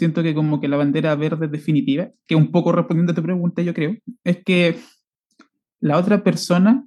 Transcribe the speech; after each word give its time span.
siento 0.00 0.22
que 0.22 0.34
como 0.34 0.60
que 0.60 0.68
la 0.68 0.78
bandera 0.78 1.14
verde 1.14 1.46
definitiva, 1.46 2.10
que 2.26 2.34
un 2.34 2.50
poco 2.50 2.72
respondiendo 2.72 3.12
a 3.12 3.14
tu 3.14 3.22
pregunta, 3.22 3.60
yo 3.60 3.74
creo, 3.74 3.96
es 4.24 4.42
que 4.42 4.80
la 5.78 5.98
otra 5.98 6.24
persona 6.24 6.86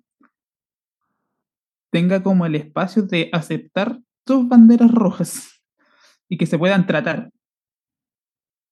tenga 1.91 2.23
como 2.23 2.47
el 2.47 2.55
espacio 2.55 3.04
de 3.04 3.29
aceptar 3.31 3.99
tus 4.26 4.47
banderas 4.47 4.91
rojas 4.91 5.62
y 6.28 6.38
que 6.38 6.47
se 6.47 6.57
puedan 6.57 6.88
tratar. 6.88 7.29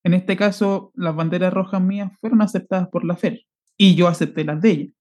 En 0.04 0.16
este 0.16 0.36
caso, 0.36 0.92
las 0.96 1.16
banderas 1.16 1.54
rojas 1.54 1.82
mías 1.82 2.12
fueron 2.20 2.42
aceptadas 2.42 2.90
por 2.90 3.06
la 3.06 3.16
FER 3.16 3.46
y 3.78 3.94
yo 3.94 4.08
acepté 4.08 4.44
las 4.44 4.60
de 4.60 4.72
ella. 4.72 4.94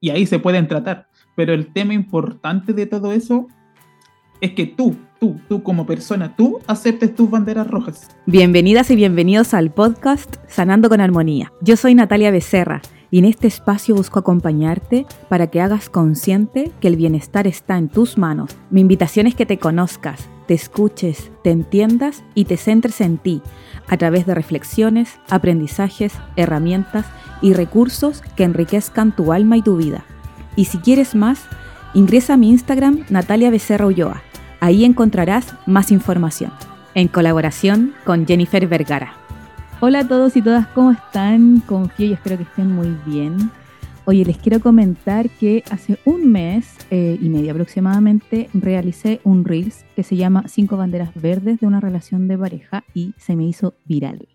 Y 0.00 0.08
ahí 0.08 0.24
se 0.24 0.38
pueden 0.38 0.68
tratar. 0.68 1.08
Pero 1.36 1.52
el 1.52 1.70
tema 1.72 1.92
importante 1.92 2.72
de 2.72 2.86
todo 2.86 3.12
eso 3.12 3.46
es 4.40 4.52
que 4.54 4.64
tú, 4.66 4.96
tú, 5.24 5.40
tú 5.48 5.62
como 5.62 5.86
persona, 5.86 6.36
tú 6.36 6.60
aceptes 6.66 7.14
tus 7.14 7.30
banderas 7.30 7.66
rojas. 7.66 8.08
Bienvenidas 8.26 8.90
y 8.90 8.96
bienvenidos 8.96 9.54
al 9.54 9.70
podcast 9.70 10.36
Sanando 10.48 10.90
con 10.90 11.00
Armonía. 11.00 11.50
Yo 11.62 11.78
soy 11.78 11.94
Natalia 11.94 12.30
Becerra 12.30 12.82
y 13.10 13.20
en 13.20 13.24
este 13.24 13.46
espacio 13.46 13.94
busco 13.94 14.18
acompañarte 14.18 15.06
para 15.30 15.46
que 15.46 15.62
hagas 15.62 15.88
consciente 15.88 16.72
que 16.78 16.88
el 16.88 16.96
bienestar 16.96 17.46
está 17.46 17.78
en 17.78 17.88
tus 17.88 18.18
manos. 18.18 18.50
Mi 18.68 18.82
invitación 18.82 19.26
es 19.26 19.34
que 19.34 19.46
te 19.46 19.56
conozcas, 19.56 20.28
te 20.46 20.52
escuches, 20.52 21.30
te 21.42 21.52
entiendas 21.52 22.22
y 22.34 22.44
te 22.44 22.58
centres 22.58 23.00
en 23.00 23.16
ti 23.16 23.40
a 23.88 23.96
través 23.96 24.26
de 24.26 24.34
reflexiones, 24.34 25.18
aprendizajes, 25.30 26.12
herramientas 26.36 27.06
y 27.40 27.54
recursos 27.54 28.20
que 28.36 28.44
enriquezcan 28.44 29.16
tu 29.16 29.32
alma 29.32 29.56
y 29.56 29.62
tu 29.62 29.78
vida. 29.78 30.04
Y 30.54 30.66
si 30.66 30.76
quieres 30.76 31.14
más, 31.14 31.46
ingresa 31.94 32.34
a 32.34 32.36
mi 32.36 32.50
Instagram 32.50 33.06
Natalia 33.08 33.48
Becerra 33.48 33.86
Ulloa. 33.86 34.22
Ahí 34.64 34.86
encontrarás 34.86 35.54
más 35.66 35.92
información, 35.92 36.50
en 36.94 37.08
colaboración 37.08 37.92
con 38.06 38.26
Jennifer 38.26 38.66
Vergara. 38.66 39.12
Hola 39.80 39.98
a 39.98 40.08
todos 40.08 40.38
y 40.38 40.40
todas, 40.40 40.66
¿cómo 40.68 40.92
están? 40.92 41.60
Confío 41.60 42.06
y 42.06 42.12
espero 42.14 42.38
que 42.38 42.44
estén 42.44 42.72
muy 42.72 42.96
bien. 43.04 43.50
Oye, 44.06 44.24
les 44.24 44.38
quiero 44.38 44.60
comentar 44.60 45.28
que 45.28 45.62
hace 45.70 45.98
un 46.06 46.32
mes 46.32 46.78
eh, 46.90 47.18
y 47.20 47.28
medio 47.28 47.50
aproximadamente 47.50 48.48
realicé 48.54 49.20
un 49.22 49.44
Reels 49.44 49.84
que 49.94 50.02
se 50.02 50.16
llama 50.16 50.48
Cinco 50.48 50.78
banderas 50.78 51.10
verdes 51.14 51.60
de 51.60 51.66
una 51.66 51.80
relación 51.80 52.26
de 52.26 52.38
pareja 52.38 52.84
y 52.94 53.12
se 53.18 53.36
me 53.36 53.44
hizo 53.44 53.74
viral. 53.84 54.26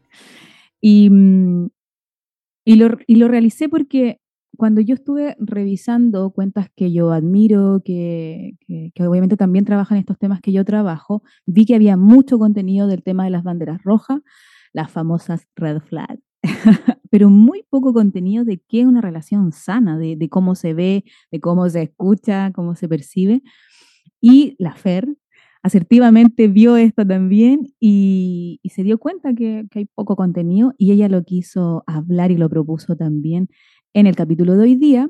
Y, 0.79 1.09
mm, 1.09 1.69
y, 2.65 2.75
lo, 2.75 2.99
y 3.07 3.15
lo 3.15 3.27
realicé 3.29 3.67
porque 3.67 4.19
cuando 4.57 4.81
yo 4.81 4.95
estuve 4.95 5.35
revisando 5.39 6.31
cuentas 6.31 6.67
que 6.75 6.91
yo 6.91 7.11
admiro, 7.11 7.81
que, 7.83 8.57
que, 8.59 8.91
que, 8.93 9.07
obviamente 9.07 9.37
también 9.37 9.65
trabajan 9.65 9.97
estos 9.97 10.17
temas 10.17 10.41
que 10.41 10.51
yo 10.51 10.65
trabajo, 10.65 11.23
vi 11.45 11.65
que 11.65 11.75
había 11.75 11.97
mucho 11.97 12.39
contenido 12.39 12.87
del 12.87 13.03
tema 13.03 13.23
de 13.23 13.29
las 13.29 13.43
banderas 13.43 13.81
rojas, 13.83 14.21
las 14.73 14.91
famosas 14.91 15.47
red 15.55 15.79
flags, 15.79 16.21
pero 17.09 17.29
muy 17.29 17.63
poco 17.69 17.93
contenido 17.93 18.45
de 18.45 18.61
qué 18.67 18.81
es 18.81 18.85
una 18.85 19.01
relación 19.01 19.51
sana, 19.51 19.97
de, 19.97 20.15
de, 20.15 20.29
cómo 20.29 20.55
se 20.55 20.73
ve, 20.73 21.03
de 21.31 21.39
cómo 21.39 21.69
se 21.69 21.83
escucha, 21.83 22.51
cómo 22.53 22.75
se 22.75 22.87
percibe. 22.87 23.41
Y 24.21 24.55
la 24.59 24.75
FER 24.75 25.07
asertivamente 25.61 26.47
vio 26.47 26.77
esto 26.77 27.05
también 27.05 27.67
y, 27.79 28.59
y 28.63 28.69
se 28.69 28.83
dio 28.83 28.97
cuenta 28.97 29.33
que, 29.33 29.65
que, 29.69 29.79
hay 29.79 29.85
poco 29.85 30.15
contenido 30.15 30.73
y 30.77 30.91
ella 30.91 31.09
lo 31.09 31.23
quiso 31.23 31.83
hablar 31.85 32.31
y 32.31 32.37
lo 32.37 32.49
propuso 32.49 32.95
también 32.95 33.49
en 33.93 34.07
el 34.07 34.15
capítulo 34.15 34.55
de 34.55 34.63
hoy 34.63 34.75
día. 34.75 35.09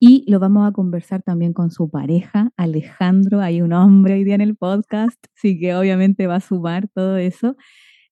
Y 0.00 0.24
lo 0.30 0.38
vamos 0.38 0.68
a 0.68 0.72
conversar 0.72 1.22
también 1.22 1.52
con 1.52 1.70
su 1.70 1.90
pareja, 1.90 2.52
Alejandro. 2.56 3.40
Hay 3.40 3.62
un 3.62 3.72
hombre 3.72 4.14
hoy 4.14 4.24
día 4.24 4.36
en 4.36 4.40
el 4.40 4.56
podcast, 4.56 5.18
así 5.36 5.58
que 5.58 5.74
obviamente 5.74 6.26
va 6.26 6.36
a 6.36 6.40
sumar 6.40 6.88
todo 6.88 7.16
eso. 7.16 7.56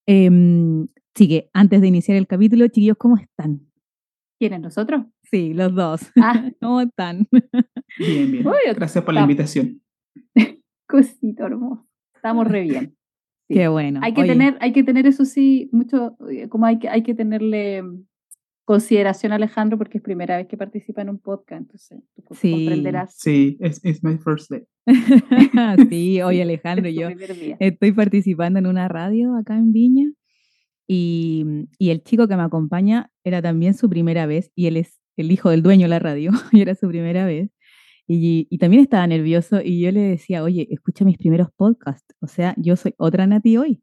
Eh, 0.07 0.31
sí 1.15 1.29
que 1.29 1.51
antes 1.53 1.81
de 1.81 1.87
iniciar 1.87 2.17
el 2.17 2.27
capítulo, 2.27 2.67
chiquillos, 2.67 2.97
¿cómo 2.99 3.17
están? 3.17 3.61
¿Quiénes, 4.39 4.61
nosotros? 4.61 5.07
Sí, 5.23 5.55
los 5.55 5.75
dos. 5.75 6.01
Ah. 6.21 6.51
¿Cómo 6.61 6.81
están? 6.81 7.29
Bien, 7.99 8.31
bien. 8.33 8.47
Uy, 8.47 8.55
Gracias 8.75 9.05
por 9.05 9.15
la 9.15 9.23
invitación. 9.23 9.81
Cosito 10.89 11.47
hermoso. 11.47 11.87
Estamos 12.15 12.47
re 12.47 12.63
bien. 12.63 12.97
Sí. 13.49 13.55
Qué 13.55 13.69
bueno. 13.69 14.01
Hay 14.03 14.13
que, 14.13 14.25
tener, 14.25 14.57
hay 14.61 14.73
que 14.73 14.83
tener 14.83 15.07
eso 15.07 15.25
sí, 15.25 15.71
mucho, 15.73 16.17
como 16.49 16.67
hay 16.67 16.79
que, 16.79 16.89
hay 16.89 17.03
que 17.03 17.15
tenerle 17.15 17.83
consideración 18.67 19.33
Alejandro 19.33 19.79
porque 19.79 19.99
es 19.99 20.05
primera 20.05 20.37
vez 20.37 20.49
que 20.49 20.57
participa 20.57 21.01
en 21.01 21.11
un 21.11 21.19
podcast, 21.19 21.63
entonces 21.63 22.03
tú 22.15 22.35
sí. 22.35 22.51
comprenderás. 22.51 23.15
Sí, 23.17 23.57
es 23.61 23.83
it's 23.85 24.03
my 24.03 24.19
first 24.19 24.51
day. 24.51 24.65
sí, 25.89 26.21
oye 26.21 26.43
Alejandro, 26.43 26.91
yo 26.91 27.09
estoy 27.61 27.93
participando 27.93 28.59
en 28.59 28.67
una 28.67 28.89
radio 28.89 29.37
acá 29.37 29.57
en 29.57 29.73
Viña 29.73 30.13
y, 30.89 31.45
y, 31.79 31.91
el 31.91 32.03
chico 32.03 32.27
que 32.27 32.37
me 32.37 32.43
acompaña 32.43 33.11
era 33.25 33.41
también 33.41 33.75
su 33.75 33.89
primera 33.89 34.27
vez 34.27 34.51
y 34.57 34.67
él 34.67 34.77
es 34.77 35.01
el 35.17 35.31
hijo 35.31 35.51
del 35.51 35.63
dueño 35.63 35.85
de 35.85 35.89
la 35.89 35.99
radio 36.01 36.33
y 36.53 36.61
era 36.61 36.75
su 36.75 36.89
primera 36.89 37.25
vez. 37.25 37.51
Y, 38.09 38.49
y, 38.51 38.59
también 38.59 38.83
estaba 38.83 39.07
nervioso 39.07 39.61
y 39.63 39.81
yo 39.81 39.91
le 39.93 40.01
decía, 40.01 40.43
oye, 40.43 40.67
escucha 40.71 41.05
mis 41.05 41.19
primeros 41.19 41.49
podcasts, 41.57 42.15
o 42.21 42.27
sea, 42.27 42.55
yo 42.57 42.77
soy 42.77 42.95
otra 42.99 43.27
Nati 43.27 43.57
hoy. 43.57 43.83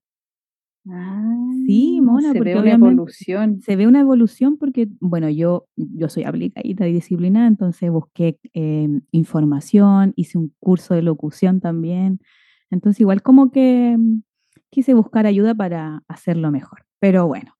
Ah, 0.89 1.49
sí, 1.65 2.01
Mona, 2.01 2.33
se 2.33 2.37
porque 2.39 2.55
ve 2.55 2.59
una 2.59 2.73
evolución. 2.73 3.61
Se 3.61 3.75
ve 3.75 3.87
una 3.87 4.01
evolución 4.01 4.57
porque, 4.57 4.89
bueno, 4.99 5.29
yo, 5.29 5.67
yo 5.75 6.09
soy 6.09 6.23
aplicadita 6.23 6.87
y 6.87 6.93
disciplinada, 6.93 7.47
entonces 7.47 7.89
busqué 7.89 8.37
eh, 8.53 8.89
información, 9.11 10.13
hice 10.15 10.37
un 10.37 10.53
curso 10.59 10.93
de 10.93 11.01
locución 11.01 11.61
también. 11.61 12.19
Entonces, 12.69 12.99
igual 13.01 13.21
como 13.21 13.51
que 13.51 13.97
quise 14.69 14.93
buscar 14.93 15.25
ayuda 15.25 15.55
para 15.55 16.03
hacerlo 16.07 16.51
mejor. 16.51 16.85
Pero 16.99 17.27
bueno, 17.27 17.55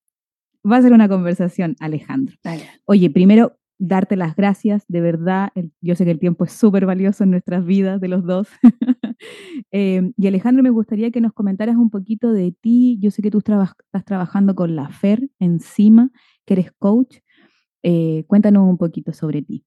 va 0.70 0.76
a 0.76 0.82
ser 0.82 0.92
una 0.92 1.08
conversación, 1.08 1.76
Alejandro. 1.80 2.36
Oye, 2.84 3.08
primero, 3.10 3.56
darte 3.78 4.16
las 4.16 4.36
gracias, 4.36 4.84
de 4.88 5.00
verdad. 5.00 5.50
Yo 5.80 5.94
sé 5.94 6.04
que 6.04 6.10
el 6.10 6.18
tiempo 6.18 6.44
es 6.44 6.52
súper 6.52 6.86
valioso 6.86 7.24
en 7.24 7.30
nuestras 7.30 7.64
vidas 7.64 8.00
de 8.00 8.08
los 8.08 8.24
dos. 8.24 8.48
eh, 9.72 10.12
y 10.16 10.26
Alejandro, 10.26 10.62
me 10.62 10.70
gustaría 10.70 11.10
que 11.10 11.20
nos 11.20 11.32
comentaras 11.32 11.76
un 11.76 11.90
poquito 11.90 12.32
de 12.32 12.52
ti. 12.52 12.98
Yo 13.00 13.10
sé 13.10 13.22
que 13.22 13.30
tú 13.30 13.38
estás 13.38 14.04
trabajando 14.04 14.54
con 14.54 14.76
la 14.76 14.88
FER 14.88 15.28
encima, 15.38 16.10
que 16.44 16.54
eres 16.54 16.72
coach. 16.78 17.18
Eh, 17.82 18.24
cuéntanos 18.26 18.68
un 18.68 18.78
poquito 18.78 19.12
sobre 19.12 19.42
ti. 19.42 19.64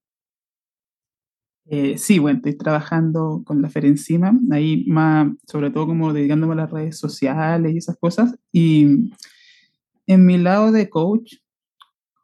Eh, 1.70 1.98
sí, 1.98 2.18
bueno, 2.18 2.38
estoy 2.38 2.56
trabajando 2.56 3.42
con 3.44 3.60
la 3.60 3.68
FER 3.68 3.84
encima, 3.84 4.32
ahí 4.50 4.86
más, 4.86 5.28
sobre 5.46 5.70
todo 5.70 5.86
como 5.86 6.14
dedicándome 6.14 6.54
a 6.54 6.56
las 6.56 6.70
redes 6.70 6.98
sociales 6.98 7.74
y 7.74 7.76
esas 7.76 7.98
cosas. 7.98 8.34
Y 8.50 9.12
en 10.06 10.24
mi 10.24 10.38
lado 10.38 10.72
de 10.72 10.88
coach, 10.88 11.34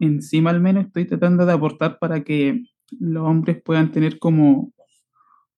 encima 0.04 0.50
al 0.50 0.60
menos 0.60 0.86
estoy 0.86 1.06
tratando 1.06 1.46
de 1.46 1.52
aportar 1.52 1.98
para 1.98 2.22
que 2.24 2.62
los 2.98 3.26
hombres 3.26 3.62
puedan 3.62 3.92
tener 3.92 4.18
como 4.18 4.72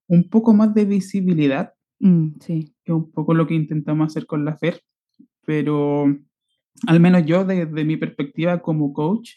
un 0.08 0.28
poco 0.28 0.54
más 0.54 0.74
de 0.74 0.84
visibilidad, 0.84 1.74
mm, 2.00 2.28
sí. 2.40 2.74
que 2.84 2.92
es 2.92 2.96
un 2.96 3.10
poco 3.10 3.34
lo 3.34 3.46
que 3.46 3.54
intentamos 3.54 4.06
hacer 4.06 4.26
con 4.26 4.44
la 4.44 4.56
FER, 4.56 4.80
pero 5.44 6.06
al 6.86 7.00
menos 7.00 7.24
yo 7.26 7.44
desde 7.44 7.84
mi 7.84 7.96
perspectiva 7.96 8.60
como 8.60 8.92
coach, 8.92 9.32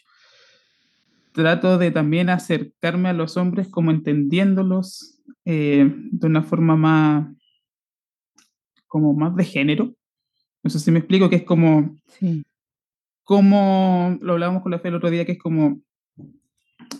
trato 1.32 1.78
de 1.78 1.90
también 1.90 2.28
acercarme 2.28 3.08
a 3.08 3.12
los 3.12 3.36
hombres 3.36 3.68
como 3.68 3.90
entendiéndolos 3.90 5.20
eh, 5.44 5.92
de 6.10 6.26
una 6.26 6.42
forma 6.42 6.76
más, 6.76 7.28
como 8.86 9.14
más 9.14 9.34
de 9.36 9.44
género. 9.44 9.94
No 10.62 10.70
sé 10.70 10.78
si 10.78 10.90
me 10.90 10.98
explico, 10.98 11.30
que 11.30 11.36
es 11.36 11.44
como, 11.44 11.96
sí 12.06 12.44
como 13.24 14.18
lo 14.20 14.32
hablábamos 14.32 14.62
con 14.62 14.72
la 14.72 14.78
fe 14.78 14.88
el 14.88 14.96
otro 14.96 15.10
día, 15.10 15.24
que 15.24 15.32
es 15.32 15.38
como 15.38 15.80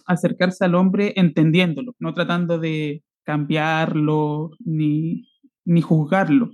acercarse 0.06 0.64
al 0.64 0.74
hombre 0.74 1.12
entendiéndolo, 1.16 1.94
no 1.98 2.14
tratando 2.14 2.58
de 2.58 3.02
cambiarlo 3.24 4.50
ni, 4.60 5.28
ni 5.64 5.80
juzgarlo, 5.80 6.50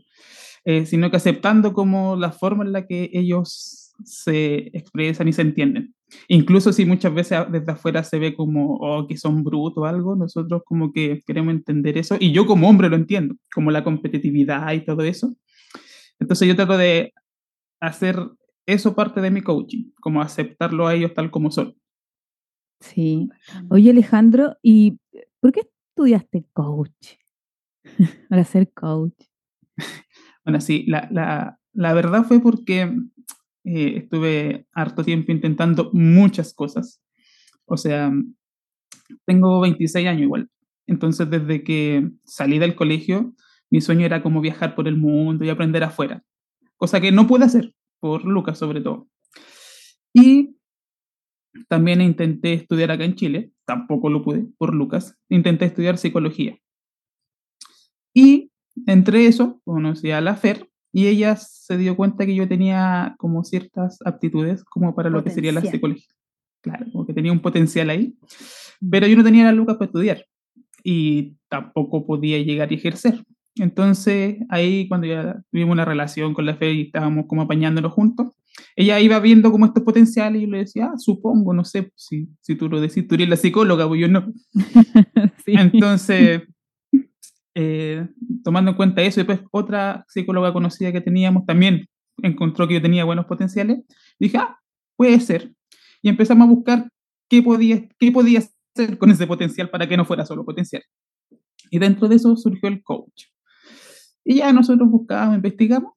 eh, 0.64 0.86
sino 0.86 1.10
que 1.10 1.16
aceptando 1.16 1.72
como 1.72 2.16
la 2.16 2.32
forma 2.32 2.64
en 2.64 2.72
la 2.72 2.86
que 2.86 3.10
ellos 3.12 3.94
se 4.04 4.70
expresan 4.76 5.28
y 5.28 5.32
se 5.32 5.42
entienden. 5.42 5.94
Incluso 6.28 6.72
si 6.72 6.84
muchas 6.84 7.12
veces 7.14 7.38
desde 7.50 7.72
afuera 7.72 8.04
se 8.04 8.18
ve 8.18 8.34
como 8.34 8.76
oh, 8.76 9.06
que 9.08 9.16
son 9.16 9.42
brutos 9.42 9.82
o 9.82 9.86
algo, 9.86 10.14
nosotros 10.14 10.62
como 10.64 10.92
que 10.92 11.22
queremos 11.26 11.54
entender 11.54 11.98
eso, 11.98 12.16
y 12.20 12.32
yo 12.32 12.46
como 12.46 12.68
hombre 12.68 12.88
lo 12.88 12.96
entiendo, 12.96 13.34
como 13.52 13.70
la 13.70 13.82
competitividad 13.82 14.72
y 14.72 14.84
todo 14.84 15.02
eso. 15.02 15.34
Entonces 16.20 16.46
yo 16.48 16.56
trato 16.56 16.78
de 16.78 17.12
hacer 17.80 18.18
eso 18.66 18.94
parte 18.94 19.20
de 19.20 19.30
mi 19.30 19.42
coaching, 19.42 19.92
como 20.00 20.20
aceptarlo 20.20 20.86
a 20.86 20.94
ellos 20.94 21.14
tal 21.14 21.30
como 21.30 21.50
son. 21.50 21.74
Sí. 22.80 23.28
Oye, 23.70 23.90
Alejandro, 23.90 24.56
¿y 24.62 24.98
por 25.40 25.52
qué 25.52 25.60
estudiaste 25.60 26.44
coach? 26.52 27.14
Para 28.28 28.44
ser 28.44 28.70
coach. 28.72 29.14
Bueno, 30.44 30.60
sí, 30.60 30.84
la, 30.86 31.08
la, 31.10 31.58
la 31.72 31.94
verdad 31.94 32.24
fue 32.24 32.40
porque 32.40 32.82
eh, 33.64 33.96
estuve 33.96 34.66
harto 34.72 35.02
tiempo 35.04 35.32
intentando 35.32 35.90
muchas 35.92 36.54
cosas. 36.54 37.02
O 37.64 37.76
sea, 37.76 38.12
tengo 39.24 39.60
26 39.60 40.06
años 40.06 40.22
igual. 40.22 40.50
Entonces, 40.86 41.28
desde 41.28 41.64
que 41.64 42.10
salí 42.24 42.58
del 42.58 42.76
colegio, 42.76 43.34
mi 43.70 43.80
sueño 43.80 44.06
era 44.06 44.22
como 44.22 44.40
viajar 44.40 44.74
por 44.74 44.86
el 44.86 44.96
mundo 44.96 45.44
y 45.44 45.48
aprender 45.48 45.82
afuera. 45.82 46.22
Cosa 46.76 47.00
que 47.00 47.10
no 47.10 47.26
pude 47.26 47.44
hacer 47.44 47.74
por 48.06 48.24
Lucas 48.24 48.58
sobre 48.58 48.80
todo. 48.80 49.08
Y 50.12 50.56
también 51.68 52.00
intenté 52.00 52.52
estudiar 52.52 52.90
acá 52.90 53.04
en 53.04 53.16
Chile, 53.16 53.52
tampoco 53.64 54.10
lo 54.10 54.22
pude 54.22 54.46
por 54.58 54.74
Lucas, 54.74 55.16
intenté 55.28 55.64
estudiar 55.64 55.98
psicología. 55.98 56.58
Y 58.14 58.50
entre 58.86 59.26
eso 59.26 59.60
conocí 59.64 60.10
a 60.10 60.20
la 60.20 60.36
Fer 60.36 60.68
y 60.92 61.08
ella 61.08 61.36
se 61.36 61.76
dio 61.76 61.96
cuenta 61.96 62.24
que 62.24 62.34
yo 62.34 62.48
tenía 62.48 63.14
como 63.18 63.44
ciertas 63.44 63.98
aptitudes 64.04 64.64
como 64.64 64.94
para 64.94 65.10
lo 65.10 65.22
que 65.22 65.30
sería 65.30 65.52
la 65.52 65.60
psicología. 65.60 66.08
Claro, 66.62 66.86
como 66.92 67.06
que 67.06 67.12
tenía 67.12 67.32
un 67.32 67.40
potencial 67.40 67.90
ahí, 67.90 68.16
pero 68.90 69.06
yo 69.06 69.16
no 69.16 69.24
tenía 69.24 69.44
la 69.44 69.52
Lucas 69.52 69.76
para 69.76 69.86
estudiar 69.86 70.24
y 70.82 71.36
tampoco 71.48 72.06
podía 72.06 72.38
llegar 72.38 72.72
y 72.72 72.76
ejercer. 72.76 73.22
Entonces, 73.56 74.36
ahí 74.50 74.86
cuando 74.88 75.06
ya 75.06 75.42
tuvimos 75.50 75.72
una 75.72 75.84
relación 75.84 76.34
con 76.34 76.44
la 76.44 76.56
Fer 76.56 76.74
y 76.74 76.82
estábamos 76.82 77.26
como 77.26 77.42
apañándonos 77.42 77.92
juntos, 77.92 78.28
ella 78.74 79.00
iba 79.00 79.18
viendo 79.20 79.50
como 79.50 79.66
estos 79.66 79.82
potenciales 79.82 80.40
y 80.40 80.44
yo 80.44 80.50
le 80.50 80.58
decía, 80.58 80.90
ah, 80.92 80.98
supongo, 80.98 81.54
no 81.54 81.64
sé, 81.64 81.90
si, 81.94 82.28
si 82.40 82.54
tú 82.54 82.68
lo 82.68 82.80
decís, 82.80 83.06
tú 83.06 83.14
eres 83.14 83.28
la 83.28 83.36
psicóloga, 83.36 83.88
pues 83.88 84.00
yo 84.00 84.08
no. 84.08 84.32
Entonces, 85.46 86.42
eh, 87.54 88.06
tomando 88.44 88.72
en 88.72 88.76
cuenta 88.76 89.02
eso, 89.02 89.20
después 89.20 89.40
otra 89.50 90.04
psicóloga 90.08 90.52
conocida 90.52 90.92
que 90.92 91.00
teníamos 91.00 91.46
también 91.46 91.86
encontró 92.22 92.68
que 92.68 92.74
yo 92.74 92.82
tenía 92.82 93.04
buenos 93.04 93.26
potenciales, 93.26 93.78
dije, 94.18 94.38
ah, 94.38 94.58
puede 94.96 95.20
ser. 95.20 95.52
Y 96.02 96.08
empezamos 96.08 96.46
a 96.46 96.50
buscar 96.50 96.88
qué 97.28 97.42
podía, 97.42 97.88
qué 97.98 98.12
podía 98.12 98.40
hacer 98.40 98.98
con 98.98 99.10
ese 99.10 99.26
potencial 99.26 99.70
para 99.70 99.88
que 99.88 99.96
no 99.96 100.04
fuera 100.04 100.26
solo 100.26 100.44
potencial. 100.44 100.82
Y 101.70 101.78
dentro 101.78 102.08
de 102.08 102.16
eso 102.16 102.36
surgió 102.36 102.68
el 102.68 102.82
coach. 102.82 103.24
Y 104.28 104.38
ya 104.38 104.52
nosotros 104.52 104.90
buscábamos, 104.90 105.36
investigamos 105.36 105.92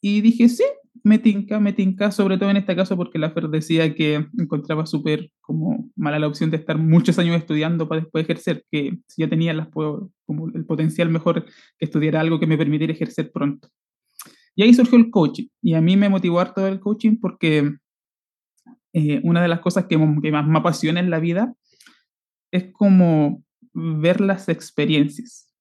y 0.00 0.20
dije, 0.20 0.48
sí, 0.48 0.62
me 1.02 1.18
tinca, 1.18 1.58
me 1.58 1.72
tinca, 1.72 2.12
sobre 2.12 2.38
todo 2.38 2.48
en 2.50 2.56
este 2.56 2.76
caso 2.76 2.96
porque 2.96 3.18
la 3.18 3.32
Fer 3.32 3.48
decía 3.48 3.92
que 3.96 4.28
encontraba 4.38 4.86
súper 4.86 5.32
como 5.40 5.90
mala 5.96 6.20
la 6.20 6.28
opción 6.28 6.52
de 6.52 6.56
estar 6.56 6.78
muchos 6.78 7.18
años 7.18 7.36
estudiando 7.36 7.88
para 7.88 8.02
después 8.02 8.24
ejercer, 8.24 8.64
que 8.70 8.98
si 9.08 9.22
ya 9.22 9.28
tenía 9.28 9.52
las, 9.52 9.68
como 9.68 10.48
el 10.54 10.64
potencial 10.64 11.10
mejor 11.10 11.44
que 11.44 11.84
estudiara 11.84 12.20
algo 12.20 12.38
que 12.38 12.46
me 12.46 12.56
permitiera 12.56 12.92
ejercer 12.92 13.32
pronto. 13.32 13.68
Y 14.54 14.62
ahí 14.62 14.72
surgió 14.72 14.96
el 14.96 15.10
coaching, 15.10 15.48
y 15.60 15.74
a 15.74 15.80
mí 15.80 15.96
me 15.96 16.08
motivó 16.08 16.38
harto 16.38 16.64
el 16.68 16.78
coaching 16.78 17.16
porque 17.20 17.74
eh, 18.92 19.20
una 19.24 19.42
de 19.42 19.48
las 19.48 19.58
cosas 19.58 19.86
que, 19.86 19.98
que 20.22 20.32
más 20.32 20.46
me 20.46 20.58
apasiona 20.58 21.00
en 21.00 21.10
la 21.10 21.18
vida 21.18 21.52
es 22.52 22.72
como 22.72 23.42
ver 23.72 24.20
las 24.20 24.48
experiencias. 24.48 25.53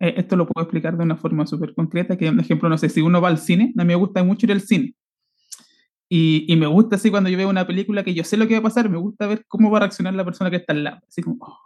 Eh, 0.00 0.14
esto 0.16 0.34
lo 0.36 0.46
puedo 0.46 0.64
explicar 0.64 0.96
de 0.96 1.04
una 1.04 1.16
forma 1.16 1.46
súper 1.46 1.74
concreta, 1.74 2.16
que 2.16 2.28
un 2.28 2.40
ejemplo, 2.40 2.68
no 2.68 2.78
sé, 2.78 2.88
si 2.88 3.02
uno 3.02 3.20
va 3.20 3.28
al 3.28 3.38
cine, 3.38 3.72
a 3.76 3.84
mí 3.84 3.88
me 3.88 3.94
gusta 3.94 4.24
mucho 4.24 4.46
ir 4.46 4.52
al 4.52 4.62
cine. 4.62 4.94
Y, 6.08 6.52
y, 6.52 6.56
me 6.56 6.66
gusta 6.66 6.96
así 6.96 7.10
cuando 7.10 7.30
yo 7.30 7.36
veo 7.36 7.48
una 7.48 7.66
película 7.66 8.02
que 8.02 8.14
yo 8.14 8.24
sé 8.24 8.36
lo 8.36 8.48
que 8.48 8.54
va 8.54 8.60
a 8.60 8.64
pasar, 8.64 8.88
me 8.88 8.98
gusta 8.98 9.28
ver 9.28 9.44
cómo 9.46 9.70
va 9.70 9.78
a 9.78 9.80
reaccionar 9.82 10.12
la 10.14 10.24
persona 10.24 10.50
que 10.50 10.56
está 10.56 10.72
al 10.72 10.82
lado. 10.82 11.00
Así 11.06 11.22
como, 11.22 11.36
oh. 11.40 11.56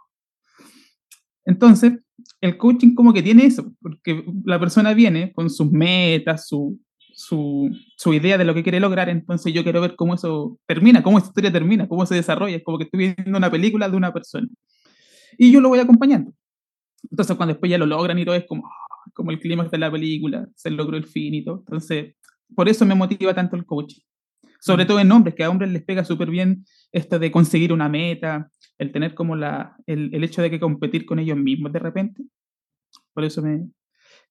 Entonces, 1.45 1.93
el 2.41 2.57
coaching 2.57 2.93
como 2.93 3.13
que 3.13 3.23
tiene 3.23 3.45
eso, 3.45 3.73
porque 3.81 4.23
la 4.43 4.59
persona 4.59 4.93
viene 4.93 5.31
con 5.33 5.49
sus 5.49 5.71
metas, 5.71 6.47
su, 6.47 6.79
su, 7.13 7.69
su, 7.97 8.13
idea 8.13 8.37
de 8.37 8.45
lo 8.45 8.53
que 8.53 8.63
quiere 8.63 8.79
lograr, 8.79 9.09
entonces 9.09 9.53
yo 9.53 9.63
quiero 9.63 9.81
ver 9.81 9.95
cómo 9.95 10.15
eso 10.15 10.59
termina, 10.67 11.01
cómo 11.01 11.17
esa 11.17 11.27
historia 11.27 11.51
termina, 11.51 11.87
cómo 11.87 12.05
se 12.05 12.15
desarrolla, 12.15 12.57
es 12.57 12.63
como 12.63 12.77
que 12.77 12.85
estoy 12.85 13.15
viendo 13.15 13.37
una 13.37 13.49
película 13.49 13.89
de 13.89 13.97
una 13.97 14.11
persona. 14.11 14.47
Y 15.37 15.51
yo 15.51 15.61
lo 15.61 15.69
voy 15.69 15.79
acompañando. 15.79 16.33
Entonces, 17.09 17.35
cuando 17.35 17.53
después 17.53 17.69
ya 17.69 17.77
lo 17.77 17.85
logran 17.85 18.19
y 18.19 18.25
todo, 18.25 18.35
es 18.35 18.45
como, 18.45 18.67
ah, 18.67 19.11
como 19.13 19.31
el 19.31 19.39
clímax 19.39 19.71
de 19.71 19.77
la 19.77 19.91
película, 19.91 20.47
se 20.55 20.71
logró 20.71 20.97
el 20.97 21.05
fin 21.05 21.33
y 21.33 21.43
todo. 21.43 21.59
Entonces, 21.59 22.15
por 22.55 22.69
eso 22.69 22.85
me 22.85 22.95
motiva 22.95 23.33
tanto 23.33 23.55
el 23.55 23.65
coaching. 23.65 24.01
Sobre 24.59 24.85
mm. 24.85 24.87
todo 24.87 24.99
en 24.99 25.11
hombres, 25.11 25.35
que 25.35 25.43
a 25.43 25.49
hombres 25.49 25.71
les 25.71 25.83
pega 25.83 26.03
súper 26.03 26.29
bien 26.29 26.65
esto 26.91 27.19
de 27.19 27.31
conseguir 27.31 27.71
una 27.73 27.89
meta, 27.89 28.49
el 28.77 28.91
tener 28.91 29.13
como 29.13 29.35
la, 29.35 29.75
el, 29.85 30.13
el, 30.13 30.23
hecho 30.23 30.41
de 30.41 30.49
que 30.49 30.59
competir 30.59 31.05
con 31.05 31.19
ellos 31.19 31.37
mismos 31.37 31.71
de 31.71 31.79
repente. 31.79 32.23
Por 33.13 33.23
eso 33.23 33.41
me 33.41 33.67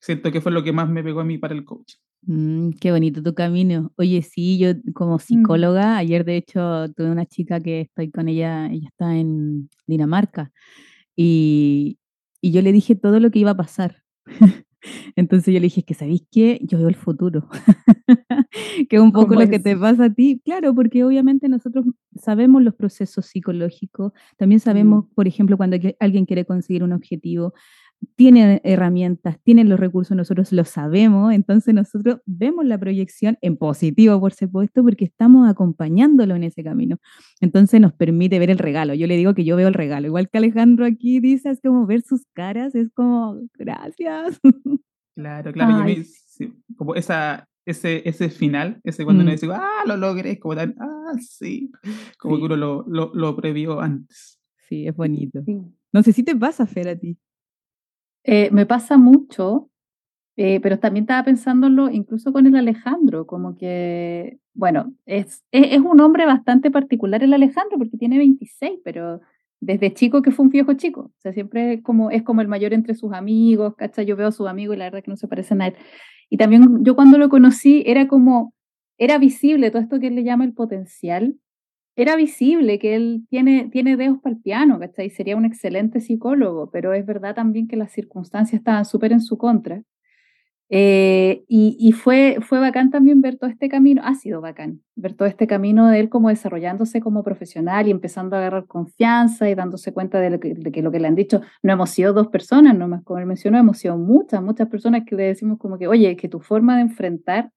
siento 0.01 0.31
que 0.31 0.41
fue 0.41 0.53
lo 0.53 0.63
que 0.63 0.73
más 0.73 0.89
me 0.89 1.03
pegó 1.03 1.21
a 1.21 1.25
mí 1.25 1.39
para 1.39 1.55
el 1.55 1.65
coaching. 1.65 1.99
Mm, 2.27 2.71
qué 2.81 2.91
bonito 2.91 3.23
tu 3.23 3.35
camino. 3.35 3.93
Oye, 3.97 4.23
sí, 4.23 4.59
yo 4.59 4.73
como 4.95 5.17
mm. 5.17 5.21
psicóloga, 5.21 5.97
ayer 5.97 6.25
de 6.25 6.37
hecho 6.37 6.89
tuve 6.95 7.11
una 7.11 7.27
chica 7.27 7.61
que 7.61 7.83
estoy 7.83 8.11
con 8.11 8.29
ella, 8.29 8.67
ella 8.67 8.89
está 8.89 9.17
en 9.17 9.69
Dinamarca, 9.87 10.51
y, 11.17 11.99
y 12.45 12.53
yo 12.53 12.61
le 12.61 12.73
dije 12.73 12.95
todo 12.95 13.21
lo 13.21 13.31
que 13.31 13.39
iba 13.39 13.53
a 13.53 13.57
pasar. 13.57 14.03
Entonces 15.17 15.55
yo 15.55 15.61
le 15.61 15.65
dije, 15.65 15.83
que 15.83 15.95
sabéis 15.95 16.27
qué, 16.31 16.61
yo 16.63 16.77
veo 16.77 16.89
el 16.89 16.95
futuro, 16.95 17.49
que 18.91 18.97
es 18.97 19.01
un 19.01 19.13
poco 19.13 19.35
lo 19.35 19.49
que 19.49 19.59
te 19.59 19.75
pasa 19.75 20.05
a 20.05 20.13
ti, 20.13 20.43
claro, 20.45 20.75
porque 20.75 21.05
obviamente 21.05 21.49
nosotros 21.49 21.87
sabemos 22.17 22.63
los 22.63 22.75
procesos 22.75 23.25
psicológicos, 23.25 24.13
también 24.37 24.61
sabemos, 24.61 25.07
por 25.15 25.27
ejemplo, 25.27 25.57
cuando 25.57 25.79
alguien 25.99 26.27
quiere 26.27 26.45
conseguir 26.45 26.85
un 26.85 26.93
objetivo, 26.93 27.55
tiene 28.17 28.61
herramientas, 28.65 29.39
tiene 29.43 29.65
los 29.65 29.79
recursos, 29.79 30.17
nosotros 30.17 30.53
lo 30.53 30.65
sabemos, 30.65 31.33
entonces 31.33 31.75
nosotros 31.75 32.21
vemos 32.27 32.65
la 32.65 32.79
proyección 32.79 33.39
en 33.41 33.57
positivo, 33.57 34.21
por 34.21 34.33
supuesto, 34.33 34.83
porque 34.83 35.05
estamos 35.05 35.49
acompañándolo 35.49 36.35
en 36.35 36.45
ese 36.45 36.63
camino. 36.65 36.99
Entonces 37.41 37.81
nos 37.81 37.93
permite 37.93 38.39
ver 38.39 38.51
el 38.51 38.59
regalo. 38.59 38.95
Yo 38.95 39.07
le 39.07 39.17
digo 39.17 39.35
que 39.35 39.45
yo 39.45 39.57
veo 39.57 39.69
el 39.69 39.75
regalo, 39.75 40.07
igual 40.07 40.29
que 40.29 40.39
Alejandro 40.39 40.87
aquí 40.87 41.21
dice, 41.21 41.51
es 41.51 41.61
como 41.61 41.87
ver 41.87 42.03
sus 42.03 42.27
caras, 42.33 42.75
es 42.75 42.91
como, 42.93 43.41
gracias. 43.59 44.41
Claro, 45.17 45.53
claro, 45.53 45.89
yo 45.89 46.49
como 46.77 46.97
esa, 46.97 47.49
ese, 47.65 48.03
ese 48.09 48.31
final, 48.31 48.81
ese 48.83 49.05
cuando 49.05 49.23
uno 49.23 49.31
mm. 49.31 49.35
dice, 49.35 49.49
ah, 49.53 49.85
lo 49.87 49.97
logré, 49.97 50.41
como 50.41 50.57
tan, 50.57 50.75
ah, 50.81 51.13
sí, 51.21 51.71
como 52.19 52.39
que 52.39 52.43
uno 52.43 52.57
lo, 52.57 52.85
lo, 52.89 53.13
lo 53.15 53.37
previó 53.37 53.81
antes. 53.81 54.41
Sí, 54.69 54.87
es 54.89 54.97
bonito. 54.97 55.43
No 55.93 56.03
sé 56.03 56.13
si 56.13 56.23
te 56.23 56.35
pasa, 56.35 56.67
Fer, 56.67 56.89
a 56.89 56.97
ti. 56.97 57.17
Eh, 58.25 58.51
me 58.53 58.67
pasa 58.67 58.97
mucho, 58.97 59.71
eh, 60.37 60.61
pero 60.61 60.79
también 60.79 61.05
estaba 61.05 61.25
pensándolo 61.25 61.91
incluso 61.91 62.33
con 62.33 62.47
el 62.47 62.57
Alejandro, 62.57 63.27
como 63.27 63.57
que, 63.57 64.39
bueno, 64.55 64.95
es, 65.07 65.45
es, 65.53 65.81
un 65.81 66.01
hombre 66.01 66.27
bastante 66.27 66.71
particular 66.71 67.23
el 67.23 67.35
Alejandro, 67.35 67.79
porque 67.79 67.99
tiene 67.99 68.19
26, 68.19 68.81
pero 68.85 69.21
desde 69.61 69.95
chico 69.95 70.23
que 70.23 70.31
fue 70.33 70.45
un 70.47 70.51
viejo 70.51 70.75
chico, 70.75 71.01
o 71.03 71.21
sea, 71.21 71.33
siempre 71.33 71.75
es 71.75 71.83
como, 71.83 72.11
es 72.11 72.23
como 72.23 72.41
el 72.41 72.49
mayor 72.49 72.73
entre 72.73 72.95
sus 72.95 73.13
amigos, 73.13 73.75
¿cachai? 73.77 74.07
Yo 74.07 74.17
veo 74.17 74.29
a 74.29 74.33
sus 74.33 74.49
amigos 74.49 74.77
y 74.77 74.79
la 74.79 74.87
verdad 74.87 75.03
que 75.05 75.11
no 75.11 75.17
se 75.17 75.29
parecen 75.29 75.63
a 75.63 75.69
él. 75.69 75.77
Y 76.31 76.37
también 76.39 76.85
yo 76.85 76.97
cuando 76.97 77.19
lo 77.19 77.29
conocí 77.29 77.83
era 77.87 78.09
como, 78.09 78.55
era 78.99 79.19
visible 79.19 79.71
todo 79.71 79.83
esto 79.83 80.01
que 80.01 80.09
él 80.09 80.17
le 80.17 80.25
llama 80.25 80.45
el 80.45 80.55
potencial, 80.55 81.37
era 81.97 82.17
visible 82.17 82.79
que 82.79 82.97
él 82.97 83.27
tiene, 83.31 83.69
tiene 83.71 83.97
dedos 83.97 84.19
para 84.21 84.35
el 84.35 84.43
piano, 84.43 84.79
¿cachai? 84.79 85.11
Sería 85.11 85.37
un 85.37 85.45
excelente 85.45 86.01
psicólogo, 86.01 86.71
pero 86.71 86.93
es 86.93 87.07
verdad 87.07 87.35
también 87.35 87.69
que 87.69 87.77
las 87.77 87.93
circunstancias 87.93 88.61
estaban 88.61 88.85
súper 88.85 89.13
en 89.13 89.21
su 89.21 89.39
contra. 89.39 89.83
Eh, 90.71 91.45
y, 91.47 91.77
y 91.79 91.93
fue, 91.93 92.39
fue 92.41 92.59
bacán 92.59 92.91
también 92.91 93.21
ver 93.21 93.37
todo 93.37 93.51
este 93.51 93.69
camino, 93.69 94.03
ha 94.05 94.15
sido 94.15 94.41
bacán, 94.41 94.81
ver 94.97 95.13
todo 95.15 95.29
este 95.29 95.47
camino 95.47 95.89
de 95.89 96.01
él 96.01 96.09
como 96.09 96.31
desarrollándose 96.31 97.01
como 97.01 97.23
profesional 97.23 97.87
y 97.87 97.91
empezando 97.91 98.35
a 98.35 98.39
agarrar 98.41 98.67
confianza 98.67 99.49
y 99.49 99.55
dándose 99.55 99.93
cuenta 99.93 100.21
de, 100.21 100.31
lo 100.31 100.41
que, 100.41 100.55
de 100.55 100.73
que 100.73 100.83
lo 100.83 100.91
que 100.91 101.01
le 101.01 101.07
han 101.07 101.15
dicho 101.15 101.43
no 101.63 101.73
hemos 101.75 101.91
sido 101.91 102.15
dos 102.15 102.29
personas, 102.29 102.77
nomás 102.77 103.05
como 103.05 103.21
él 103.21 103.27
mencionó, 103.27 103.59
hemos 103.59 103.79
sido 103.79 103.99
muchas, 103.99 104.43
muchas 104.43 104.69
personas 104.69 105.03
que 105.07 105.15
le 105.15 105.25
decimos 105.25 105.59
como 105.59 105.79
que, 105.79 105.87
oye, 105.87 106.17
que 106.17 106.29
tu 106.29 106.41
forma 106.41 106.77
de 106.77 106.83
enfrentar 106.83 107.51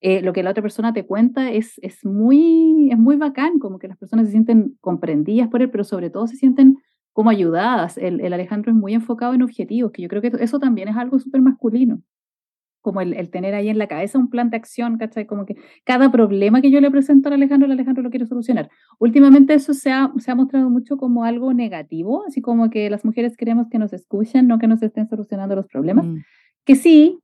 eh, 0.00 0.20
lo 0.20 0.32
que 0.32 0.42
la 0.42 0.50
otra 0.50 0.62
persona 0.62 0.92
te 0.92 1.06
cuenta 1.06 1.50
es, 1.50 1.78
es, 1.82 2.04
muy, 2.04 2.90
es 2.90 2.98
muy 2.98 3.16
bacán, 3.16 3.58
como 3.58 3.78
que 3.78 3.88
las 3.88 3.96
personas 3.96 4.26
se 4.26 4.32
sienten 4.32 4.76
comprendidas 4.80 5.48
por 5.48 5.62
él, 5.62 5.70
pero 5.70 5.84
sobre 5.84 6.10
todo 6.10 6.26
se 6.26 6.36
sienten 6.36 6.76
como 7.12 7.30
ayudadas. 7.30 7.96
El, 7.96 8.20
el 8.20 8.32
Alejandro 8.32 8.72
es 8.72 8.76
muy 8.76 8.92
enfocado 8.92 9.32
en 9.32 9.42
objetivos, 9.42 9.92
que 9.92 10.02
yo 10.02 10.08
creo 10.08 10.20
que 10.20 10.32
eso 10.40 10.58
también 10.58 10.88
es 10.88 10.96
algo 10.96 11.18
súper 11.18 11.40
masculino, 11.40 12.02
como 12.82 13.00
el, 13.00 13.14
el, 13.14 13.30
tener 13.30 13.54
ahí 13.54 13.70
en 13.70 13.78
la 13.78 13.86
cabeza 13.86 14.18
un 14.18 14.28
plan 14.28 14.50
de 14.50 14.58
acción, 14.58 14.98
¿cachai? 14.98 15.26
Como 15.26 15.46
que 15.46 15.56
cada 15.84 16.12
problema 16.12 16.60
que 16.60 16.70
yo 16.70 16.80
le 16.80 16.90
presento 16.90 17.28
al 17.28 17.34
Alejandro, 17.34 17.66
el 17.66 17.72
Alejandro 17.72 18.02
lo 18.02 18.10
quiere 18.10 18.26
solucionar. 18.26 18.68
Últimamente 18.98 19.54
eso 19.54 19.72
se 19.72 19.90
ha, 19.90 20.12
se 20.18 20.30
ha 20.30 20.34
mostrado 20.34 20.68
mucho 20.68 20.98
como 20.98 21.24
algo 21.24 21.54
negativo, 21.54 22.24
así 22.28 22.42
como 22.42 22.68
que 22.68 22.90
las 22.90 23.04
mujeres 23.04 23.36
queremos 23.36 23.68
que 23.70 23.78
nos 23.78 23.94
escuchen, 23.94 24.46
no 24.46 24.58
que 24.58 24.68
nos 24.68 24.82
estén 24.82 25.08
solucionando 25.08 25.56
los 25.56 25.66
problemas, 25.66 26.04
mm. 26.04 26.16
que 26.66 26.76
sí, 26.76 27.18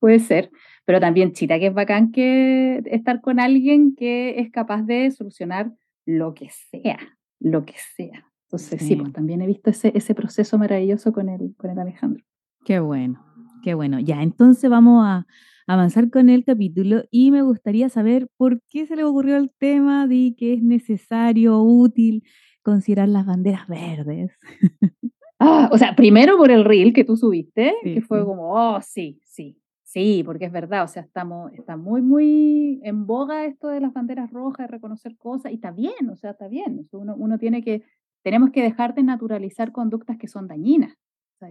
puede 0.00 0.18
ser, 0.18 0.50
pero 0.86 1.00
también 1.00 1.32
chita 1.32 1.58
que 1.58 1.66
es 1.66 1.74
bacán 1.74 2.12
que 2.12 2.80
estar 2.86 3.20
con 3.20 3.40
alguien 3.40 3.94
que 3.94 4.38
es 4.38 4.50
capaz 4.50 4.82
de 4.82 5.10
solucionar 5.10 5.72
lo 6.06 6.32
que 6.32 6.48
sea, 6.70 6.98
lo 7.40 7.66
que 7.66 7.74
sea. 7.96 8.24
Entonces, 8.44 8.80
sí, 8.80 8.94
pues 8.94 9.12
también 9.12 9.42
he 9.42 9.46
visto 9.46 9.70
ese, 9.70 9.90
ese 9.96 10.14
proceso 10.14 10.56
maravilloso 10.56 11.12
con 11.12 11.28
el, 11.28 11.54
con 11.56 11.70
el 11.70 11.78
Alejandro. 11.80 12.24
Qué 12.64 12.78
bueno, 12.78 13.26
qué 13.64 13.74
bueno. 13.74 13.98
Ya, 13.98 14.22
entonces 14.22 14.70
vamos 14.70 15.04
a 15.04 15.26
avanzar 15.66 16.08
con 16.08 16.28
el 16.28 16.44
capítulo 16.44 17.02
y 17.10 17.32
me 17.32 17.42
gustaría 17.42 17.88
saber 17.88 18.28
por 18.36 18.62
qué 18.68 18.86
se 18.86 18.94
le 18.94 19.02
ocurrió 19.02 19.36
el 19.36 19.50
tema 19.58 20.06
de 20.06 20.36
que 20.38 20.54
es 20.54 20.62
necesario, 20.62 21.60
útil 21.60 22.22
considerar 22.62 23.08
las 23.08 23.26
banderas 23.26 23.66
verdes. 23.66 24.32
Ah, 25.38 25.68
o 25.70 25.76
sea, 25.76 25.94
primero 25.94 26.38
por 26.38 26.50
el 26.50 26.64
reel 26.64 26.94
que 26.94 27.04
tú 27.04 27.14
subiste, 27.14 27.74
que 27.84 28.00
fue 28.00 28.24
como, 28.24 28.54
oh, 28.54 28.80
sí, 28.80 29.20
sí, 29.22 29.58
Sí, 29.96 30.22
porque 30.26 30.44
es 30.44 30.52
verdad, 30.52 30.84
o 30.84 30.88
sea, 30.88 31.00
estamos, 31.00 31.50
está 31.54 31.78
muy, 31.78 32.02
muy 32.02 32.80
en 32.82 33.06
boga 33.06 33.46
esto 33.46 33.68
de 33.68 33.80
las 33.80 33.94
banderas 33.94 34.30
rojas, 34.30 34.66
de 34.66 34.72
reconocer 34.72 35.16
cosas, 35.16 35.52
y 35.52 35.54
está 35.54 35.70
bien, 35.70 36.10
o 36.10 36.16
sea, 36.16 36.32
está 36.32 36.48
bien. 36.48 36.86
uno, 36.92 37.14
uno 37.16 37.38
tiene 37.38 37.62
que, 37.62 37.82
tenemos 38.22 38.50
que 38.50 38.60
dejar 38.60 38.94
de 38.94 39.02
naturalizar 39.02 39.72
conductas 39.72 40.18
que 40.18 40.28
son 40.28 40.48
dañinas. 40.48 40.94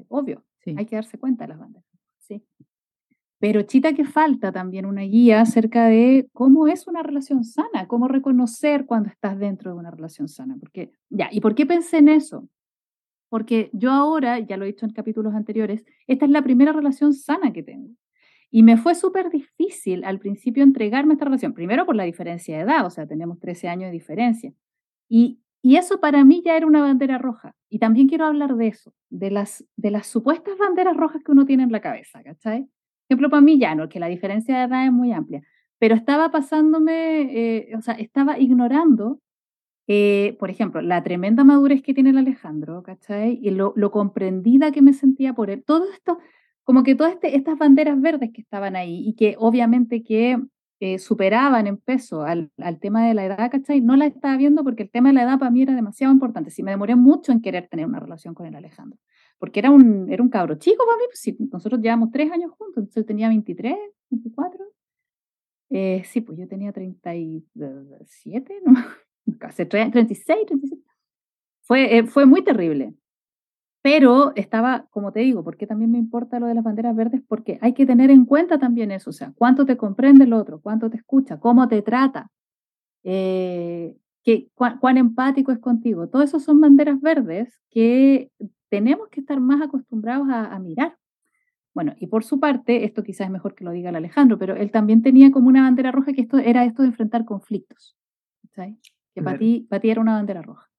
obvio, 0.10 0.44
hay 0.64 0.86
que 0.86 0.96
darse 0.96 1.18
cuenta 1.18 1.46
de 1.46 1.48
las 1.48 1.60
banderas. 1.60 1.90
Sí. 2.20 2.46
Pero 3.40 3.64
chita 3.64 3.94
que 3.94 4.06
falta 4.06 4.52
también 4.52 4.86
una 4.86 5.02
guía 5.02 5.42
acerca 5.42 5.88
de 5.88 6.30
cómo 6.32 6.68
es 6.68 6.86
una 6.86 7.02
relación 7.02 7.44
sana, 7.44 7.88
cómo 7.88 8.08
reconocer 8.08 8.86
cuando 8.86 9.10
estás 9.10 9.40
dentro 9.40 9.72
de 9.72 9.80
una 9.80 9.90
relación 9.90 10.28
sana. 10.28 10.56
Porque, 10.60 10.92
ya, 11.10 11.30
¿y 11.32 11.42
por 11.42 11.56
qué 11.56 11.66
pensé 11.66 11.98
en 11.98 12.10
eso? 12.10 12.48
Porque 13.28 13.72
yo 13.74 13.90
ahora, 13.90 14.38
ya 14.38 14.56
lo 14.56 14.66
he 14.66 14.68
dicho 14.68 14.86
en 14.86 14.94
capítulos 14.94 15.34
anteriores, 15.34 15.84
esta 16.06 16.26
es 16.26 16.32
la 16.32 16.44
primera 16.44 16.74
relación 16.74 17.12
sana 17.12 17.52
que 17.52 17.64
tengo. 17.64 17.96
Y 18.52 18.64
me 18.64 18.78
fue 18.78 18.96
súper 18.96 19.30
difícil 19.30 20.04
al 20.04 20.20
principio 20.20 20.64
entregarme 20.64 21.14
esta 21.14 21.26
relación, 21.26 21.54
primero 21.54 21.86
por 21.86 21.96
la 21.96 22.04
diferencia 22.04 22.56
de 22.58 22.64
edad, 22.64 22.86
o 22.86 22.90
sea, 22.90 23.08
tenemos 23.08 23.40
13 23.40 23.68
años 23.68 23.88
de 23.88 23.94
diferencia. 23.94 24.54
Y, 25.10 25.42
y 25.62 25.78
eso 25.78 26.00
para 26.00 26.24
mí 26.24 26.42
ya 26.46 26.56
era 26.56 26.68
una 26.68 26.82
bandera 26.82 27.18
roja. 27.18 27.56
Y 27.70 27.80
también 27.80 28.08
quiero 28.08 28.26
hablar 28.26 28.56
de 28.56 28.68
eso, 28.68 28.94
de 29.10 29.32
las, 29.32 29.66
de 29.76 29.92
las 29.92 30.08
supuestas 30.08 30.58
banderas 30.58 30.96
rojas 30.96 31.24
que 31.24 31.32
uno 31.32 31.46
tiene 31.46 31.64
en 31.64 31.72
la 31.72 31.82
cabeza, 31.82 32.24
¿cachai? 32.24 32.70
ejemplo, 33.10 33.30
para 33.30 33.42
mí 33.42 33.60
ya 33.60 33.76
no, 33.76 33.90
que 33.90 34.00
la 34.00 34.08
diferencia 34.08 34.58
de 34.58 34.64
edad 34.66 34.86
es 34.86 34.92
muy 34.92 35.12
amplia, 35.12 35.44
pero 35.80 35.96
estaba 35.96 36.32
pasándome, 36.32 37.22
eh, 37.22 37.76
o 37.76 37.82
sea, 37.82 37.96
estaba 37.96 38.40
ignorando, 38.40 39.20
eh, 39.88 40.36
por 40.40 40.50
ejemplo, 40.50 40.82
la 40.82 41.04
tremenda 41.04 41.44
madurez 41.44 41.84
que 41.84 41.94
tiene 41.94 42.10
el 42.10 42.18
Alejandro, 42.18 42.82
¿cachai? 42.84 43.40
Y 43.42 43.52
lo, 43.52 43.74
comprendida 43.92 44.72
que 44.72 44.82
me 44.82 44.94
sentía 44.94 45.34
por 45.34 45.50
él. 45.50 45.64
Todo 45.64 45.86
esto, 45.92 46.20
como 46.66 46.84
que 46.84 46.96
todas 46.96 47.14
este, 47.14 47.38
estas 47.38 47.58
banderas 47.58 48.00
verdes 48.02 48.32
que 48.34 48.42
estaban 48.42 48.76
ahí 48.76 49.08
y 49.08 49.14
que 49.16 49.36
obviamente 49.40 50.04
que 50.04 50.38
eh, 50.82 51.00
superaban 51.00 51.68
en 51.68 51.78
peso 51.78 52.24
al, 52.24 52.52
al, 52.58 52.80
tema 52.80 53.08
de 53.08 53.14
la 53.14 53.26
edad, 53.26 53.50
¿cachai? 53.50 53.80
No 53.80 53.96
la 53.96 54.08
estaba 54.08 54.36
viendo 54.36 54.66
porque 54.66 54.84
el 54.84 54.92
tema 54.92 55.10
de 55.10 55.16
la 55.16 55.24
edad 55.24 55.40
para 55.40 55.52
mí 55.52 55.62
era 55.62 55.74
demasiado 55.74 56.12
importante. 56.12 56.52
Sí, 56.52 56.64
me 56.64 56.72
demoré 56.72 56.98
mucho 56.98 57.32
en 57.32 57.42
querer 57.42 57.70
tener 57.70 57.86
una 57.86 58.02
relación 58.02 58.34
con 58.34 58.46
el 58.46 58.56
Alejandro 58.56 59.00
porque 59.38 59.60
era 59.60 59.72
un, 59.72 60.12
era 60.12 60.24
un 60.24 60.30
cabro 60.30 60.56
chico 60.56 60.84
para 60.86 60.98
mí, 60.98 61.04
pues 61.08 61.52
nosotros 61.52 61.82
llevamos 61.82 62.12
tres 62.12 62.32
años 62.32 62.52
juntos, 62.52 62.78
entonces 62.78 62.98
él 62.98 63.06
tenía 63.06 63.28
23, 63.28 63.76
24. 64.10 64.66
Eh, 65.72 66.04
sí, 66.06 66.22
pues 66.22 66.38
yo 66.38 66.48
tenía 66.48 66.72
37, 66.72 68.62
no, 68.66 68.74
casi 69.38 69.66
36, 69.66 70.46
37. 70.46 70.84
Fue, 71.62 71.98
eh, 71.98 72.04
fue 72.06 72.26
muy 72.26 72.44
terrible. 72.44 72.94
Pero 73.86 74.34
estaba, 74.34 74.88
como 74.90 75.12
te 75.12 75.20
digo, 75.20 75.44
porque 75.44 75.68
también 75.68 75.92
me 75.92 76.00
importa 76.00 76.40
lo 76.40 76.48
de 76.48 76.56
las 76.56 76.64
banderas 76.64 76.96
verdes, 76.96 77.22
porque 77.28 77.60
hay 77.62 77.76
que 77.76 77.86
tener 77.86 78.10
en 78.10 78.26
cuenta 78.26 78.58
también 78.58 78.90
eso, 78.90 79.12
o 79.12 79.14
sea, 79.14 79.32
cuánto 79.38 79.64
te 79.64 79.78
comprende 79.78 80.24
el 80.24 80.34
otro, 80.34 80.60
cuánto 80.60 80.90
te 80.90 80.98
escucha, 80.98 81.40
cómo 81.40 81.68
te 81.68 81.84
trata, 81.84 82.32
eh, 83.04 83.96
que, 84.24 84.50
cuán, 84.56 84.98
empático 84.98 85.52
es 85.52 85.60
contigo. 85.60 86.10
Todo 86.10 86.24
eso 86.24 86.40
son 86.40 86.60
banderas 86.62 87.00
verdes 87.00 87.60
que 87.70 88.32
tenemos 88.70 89.08
que 89.10 89.20
estar 89.20 89.40
más 89.40 89.62
acostumbrados 89.62 90.30
a, 90.32 90.58
mirar. 90.58 90.98
Bueno, 91.76 91.94
y 92.00 92.08
por 92.08 92.24
su 92.24 92.40
parte, 92.40 92.86
esto 92.86 93.04
quizás 93.04 93.28
es 93.28 93.32
mejor 93.32 93.54
que 93.54 93.66
lo 93.66 93.70
diga 93.70 93.92
el 93.92 93.98
Alejandro, 93.98 94.40
pero 94.40 94.56
él 94.56 94.72
también 94.72 95.04
tenía 95.04 95.30
como 95.30 95.48
una 95.48 95.62
bandera 95.62 95.92
roja 95.92 96.12
que 96.12 96.22
esto 96.22 96.40
era 96.40 96.66
esto 96.66 96.82
de 96.82 96.88
enfrentar 96.88 97.24
conflictos. 97.24 97.96
¿sabes? 98.56 98.78
Que 99.14 99.22
para, 99.22 99.38
ti, 99.38 99.68
para 99.70 99.80
ti 99.80 99.92
era 99.92 100.02
una 100.02 100.14
bandera 100.14 100.42
roja. 100.42 100.72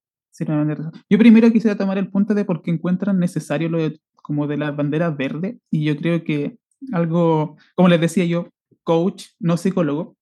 Yo 1.08 1.18
primero 1.18 1.50
quisiera 1.52 1.76
tomar 1.76 1.98
el 1.98 2.08
punto 2.08 2.34
de 2.34 2.44
por 2.44 2.62
qué 2.62 2.70
encuentran 2.70 3.18
necesario 3.18 3.68
lo 3.68 3.78
de, 3.78 4.00
como 4.14 4.46
de 4.46 4.56
la 4.56 4.70
bandera 4.70 5.10
verde, 5.10 5.58
y 5.70 5.84
yo 5.84 5.96
creo 5.96 6.24
que 6.24 6.58
algo, 6.92 7.56
como 7.74 7.88
les 7.88 8.00
decía 8.00 8.24
yo, 8.24 8.48
coach, 8.82 9.26
no 9.38 9.56
psicólogo, 9.56 10.16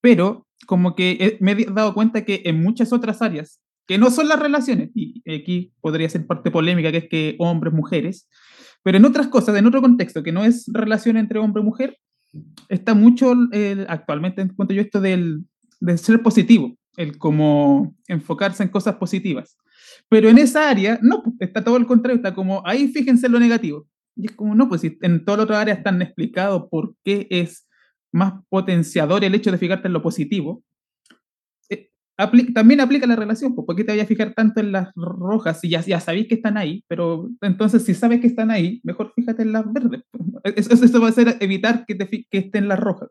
pero 0.00 0.46
como 0.66 0.94
que 0.94 1.38
me 1.40 1.52
he 1.52 1.64
dado 1.66 1.94
cuenta 1.94 2.24
que 2.24 2.42
en 2.44 2.62
muchas 2.62 2.92
otras 2.92 3.22
áreas 3.22 3.60
que 3.86 3.98
no 3.98 4.10
son 4.10 4.28
las 4.28 4.38
relaciones, 4.38 4.90
y 4.94 5.22
aquí 5.30 5.72
podría 5.80 6.08
ser 6.08 6.26
parte 6.26 6.50
polémica, 6.50 6.92
que 6.92 6.98
es 6.98 7.08
que 7.08 7.36
hombres, 7.38 7.74
mujeres, 7.74 8.28
pero 8.82 8.98
en 8.98 9.04
otras 9.04 9.28
cosas, 9.28 9.56
en 9.56 9.66
otro 9.66 9.80
contexto, 9.80 10.22
que 10.22 10.32
no 10.32 10.44
es 10.44 10.64
relación 10.72 11.16
entre 11.16 11.38
hombre 11.38 11.62
y 11.62 11.66
mujer, 11.66 11.98
está 12.68 12.94
mucho 12.94 13.34
actualmente, 13.88 14.42
en 14.42 14.48
cuanto 14.54 14.74
yo 14.74 14.82
esto 14.82 15.00
del, 15.00 15.44
ser 15.96 16.22
positivo, 16.22 16.76
el 16.96 17.18
como 17.18 17.94
enfocarse 18.08 18.62
en 18.62 18.68
cosas 18.68 18.96
positivas. 18.96 19.56
Pero 20.08 20.28
en 20.28 20.38
esa 20.38 20.68
área, 20.68 20.98
no, 21.02 21.22
pues, 21.22 21.36
está 21.40 21.64
todo 21.64 21.76
el 21.76 21.86
contrario, 21.86 22.16
está 22.16 22.34
como, 22.34 22.62
ahí 22.66 22.88
fíjense 22.88 23.26
en 23.26 23.32
lo 23.32 23.40
negativo. 23.40 23.86
Y 24.14 24.26
es 24.26 24.32
como, 24.32 24.54
no, 24.54 24.68
pues 24.68 24.82
si 24.82 24.98
en 25.00 25.24
toda 25.24 25.38
la 25.38 25.44
otra 25.44 25.60
área 25.60 25.74
están 25.74 26.02
explicado 26.02 26.68
por 26.68 26.94
qué 27.02 27.26
es 27.30 27.66
más 28.12 28.34
potenciador 28.50 29.24
el 29.24 29.34
hecho 29.34 29.50
de 29.50 29.58
fijarte 29.58 29.88
en 29.88 29.94
lo 29.94 30.02
positivo, 30.02 30.62
también 32.54 32.80
aplica 32.80 33.06
la 33.06 33.16
relación, 33.16 33.54
pues, 33.54 33.66
¿por 33.66 33.74
qué 33.74 33.84
te 33.84 33.92
vayas 33.92 34.04
a 34.04 34.08
fijar 34.08 34.34
tanto 34.34 34.60
en 34.60 34.72
las 34.72 34.92
rojas 34.94 35.60
si 35.60 35.68
ya, 35.68 35.80
ya 35.80 35.98
sabéis 35.98 36.28
que 36.28 36.34
están 36.34 36.56
ahí? 36.56 36.84
Pero 36.88 37.30
entonces, 37.40 37.84
si 37.84 37.94
sabes 37.94 38.20
que 38.20 38.26
están 38.26 38.50
ahí, 38.50 38.80
mejor 38.84 39.12
fíjate 39.14 39.42
en 39.42 39.52
las 39.52 39.70
verdes. 39.72 40.02
Pues. 40.10 40.70
Eso, 40.70 41.00
va 41.00 41.08
a 41.08 41.12
ser 41.12 41.36
evitar 41.40 41.84
que, 41.86 41.94
te, 41.94 42.08
que 42.08 42.38
estén 42.38 42.68
las 42.68 42.78
rojas. 42.78 43.08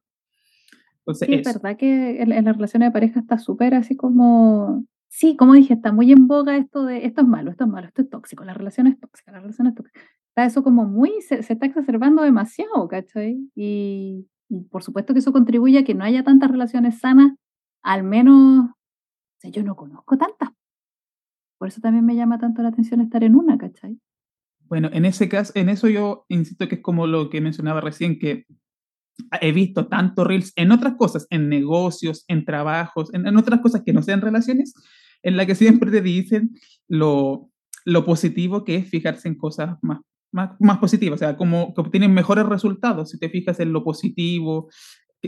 Sí, 1.13 1.25
es 1.33 1.45
verdad 1.45 1.77
que 1.77 2.21
en, 2.21 2.45
la 2.45 2.53
relación 2.53 2.81
de 2.81 2.91
pareja 2.91 3.19
está 3.19 3.37
súper 3.37 3.73
así 3.75 3.95
como. 3.95 4.85
Sí, 5.09 5.35
como 5.35 5.53
dije, 5.53 5.73
está 5.73 5.91
muy 5.91 6.11
en 6.13 6.25
boga 6.27 6.55
esto 6.55 6.85
de 6.85 7.05
esto 7.05 7.21
es 7.21 7.27
malo, 7.27 7.51
esto 7.51 7.65
es 7.65 7.69
malo, 7.69 7.87
esto 7.87 8.01
es 8.01 8.09
tóxico, 8.09 8.45
la 8.45 8.53
relación 8.53 8.87
es 8.87 8.97
tóxica, 8.97 9.33
la 9.33 9.41
relación 9.41 9.67
es 9.67 9.75
tóxica. 9.75 9.99
Está 10.29 10.45
eso 10.45 10.63
como 10.63 10.85
muy, 10.85 11.11
se, 11.21 11.43
se 11.43 11.53
está 11.53 11.65
exacerbando 11.65 12.21
demasiado, 12.21 12.87
¿cachai? 12.87 13.37
Y, 13.53 14.25
y 14.47 14.61
por 14.69 14.83
supuesto 14.83 15.11
que 15.11 15.19
eso 15.19 15.33
contribuye 15.33 15.79
a 15.79 15.83
que 15.83 15.95
no 15.95 16.05
haya 16.05 16.23
tantas 16.23 16.49
relaciones 16.49 16.99
sanas, 16.99 17.33
al 17.83 18.03
menos 18.03 18.69
sea, 19.41 19.51
yo 19.51 19.63
no 19.63 19.75
conozco 19.75 20.17
tantas. 20.17 20.49
Por 21.57 21.67
eso 21.67 21.81
también 21.81 22.05
me 22.05 22.15
llama 22.15 22.39
tanto 22.39 22.61
la 22.61 22.69
atención 22.69 23.01
estar 23.01 23.23
en 23.23 23.35
una, 23.35 23.57
¿cachai? 23.57 23.99
Bueno, 24.61 24.89
en 24.93 25.05
ese 25.05 25.27
caso, 25.27 25.51
en 25.55 25.69
eso 25.69 25.89
yo 25.89 26.25
insisto 26.29 26.67
que 26.67 26.75
es 26.75 26.81
como 26.81 27.07
lo 27.07 27.29
que 27.29 27.41
mencionaba 27.41 27.81
recién, 27.81 28.19
que 28.19 28.45
he 29.41 29.51
visto 29.51 29.87
tanto 29.87 30.23
reels 30.23 30.53
en 30.55 30.71
otras 30.71 30.95
cosas, 30.95 31.27
en 31.29 31.49
negocios, 31.49 32.25
en 32.27 32.45
trabajos, 32.45 33.13
en, 33.13 33.37
otras 33.37 33.61
cosas 33.61 33.83
que 33.85 33.93
no 33.93 34.01
sean 34.01 34.21
relaciones, 34.21 34.73
en 35.23 35.37
la 35.37 35.45
que 35.45 35.55
siempre 35.55 35.91
te 35.91 36.01
dicen 36.01 36.51
lo, 36.87 37.49
lo 37.85 38.05
positivo 38.05 38.63
que 38.63 38.75
es 38.75 38.89
fijarse 38.89 39.27
en 39.27 39.35
cosas 39.35 39.77
más, 39.81 39.99
más, 40.31 40.51
más 40.59 40.77
positivas, 40.77 41.17
o 41.17 41.19
sea, 41.19 41.37
como 41.37 41.73
que 41.73 41.81
obtienen 41.81 42.13
mejores 42.13 42.45
resultados 42.45 43.11
si 43.11 43.19
te 43.19 43.29
fijas 43.29 43.59
en 43.59 43.73
lo 43.73 43.83
positivo, 43.83 44.69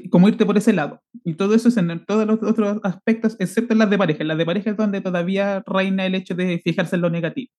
como 0.10 0.28
irte 0.28 0.46
por 0.46 0.58
ese 0.58 0.74
lado. 0.74 1.02
Y 1.24 1.36
todo 1.36 1.54
eso 1.54 1.70
es 1.70 1.78
en 1.78 2.06
todos 2.06 2.26
los 2.26 2.42
otros 2.42 2.80
aspectos, 2.84 3.36
excepto 3.40 3.74
en 3.74 3.80
las 3.80 3.90
de 3.90 3.98
pareja. 3.98 4.22
En 4.22 4.28
las 4.28 4.38
de 4.38 4.46
pareja 4.46 4.72
es 4.72 4.78
donde 4.78 5.02
todavía 5.02 5.64
reina 5.66 6.06
el 6.06 6.16
hecho 6.16 6.36
de 6.36 6.60
fijarse 6.64 6.96
en 6.96 7.02
lo 7.02 7.10
negativo. 7.10 7.52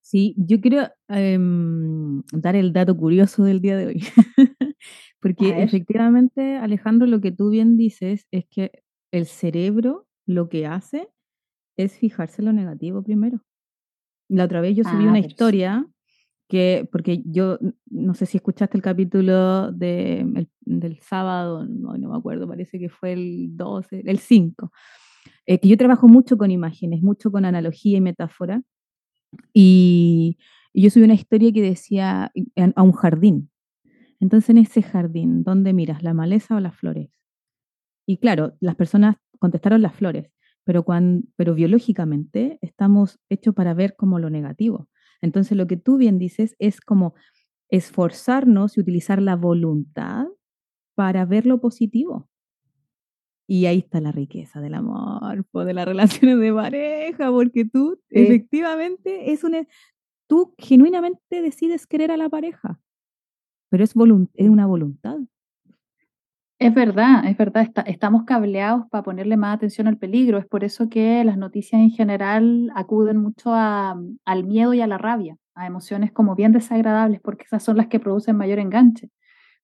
Sí, 0.00 0.34
yo 0.36 0.60
quiero 0.60 0.88
em, 1.08 2.22
dar 2.32 2.56
el 2.56 2.72
dato 2.72 2.96
curioso 2.96 3.44
del 3.44 3.60
día 3.60 3.76
de 3.76 3.86
hoy. 3.86 4.04
Porque 5.22 5.62
efectivamente, 5.62 6.56
Alejandro, 6.56 7.06
lo 7.06 7.20
que 7.20 7.30
tú 7.30 7.50
bien 7.50 7.76
dices 7.76 8.26
es 8.32 8.44
que 8.50 8.82
el 9.12 9.26
cerebro 9.26 10.08
lo 10.26 10.48
que 10.48 10.66
hace 10.66 11.08
es 11.76 11.96
fijarse 11.96 12.42
en 12.42 12.46
lo 12.46 12.52
negativo 12.52 13.04
primero. 13.04 13.40
La 14.28 14.44
otra 14.44 14.60
vez 14.60 14.76
yo 14.76 14.82
subí 14.82 15.04
ah, 15.04 15.10
una 15.10 15.20
historia 15.20 15.86
que, 16.48 16.88
porque 16.90 17.22
yo 17.24 17.58
no 17.88 18.14
sé 18.14 18.26
si 18.26 18.38
escuchaste 18.38 18.76
el 18.76 18.82
capítulo 18.82 19.70
de, 19.70 20.48
del 20.60 20.98
sábado, 20.98 21.66
no, 21.66 21.96
no, 21.96 22.10
me 22.10 22.16
acuerdo, 22.16 22.48
parece 22.48 22.80
que 22.80 22.88
fue 22.88 23.12
el 23.12 23.56
12, 23.56 24.02
el 24.04 24.18
5, 24.18 24.72
eh, 25.46 25.60
que 25.60 25.68
yo 25.68 25.76
trabajo 25.76 26.08
mucho 26.08 26.36
con 26.36 26.50
imágenes, 26.50 27.00
mucho 27.00 27.30
con 27.30 27.44
analogía 27.44 27.98
y 27.98 28.00
metáfora, 28.00 28.62
y, 29.54 30.36
yo 30.74 30.88
subí 30.88 31.04
una 31.04 31.12
historia 31.12 31.52
que 31.52 31.60
decía 31.60 32.32
a 32.74 32.82
un 32.82 32.92
jardín. 32.92 33.51
Entonces 34.22 34.50
en 34.50 34.58
ese 34.58 34.82
jardín, 34.82 35.42
¿dónde 35.42 35.72
miras? 35.72 36.04
¿La 36.04 36.14
maleza 36.14 36.54
o 36.54 36.60
las 36.60 36.76
flores? 36.76 37.10
Y 38.06 38.18
claro, 38.18 38.54
las 38.60 38.76
personas 38.76 39.16
contestaron 39.40 39.82
las 39.82 39.96
flores, 39.96 40.30
pero, 40.62 40.84
cuando, 40.84 41.26
pero 41.34 41.56
biológicamente 41.56 42.60
estamos 42.62 43.18
hechos 43.28 43.52
para 43.52 43.74
ver 43.74 43.96
como 43.96 44.20
lo 44.20 44.30
negativo. 44.30 44.88
Entonces, 45.22 45.58
lo 45.58 45.66
que 45.66 45.76
tú 45.76 45.96
bien 45.96 46.20
dices 46.20 46.54
es 46.60 46.80
como 46.80 47.14
esforzarnos 47.68 48.76
y 48.76 48.80
utilizar 48.80 49.20
la 49.20 49.34
voluntad 49.34 50.26
para 50.94 51.24
ver 51.24 51.44
lo 51.44 51.60
positivo. 51.60 52.28
Y 53.48 53.66
ahí 53.66 53.78
está 53.78 54.00
la 54.00 54.12
riqueza 54.12 54.60
del 54.60 54.74
amor, 54.74 55.44
de 55.52 55.74
las 55.74 55.84
relaciones 55.88 56.38
de 56.38 56.52
pareja, 56.52 57.28
porque 57.32 57.64
tú 57.64 58.00
efectivamente 58.08 59.32
es 59.32 59.42
una, 59.42 59.66
tú 60.28 60.54
genuinamente 60.58 61.42
decides 61.42 61.88
querer 61.88 62.12
a 62.12 62.16
la 62.16 62.28
pareja, 62.28 62.80
pero 63.72 63.84
es, 63.84 63.94
es 64.34 64.48
una 64.50 64.66
voluntad. 64.66 65.16
Es 66.58 66.74
verdad, 66.74 67.26
es 67.26 67.38
verdad, 67.38 67.72
estamos 67.86 68.24
cableados 68.24 68.86
para 68.90 69.02
ponerle 69.02 69.38
más 69.38 69.56
atención 69.56 69.86
al 69.88 69.96
peligro. 69.96 70.36
Es 70.36 70.44
por 70.44 70.62
eso 70.62 70.90
que 70.90 71.24
las 71.24 71.38
noticias 71.38 71.80
en 71.80 71.88
general 71.88 72.70
acuden 72.74 73.16
mucho 73.16 73.54
al 73.54 74.44
miedo 74.44 74.74
y 74.74 74.82
a 74.82 74.86
la 74.86 74.98
rabia, 74.98 75.38
a 75.54 75.66
emociones 75.66 76.12
como 76.12 76.34
bien 76.34 76.52
desagradables, 76.52 77.22
porque 77.22 77.44
esas 77.44 77.62
son 77.62 77.78
las 77.78 77.86
que 77.86 77.98
producen 77.98 78.36
mayor 78.36 78.58
enganche. 78.58 79.08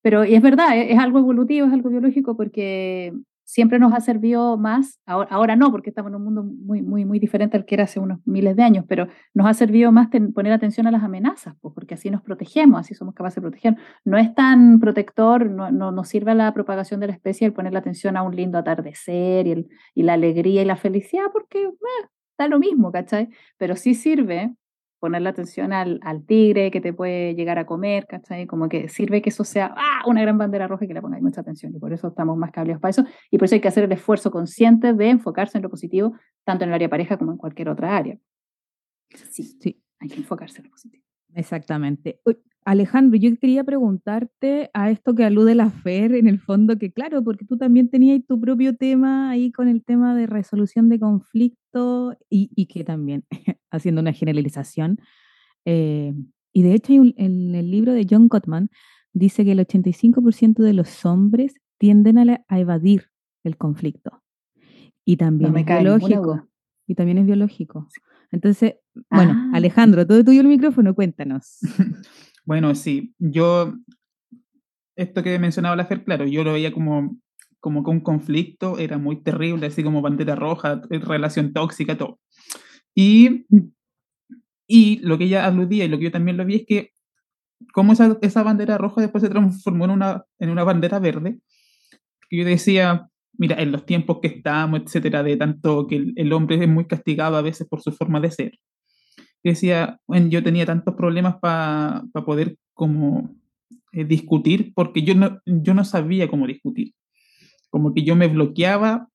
Pero 0.01 0.25
y 0.25 0.35
es 0.35 0.41
verdad, 0.41 0.79
es, 0.79 0.93
es 0.93 0.99
algo 0.99 1.19
evolutivo, 1.19 1.67
es 1.67 1.73
algo 1.75 1.91
biológico, 1.91 2.35
porque 2.35 3.13
siempre 3.49 3.79
nos 3.79 3.95
ha 3.95 4.01
servido 4.01 4.59
más, 4.59 5.01
ahora, 5.07 5.57
no, 5.57 5.71
porque 5.71 5.89
estamos 5.89 6.11
en 6.11 6.17
un 6.17 6.25
mundo 6.25 6.43
muy, 6.43 6.83
muy, 6.83 7.07
muy 7.07 7.19
diferente 7.19 7.57
al 7.57 7.65
que 7.65 7.77
era 7.77 7.85
hace 7.85 7.99
unos 7.99 8.21
miles 8.27 8.55
de 8.57 8.63
años, 8.63 8.85
pero 8.87 9.09
nos 9.33 9.47
ha 9.47 9.55
servido 9.55 9.91
más 9.91 10.09
poner 10.35 10.53
atención 10.53 10.87
a 10.87 10.91
las 10.91 11.03
amenazas, 11.03 11.55
pues, 11.63 11.73
porque 11.75 11.95
así 11.95 12.11
nos 12.11 12.21
protegemos, 12.21 12.79
así 12.79 12.95
somos 12.95 13.15
capaces 13.15 13.37
de 13.37 13.41
proteger. 13.41 13.77
No 14.05 14.19
es 14.19 14.35
tan 14.35 14.81
protector, 14.81 15.49
no, 15.49 15.71
no 15.71 15.93
nos 15.93 16.09
sirve 16.09 16.33
a 16.33 16.35
la 16.35 16.53
propagación 16.53 17.01
de 17.01 17.07
la 17.07 17.15
especie 17.15 17.47
el 17.47 17.55
poner 17.55 17.73
la 17.73 17.79
atención 17.79 18.19
a 18.19 18.23
un 18.23 18.37
lindo 18.37 18.59
atardecer 18.59 19.47
y, 19.47 19.53
el, 19.53 19.69
y 19.95 20.03
la 20.03 20.13
alegría 20.13 20.61
y 20.61 20.67
la 20.67 20.77
felicidad, 20.77 21.25
porque 21.33 21.63
eh, 21.63 22.07
da 22.37 22.49
lo 22.49 22.59
mismo, 22.59 22.93
¿cachai? 22.93 23.31
Pero 23.57 23.77
sí 23.77 23.95
sirve 23.95 24.55
ponerle 24.99 25.29
atención 25.29 25.73
al, 25.73 26.01
al, 26.03 26.25
tigre 26.25 26.71
que 26.71 26.81
te 26.81 26.93
puede 26.93 27.35
llegar 27.35 27.59
a 27.59 27.67
comer, 27.67 28.07
¿cachai? 28.07 28.47
Como 28.47 28.69
que 28.69 28.89
sirve 28.89 29.23
que 29.23 29.31
eso 29.31 29.45
sea 29.45 29.75
¡ah! 29.77 30.03
una 30.07 30.23
gran 30.23 30.39
bandera 30.39 30.67
roja 30.67 30.85
y 30.85 30.89
que 30.89 30.95
le 30.95 31.03
pongáis 31.03 31.23
mucha 31.23 31.41
atención. 31.41 31.75
Y 31.75 31.79
por 31.79 31.93
eso 31.93 32.09
estamos 32.09 32.37
más 32.37 32.51
cableados 32.51 32.81
para 32.81 32.91
eso. 32.91 33.05
Y 33.31 33.39
por 33.39 33.47
eso 33.47 33.55
hay 33.55 33.61
que 33.61 33.69
hacer 33.69 33.85
el 33.85 33.93
esfuerzo 33.93 34.31
consciente 34.31 34.93
de 34.93 35.11
enfocarse 35.11 35.59
en 35.59 35.63
lo 35.63 35.71
positivo, 35.71 36.15
tanto 36.45 36.65
en 36.65 36.71
el 36.71 36.75
área 36.75 36.89
pareja 36.89 37.17
como 37.17 37.33
en 37.33 37.39
cualquier 37.39 37.69
otra 37.69 37.97
área. 37.97 38.19
Sí, 39.11 39.43
sí. 39.43 39.83
hay 40.01 40.09
que 40.09 40.17
enfocarse 40.17 40.59
en 40.59 40.65
lo 40.65 40.71
positivo. 40.71 41.08
Exactamente. 41.39 42.21
Alejandro, 42.65 43.17
yo 43.17 43.31
quería 43.37 43.63
preguntarte 43.63 44.71
a 44.75 44.91
esto 44.91 45.15
que 45.15 45.25
alude 45.25 45.55
la 45.55 45.71
FER, 45.71 46.17
en 46.17 46.27
el 46.27 46.41
fondo, 46.41 46.77
que 46.77 46.93
claro, 46.93 47.23
porque 47.23 47.45
tú 47.45 47.57
también 47.57 47.89
tenías 47.89 48.21
tu 48.27 48.41
propio 48.41 48.77
tema 48.77 49.31
ahí 49.31 49.53
con 49.53 49.69
el 49.69 49.85
tema 49.85 50.17
de 50.17 50.27
resolución 50.27 50.89
de 50.89 50.99
conflicto 50.99 52.19
y, 52.29 52.67
que 52.67 52.83
también, 52.83 53.25
haciendo 53.71 54.01
una 54.01 54.13
generalización, 54.13 54.99
eh, 55.65 56.13
y 56.53 56.63
de 56.63 56.75
hecho 56.75 56.93
en 56.93 57.55
el 57.55 57.71
libro 57.71 57.93
de 57.93 58.05
John 58.11 58.27
Gottman 58.27 58.69
dice 59.13 59.45
que 59.45 59.53
el 59.53 59.61
85% 59.61 60.57
de 60.57 60.73
los 60.73 61.05
hombres 61.07 61.55
tienden 61.79 62.19
a, 62.19 62.45
evadir 62.51 63.11
el 63.45 63.57
conflicto. 63.57 64.23
Y 65.05 65.17
también 65.17 65.57
es 65.57 65.65
biológico. 65.65 66.49
Y 66.87 66.97
también 66.97 67.19
es 67.19 67.27
biológico. 67.27 67.89
Entonces, 68.31 68.75
bueno, 69.11 69.33
ah. 69.35 69.51
Alejandro, 69.55 70.07
todo 70.07 70.25
tuyo 70.25 70.41
el 70.41 70.49
micrófono, 70.49 70.95
cuéntanos. 70.95 71.59
Bueno, 72.49 72.75
sí, 72.75 73.15
yo, 73.19 73.75
esto 74.97 75.23
que 75.23 75.39
mencionaba 75.39 75.77
la 75.77 75.85
Fer, 75.85 76.03
claro, 76.03 76.25
yo 76.25 76.45
lo 76.45 76.55
veía 76.55 76.73
como, 76.73 77.19
como 77.61 77.85
que 77.85 77.91
un 77.91 78.01
conflicto 78.01 78.79
era 78.79 78.97
muy 78.97 79.23
terrible, 79.23 79.67
así 79.67 79.83
como 79.83 80.01
bandera 80.01 80.35
roja, 80.35 80.81
eh, 80.89 80.99
relación 80.99 81.53
tóxica, 81.53 81.99
todo. 81.99 82.19
Y, 82.95 83.45
y 84.67 84.99
lo 85.01 85.19
que 85.19 85.25
ella 85.25 85.45
aludía 85.45 85.85
y 85.85 85.89
lo 85.89 85.99
que 85.99 86.05
yo 86.05 86.11
también 86.11 86.39
lo 86.39 86.47
vi 86.47 86.55
es 86.55 86.65
que 86.67 86.93
cómo 87.75 87.93
esa, 87.93 88.17
esa 88.23 88.43
bandera 88.43 88.79
roja 88.79 89.03
después 89.03 89.23
se 89.23 89.29
transformó 89.29 89.85
en 89.85 89.91
una, 89.91 90.25
en 90.39 90.49
una 90.49 90.65
bandera 90.65 90.99
verde, 91.01 91.41
que 92.31 92.39
yo 92.39 92.47
decía, 92.47 93.11
mira, 93.35 93.61
en 93.61 93.73
los 93.73 93.85
tiempos 93.85 94.21
que 94.23 94.29
estamos, 94.29 94.81
etcétera, 94.81 95.23
de 95.23 95.37
tanto 95.37 95.87
que 95.87 95.97
el, 95.97 96.15
el 96.17 96.33
hombre 96.33 96.63
es 96.63 96.69
muy 96.69 96.87
castigado 96.87 97.37
a 97.37 97.43
veces 97.43 97.69
por 97.69 97.83
su 97.83 97.93
forma 97.93 98.21
de 98.21 98.31
ser, 98.31 98.59
decía, 99.43 100.01
bueno, 100.07 100.29
yo 100.29 100.43
tenía 100.43 100.67
tantos 100.67 100.95
problemas 100.95 101.37
para 101.37 102.05
poder 102.27 102.57
como 102.75 103.35
eh, 103.93 104.05
discutir, 104.05 104.73
porque 104.75 105.03
yo 105.03 105.15
no, 105.15 105.41
yo 105.47 105.75
no 105.75 105.85
sabía 105.85 106.29
cómo 106.29 106.47
discutir. 106.47 106.95
Como 107.71 107.95
que 107.95 108.05
yo 108.05 108.17
me 108.17 108.29
bloqueaba 108.29 109.09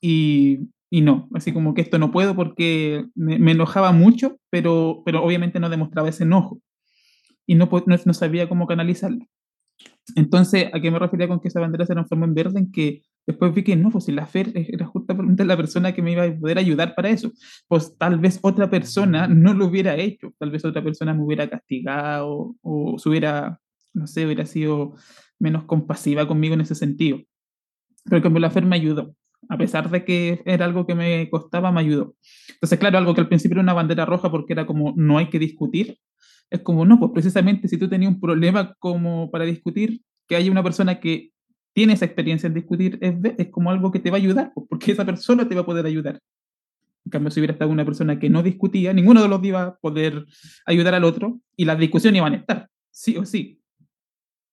y, 0.00 0.70
y 0.90 1.00
no, 1.02 1.28
así 1.34 1.52
como 1.52 1.74
que 1.74 1.82
esto 1.82 1.98
no 1.98 2.10
puedo 2.10 2.34
porque 2.34 3.06
me, 3.14 3.52
enojaba 3.52 3.92
mucho, 3.92 4.38
pero, 4.50 5.02
pero 5.04 5.22
obviamente 5.22 5.60
no 5.60 5.68
demostraba 5.68 6.08
ese 6.08 6.24
enojo 6.24 6.60
y 7.46 7.54
no, 7.54 7.68
no, 7.86 7.96
no 8.04 8.14
sabía 8.14 8.48
cómo 8.48 8.66
canalizarlo. 8.66 9.26
Entonces, 10.16 10.66
¿a 10.72 10.80
qué 10.80 10.90
me 10.90 10.98
refería 10.98 11.28
con 11.28 11.40
que 11.40 11.48
esa 11.48 11.60
bandera 11.60 11.86
se 11.86 11.94
transformó 11.94 12.24
en 12.24 12.34
verde? 12.34 12.58
En 12.58 12.72
que 12.72 13.02
Después 13.30 13.54
vi 13.54 13.62
que 13.62 13.76
no, 13.76 13.90
pues 13.90 14.06
si 14.06 14.12
la 14.12 14.26
Fer 14.26 14.50
era 14.54 14.86
justamente 14.86 15.44
la 15.44 15.56
persona 15.56 15.92
que 15.92 16.02
me 16.02 16.10
iba 16.10 16.24
a 16.24 16.36
poder 16.36 16.58
ayudar 16.58 16.96
para 16.96 17.10
eso. 17.10 17.30
Pues 17.68 17.96
tal 17.96 18.18
vez 18.18 18.40
otra 18.42 18.68
persona 18.68 19.28
no 19.28 19.54
lo 19.54 19.66
hubiera 19.66 19.94
hecho, 19.94 20.34
tal 20.36 20.50
vez 20.50 20.64
otra 20.64 20.82
persona 20.82 21.14
me 21.14 21.22
hubiera 21.22 21.48
castigado 21.48 22.56
o 22.60 22.98
se 22.98 23.08
hubiera, 23.08 23.60
no 23.94 24.08
sé, 24.08 24.26
hubiera 24.26 24.46
sido 24.46 24.96
menos 25.38 25.62
compasiva 25.62 26.26
conmigo 26.26 26.54
en 26.54 26.62
ese 26.62 26.74
sentido. 26.74 27.20
Pero 28.04 28.20
como 28.20 28.40
la 28.40 28.50
Fer 28.50 28.66
me 28.66 28.74
ayudó. 28.74 29.14
A 29.48 29.56
pesar 29.56 29.88
de 29.90 30.04
que 30.04 30.42
era 30.44 30.64
algo 30.64 30.84
que 30.84 30.96
me 30.96 31.30
costaba, 31.30 31.70
me 31.70 31.80
ayudó. 31.80 32.16
Entonces, 32.48 32.80
claro, 32.80 32.98
algo 32.98 33.14
que 33.14 33.20
al 33.20 33.28
principio 33.28 33.54
era 33.54 33.62
una 33.62 33.74
bandera 33.74 34.06
roja 34.06 34.28
porque 34.28 34.54
era 34.54 34.66
como 34.66 34.92
no 34.96 35.18
hay 35.18 35.30
que 35.30 35.38
discutir, 35.38 35.98
es 36.50 36.62
como 36.62 36.84
no, 36.84 36.98
pues 36.98 37.12
precisamente 37.12 37.68
si 37.68 37.78
tú 37.78 37.88
tenías 37.88 38.12
un 38.12 38.20
problema 38.20 38.74
como 38.80 39.30
para 39.30 39.44
discutir, 39.44 40.00
que 40.26 40.34
haya 40.34 40.50
una 40.50 40.64
persona 40.64 40.98
que 40.98 41.30
tiene 41.72 41.92
esa 41.92 42.04
experiencia 42.04 42.46
en 42.46 42.54
discutir, 42.54 42.98
es, 43.00 43.14
es 43.38 43.48
como 43.48 43.70
algo 43.70 43.90
que 43.90 44.00
te 44.00 44.10
va 44.10 44.16
a 44.16 44.20
ayudar, 44.20 44.52
porque 44.68 44.92
esa 44.92 45.04
persona 45.04 45.48
te 45.48 45.54
va 45.54 45.62
a 45.62 45.66
poder 45.66 45.86
ayudar. 45.86 46.20
En 47.04 47.10
cambio, 47.10 47.30
si 47.30 47.40
hubiera 47.40 47.52
estado 47.52 47.70
una 47.70 47.84
persona 47.84 48.18
que 48.18 48.28
no 48.28 48.42
discutía, 48.42 48.92
ninguno 48.92 49.22
de 49.22 49.28
los 49.28 49.42
iba 49.42 49.62
a 49.62 49.76
poder 49.76 50.26
ayudar 50.66 50.94
al 50.94 51.04
otro 51.04 51.40
y 51.56 51.64
las 51.64 51.78
discusiones 51.78 52.18
iban 52.18 52.34
a 52.34 52.36
estar, 52.36 52.68
sí 52.90 53.16
o 53.16 53.24
sí. 53.24 53.60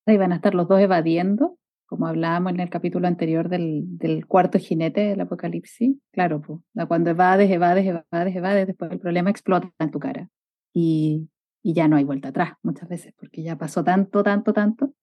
Iban 0.05 0.31
a 0.31 0.35
estar 0.35 0.55
los 0.55 0.67
dos 0.67 0.79
evadiendo, 0.79 1.57
como 1.85 2.07
hablábamos 2.07 2.53
en 2.53 2.61
el 2.61 2.69
capítulo 2.69 3.07
anterior 3.07 3.49
del, 3.49 3.83
del 3.97 4.25
cuarto 4.25 4.59
jinete 4.59 5.01
del 5.01 5.21
apocalipsis. 5.21 5.97
Claro, 6.11 6.41
pues, 6.41 6.59
cuando 6.87 7.09
evades, 7.09 7.51
evades, 7.51 7.85
evades, 7.85 8.35
evades, 8.35 8.67
después 8.67 8.91
el 8.91 8.99
problema 8.99 9.29
explota 9.29 9.69
en 9.79 9.91
tu 9.91 9.99
cara. 9.99 10.29
Y, 10.73 11.29
y 11.61 11.73
ya 11.73 11.87
no 11.87 11.97
hay 11.97 12.05
vuelta 12.05 12.29
atrás 12.29 12.53
muchas 12.63 12.87
veces, 12.87 13.13
porque 13.17 13.43
ya 13.43 13.57
pasó 13.57 13.83
tanto, 13.83 14.23
tanto, 14.23 14.53
tanto, 14.53 14.93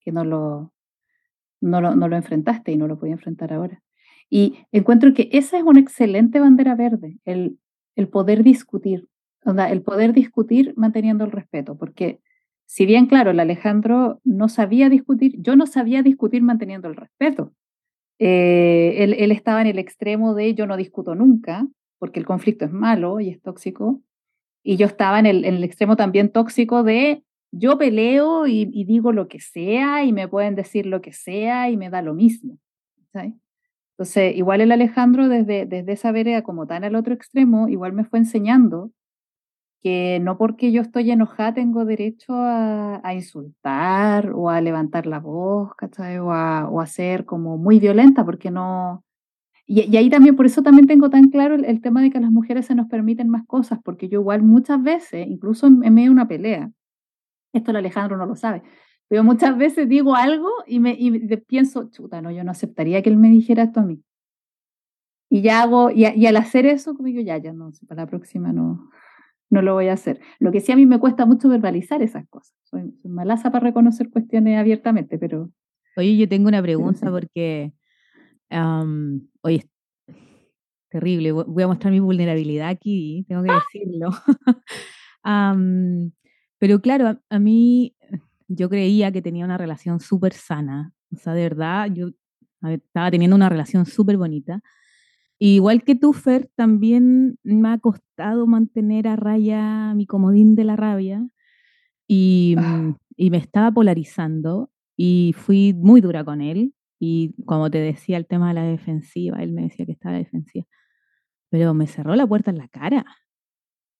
que 0.00 0.10
no 0.10 0.24
lo, 0.24 0.72
no 1.62 1.80
lo, 1.80 1.96
no 1.96 2.08
lo 2.08 2.16
enfrentaste 2.16 2.72
y 2.72 2.76
no 2.76 2.86
lo 2.86 2.98
podía 2.98 3.14
enfrentar 3.14 3.52
ahora. 3.52 3.82
Y 4.28 4.58
encuentro 4.72 5.14
que 5.14 5.28
esa 5.32 5.56
es 5.56 5.62
una 5.62 5.80
excelente 5.80 6.40
bandera 6.40 6.74
verde, 6.74 7.18
el, 7.24 7.58
el 7.96 8.08
poder 8.08 8.42
discutir, 8.42 9.08
el 9.44 9.82
poder 9.82 10.12
discutir 10.12 10.74
manteniendo 10.76 11.24
el 11.24 11.32
respeto, 11.32 11.76
porque 11.76 12.20
si 12.66 12.86
bien, 12.86 13.06
claro, 13.06 13.32
el 13.32 13.40
Alejandro 13.40 14.20
no 14.24 14.48
sabía 14.48 14.88
discutir, 14.88 15.34
yo 15.38 15.56
no 15.56 15.66
sabía 15.66 16.02
discutir 16.02 16.42
manteniendo 16.42 16.88
el 16.88 16.96
respeto. 16.96 17.52
Eh, 18.18 19.02
él, 19.04 19.14
él, 19.18 19.32
estaba 19.32 19.60
en 19.60 19.66
el 19.66 19.78
extremo 19.78 20.34
de 20.34 20.54
yo 20.54 20.66
no 20.66 20.76
discuto 20.76 21.14
nunca, 21.14 21.66
porque 21.98 22.18
el 22.18 22.26
conflicto 22.26 22.64
es 22.64 22.72
malo 22.72 23.20
y 23.20 23.28
es 23.28 23.42
tóxico, 23.42 24.00
y 24.62 24.76
yo 24.76 24.86
estaba 24.86 25.18
en 25.18 25.26
el, 25.26 25.44
en 25.44 25.56
el 25.56 25.64
extremo 25.64 25.96
también 25.96 26.30
tóxico 26.30 26.82
de 26.82 27.22
yo 27.52 27.78
peleo 27.78 28.46
y, 28.46 28.64
digo 28.84 29.12
lo 29.12 29.28
que 29.28 29.38
sea 29.40 30.04
y 30.04 30.12
me 30.12 30.26
pueden 30.26 30.54
decir 30.54 30.86
lo 30.86 31.02
que 31.02 31.12
sea 31.12 31.70
y 31.70 31.76
me 31.76 31.90
da 31.90 32.02
lo 32.02 32.14
mismo. 32.14 32.58
Entonces, 33.92 34.34
igual 34.36 34.62
el 34.62 34.72
Alejandro 34.72 35.28
desde, 35.28 35.66
desde 35.66 35.92
esa 35.92 36.12
vereda 36.12 36.42
como 36.42 36.66
tan 36.66 36.82
al 36.82 36.96
otro 36.96 37.14
extremo, 37.14 37.68
igual 37.68 37.92
me 37.92 38.04
fue 38.04 38.18
enseñando 38.18 38.90
que 39.82 40.18
no 40.20 40.38
porque 40.38 40.72
yo 40.72 40.80
estoy 40.80 41.10
enojada 41.10 41.54
tengo 41.54 41.84
derecho 41.84 42.32
a, 42.36 43.00
insultar 43.14 44.32
o 44.32 44.48
a 44.48 44.60
levantar 44.60 45.06
la 45.06 45.18
voz, 45.18 45.74
¿cachai? 45.74 46.18
O 46.18 46.32
a, 46.32 46.68
o 46.68 46.80
a 46.80 46.86
ser 46.86 47.26
como 47.26 47.58
muy 47.58 47.80
violenta, 47.80 48.24
porque 48.24 48.50
no... 48.50 49.04
Y, 49.66 49.96
ahí 49.96 50.10
también, 50.10 50.36
por 50.36 50.46
eso 50.46 50.62
también 50.62 50.86
tengo 50.86 51.10
tan 51.10 51.30
claro 51.30 51.54
el, 51.56 51.80
tema 51.82 52.00
de 52.02 52.10
que 52.10 52.18
a 52.18 52.20
las 52.20 52.32
mujeres 52.32 52.66
se 52.66 52.74
nos 52.74 52.88
permiten 52.88 53.28
más 53.28 53.44
cosas, 53.46 53.80
porque 53.84 54.08
yo 54.08 54.20
igual 54.20 54.42
muchas 54.42 54.82
veces, 54.82 55.26
incluso 55.28 55.66
en 55.66 55.94
medio 55.94 56.08
de 56.08 56.14
una 56.14 56.28
pelea, 56.28 56.70
esto 57.52 57.70
el 57.70 57.78
Alejandro 57.78 58.16
no 58.16 58.26
lo 58.26 58.36
sabe. 58.36 58.62
Pero 59.08 59.24
muchas 59.24 59.56
veces 59.58 59.88
digo 59.88 60.14
algo 60.14 60.48
y, 60.66 60.80
me, 60.80 60.96
y 60.98 61.36
pienso, 61.36 61.90
chuta, 61.90 62.22
no, 62.22 62.30
yo 62.30 62.44
no 62.44 62.50
aceptaría 62.50 63.02
que 63.02 63.10
él 63.10 63.18
me 63.18 63.28
dijera 63.28 63.64
esto 63.64 63.80
a 63.80 63.84
mí. 63.84 64.02
Y 65.28 65.42
ya 65.42 65.62
hago, 65.62 65.90
y, 65.90 66.04
al 66.04 66.36
hacer 66.36 66.66
eso, 66.66 66.94
como 66.94 67.06
digo, 67.06 67.22
ya, 67.22 67.38
ya 67.38 67.52
no, 67.52 67.72
para 67.88 68.02
la 68.02 68.06
próxima 68.06 68.52
no, 68.52 68.90
no 69.50 69.62
lo 69.62 69.74
voy 69.74 69.88
a 69.88 69.94
hacer. 69.94 70.20
Lo 70.38 70.52
que 70.52 70.60
sí 70.60 70.72
a 70.72 70.76
mí 70.76 70.86
me 70.86 70.98
cuesta 70.98 71.26
mucho 71.26 71.48
verbalizar 71.48 72.02
esas 72.02 72.26
cosas. 72.28 72.54
Soy, 72.64 72.94
malaza 73.04 73.50
para 73.50 73.64
reconocer 73.64 74.10
cuestiones 74.10 74.58
abiertamente, 74.58 75.18
pero... 75.18 75.50
Oye, 75.96 76.16
yo 76.16 76.28
tengo 76.28 76.48
una 76.48 76.62
pregunta 76.62 77.10
porque, 77.10 77.72
oye, 79.42 79.68
terrible, 80.90 81.32
voy 81.32 81.62
a 81.62 81.66
mostrar 81.66 81.92
mi 81.92 82.00
vulnerabilidad 82.00 82.68
aquí, 82.68 83.24
tengo 83.28 83.42
que 83.42 83.50
¡Ah! 83.50 83.62
decirlo. 83.72 84.10
Pero 86.62 86.80
claro, 86.80 87.18
a, 87.28 87.38
mí 87.40 87.96
yo 88.46 88.68
creía 88.68 89.10
que 89.10 89.20
tenía 89.20 89.44
una 89.44 89.58
relación 89.58 89.98
súper 89.98 90.32
sana. 90.32 90.92
O 91.12 91.16
sea, 91.16 91.34
de 91.34 91.42
verdad, 91.42 91.88
yo 91.92 92.10
estaba 92.62 93.10
teniendo 93.10 93.34
una 93.34 93.48
relación 93.48 93.84
súper 93.84 94.16
bonita. 94.16 94.60
igual 95.40 95.82
que 95.82 95.96
tú, 95.96 96.12
Fer, 96.12 96.48
también 96.54 97.36
me 97.42 97.68
ha 97.68 97.78
costado 97.78 98.46
mantener 98.46 99.08
a 99.08 99.16
raya 99.16 99.92
mi 99.96 100.06
comodín 100.06 100.54
de 100.54 100.62
la 100.62 100.76
rabia 100.76 101.26
y, 102.06 102.54
ah. 102.58 102.96
y 103.16 103.30
me 103.30 103.38
estaba 103.38 103.72
polarizando 103.72 104.70
y 104.96 105.34
fui 105.36 105.74
muy 105.74 106.00
dura 106.00 106.22
con 106.22 106.40
él 106.40 106.74
y 107.00 107.34
como 107.44 107.72
te 107.72 107.78
decía 107.78 108.18
el 108.18 108.28
tema 108.28 108.50
de 108.50 108.54
la 108.54 108.62
defensiva, 108.62 109.42
él 109.42 109.50
me 109.50 109.62
decía 109.62 109.84
que 109.84 109.90
estaba 109.90 110.16
defensiva, 110.16 110.66
pero 111.50 111.74
me 111.74 111.88
cerró 111.88 112.14
la 112.14 112.28
puerta 112.28 112.52
en 112.52 112.58
la 112.58 112.68
cara. 112.68 113.04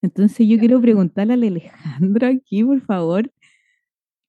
Entonces 0.03 0.47
yo 0.49 0.59
quiero 0.59 0.81
preguntarle 0.81 1.33
a 1.33 1.37
Alejandro 1.37 2.27
aquí, 2.27 2.65
por 2.65 2.81
favor, 2.81 3.33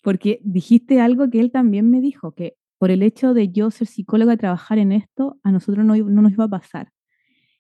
porque 0.02 0.40
dijiste 0.44 1.02
algo 1.02 1.30
que 1.30 1.40
él 1.40 1.52
también 1.52 1.90
me 1.90 2.00
dijo, 2.00 2.34
que 2.34 2.56
por 2.78 2.92
el 2.92 3.02
hecho 3.02 3.34
de 3.34 3.50
yo 3.50 3.72
ser 3.72 3.88
psicóloga 3.88 4.34
y 4.34 4.38
trabajar 4.38 4.78
en 4.78 4.92
esto, 4.92 5.40
a 5.44 5.52
nosotros 5.52 5.86
no, 5.86 5.96
no 5.96 6.22
nos 6.22 6.32
iba 6.32 6.46
a 6.46 6.50
pasar. 6.50 6.92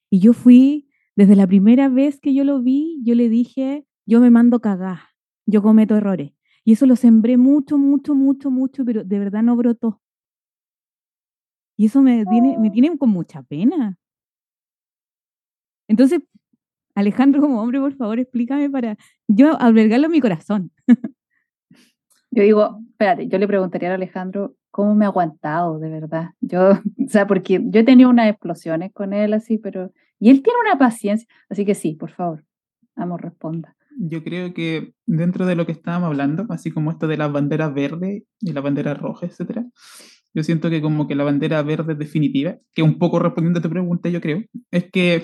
Y 0.09 0.19
yo 0.19 0.33
fui, 0.33 0.89
desde 1.15 1.35
la 1.35 1.47
primera 1.47 1.89
vez 1.89 2.19
que 2.19 2.33
yo 2.33 2.43
lo 2.43 2.61
vi, 2.61 3.01
yo 3.03 3.15
le 3.15 3.29
dije, 3.29 3.85
yo 4.05 4.19
me 4.21 4.29
mando 4.29 4.59
cagar, 4.59 4.99
yo 5.45 5.63
cometo 5.63 5.95
errores. 5.95 6.33
Y 6.65 6.73
eso 6.73 6.85
lo 6.85 6.95
sembré 6.95 7.37
mucho, 7.37 7.77
mucho, 7.77 8.15
mucho, 8.15 8.51
mucho, 8.51 8.85
pero 8.85 9.03
de 9.03 9.19
verdad 9.19 9.43
no 9.43 9.55
brotó. 9.55 10.01
Y 11.77 11.87
eso 11.87 12.01
me 12.01 12.25
tiene, 12.25 12.57
me 12.59 12.69
tiene 12.69 12.95
con 12.97 13.09
mucha 13.09 13.41
pena. 13.41 13.97
Entonces, 15.87 16.21
Alejandro, 16.95 17.41
como 17.41 17.61
hombre, 17.61 17.79
por 17.79 17.95
favor, 17.95 18.19
explícame 18.19 18.69
para 18.69 18.97
yo 19.27 19.59
albergarlo 19.59 20.05
en 20.05 20.11
mi 20.11 20.21
corazón. 20.21 20.71
Yo 22.35 22.41
digo, 22.41 22.79
espérate, 22.89 23.27
yo 23.27 23.37
le 23.37 23.47
preguntaría 23.47 23.91
a 23.91 23.93
Alejandro 23.93 24.55
cómo 24.71 24.95
me 24.95 25.05
ha 25.05 25.09
aguantado, 25.09 25.77
de 25.77 25.89
verdad. 25.89 26.31
Yo, 26.41 26.71
o 27.05 27.07
sea, 27.07 27.27
porque 27.27 27.61
yo 27.63 27.81
he 27.81 27.83
tenido 27.83 28.09
unas 28.09 28.27
explosiones 28.27 28.91
con 28.91 29.13
él 29.13 29.33
así, 29.33 29.59
pero. 29.59 29.91
Y 30.19 30.31
él 30.31 30.41
tiene 30.41 30.57
una 30.65 30.79
paciencia. 30.79 31.27
Así 31.49 31.63
que 31.63 31.75
sí, 31.75 31.93
por 31.93 32.09
favor, 32.09 32.43
vamos, 32.95 33.21
responda. 33.21 33.75
Yo 33.99 34.23
creo 34.23 34.53
que 34.53 34.93
dentro 35.05 35.45
de 35.45 35.55
lo 35.55 35.67
que 35.67 35.73
estábamos 35.73 36.07
hablando, 36.07 36.47
así 36.49 36.71
como 36.71 36.89
esto 36.89 37.07
de 37.07 37.17
las 37.17 37.31
banderas 37.31 37.71
verdes 37.71 38.23
y 38.39 38.51
las 38.51 38.63
banderas 38.63 38.97
rojas, 38.97 39.29
etcétera, 39.29 39.65
yo 40.33 40.43
siento 40.43 40.71
que 40.71 40.81
como 40.81 41.07
que 41.07 41.13
la 41.13 41.23
bandera 41.23 41.61
verde 41.61 41.93
definitiva, 41.93 42.57
que 42.73 42.81
un 42.81 42.97
poco 42.97 43.19
respondiendo 43.19 43.59
a 43.59 43.61
tu 43.61 43.69
pregunta, 43.69 44.09
yo 44.09 44.19
creo, 44.21 44.41
es 44.71 44.89
que 44.91 45.23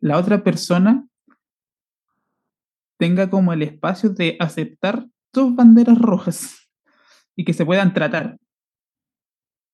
la 0.00 0.18
otra 0.18 0.42
persona 0.42 1.06
tenga 2.98 3.28
como 3.28 3.52
el 3.52 3.62
espacio 3.62 4.10
de 4.10 4.36
aceptar 4.40 5.06
tus 5.30 5.54
banderas 5.54 5.98
rojas 5.98 6.70
y 7.36 7.44
que 7.44 7.52
se 7.52 7.66
puedan 7.66 7.92
tratar. 7.92 8.38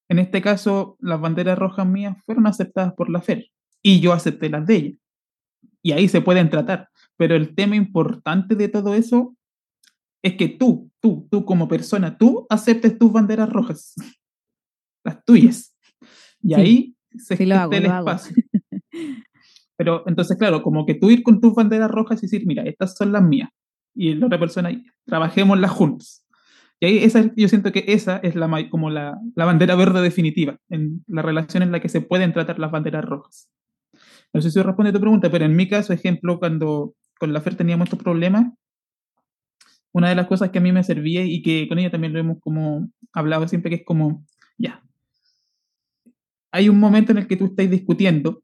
En 0.08 0.18
este 0.18 0.42
caso, 0.42 0.96
las 1.00 1.20
banderas 1.20 1.58
rojas 1.58 1.86
mías 1.86 2.16
fueron 2.24 2.46
aceptadas 2.46 2.92
por 2.94 3.08
la 3.08 3.20
FER 3.20 3.46
y 3.82 4.00
yo 4.00 4.12
acepté 4.12 4.50
las 4.50 4.66
de 4.66 4.74
ella. 4.76 4.96
Y 5.82 5.92
ahí 5.92 6.08
se 6.08 6.20
pueden 6.20 6.50
tratar. 6.50 6.88
Pero 7.16 7.34
el 7.34 7.54
tema 7.54 7.76
importante 7.76 8.54
de 8.54 8.68
todo 8.68 8.94
eso 8.94 9.36
es 10.22 10.36
que 10.36 10.48
tú, 10.48 10.90
tú, 11.00 11.28
tú 11.30 11.44
como 11.44 11.68
persona, 11.68 12.16
tú 12.16 12.46
aceptes 12.48 12.98
tus 12.98 13.12
banderas 13.12 13.48
rojas, 13.48 13.94
las 15.04 15.24
tuyas. 15.24 15.74
Y 16.42 16.54
ahí 16.54 16.96
se 17.16 17.36
sí, 17.36 17.44
el 17.44 17.52
espacio. 17.52 18.36
Pero 19.76 20.04
entonces, 20.06 20.36
claro, 20.36 20.62
como 20.62 20.86
que 20.86 20.94
tú 20.94 21.10
ir 21.10 21.22
con 21.22 21.40
tus 21.40 21.54
banderas 21.54 21.90
rojas 21.90 22.22
y 22.22 22.26
decir, 22.26 22.46
mira, 22.46 22.62
estas 22.64 22.96
son 22.96 23.12
las 23.12 23.22
mías. 23.22 23.50
Y 23.94 24.14
la 24.14 24.26
otra 24.26 24.38
persona, 24.38 24.70
trabajémoslas 25.06 25.70
juntos. 25.70 26.24
Y 26.80 26.86
ahí 26.86 26.98
esa, 26.98 27.32
yo 27.36 27.48
siento 27.48 27.72
que 27.72 27.84
esa 27.88 28.16
es 28.18 28.34
la, 28.34 28.68
como 28.68 28.90
la, 28.90 29.18
la 29.36 29.44
bandera 29.44 29.76
verde 29.76 30.02
definitiva, 30.02 30.58
en 30.68 31.04
la 31.06 31.22
relación 31.22 31.62
en 31.62 31.72
la 31.72 31.80
que 31.80 31.88
se 31.88 32.00
pueden 32.00 32.32
tratar 32.32 32.58
las 32.58 32.70
banderas 32.70 33.04
rojas. 33.04 33.48
No 34.32 34.40
sé 34.40 34.50
si 34.50 34.60
responde 34.60 34.90
a 34.90 34.92
tu 34.92 35.00
pregunta, 35.00 35.30
pero 35.30 35.44
en 35.44 35.54
mi 35.54 35.68
caso, 35.68 35.92
ejemplo, 35.92 36.38
cuando 36.38 36.94
con 37.18 37.32
la 37.32 37.40
FER 37.40 37.54
teníamos 37.54 37.86
estos 37.86 38.02
problemas, 38.02 38.52
una 39.92 40.08
de 40.08 40.14
las 40.14 40.26
cosas 40.26 40.50
que 40.50 40.58
a 40.58 40.62
mí 40.62 40.72
me 40.72 40.82
servía 40.82 41.24
y 41.24 41.42
que 41.42 41.68
con 41.68 41.78
ella 41.78 41.90
también 41.90 42.14
lo 42.14 42.18
hemos 42.18 42.40
como 42.40 42.88
hablado 43.12 43.46
siempre, 43.46 43.70
que 43.70 43.76
es 43.76 43.84
como, 43.84 44.24
ya, 44.58 44.82
hay 46.50 46.68
un 46.68 46.78
momento 46.80 47.12
en 47.12 47.18
el 47.18 47.26
que 47.26 47.36
tú 47.36 47.46
estás 47.46 47.70
discutiendo 47.70 48.42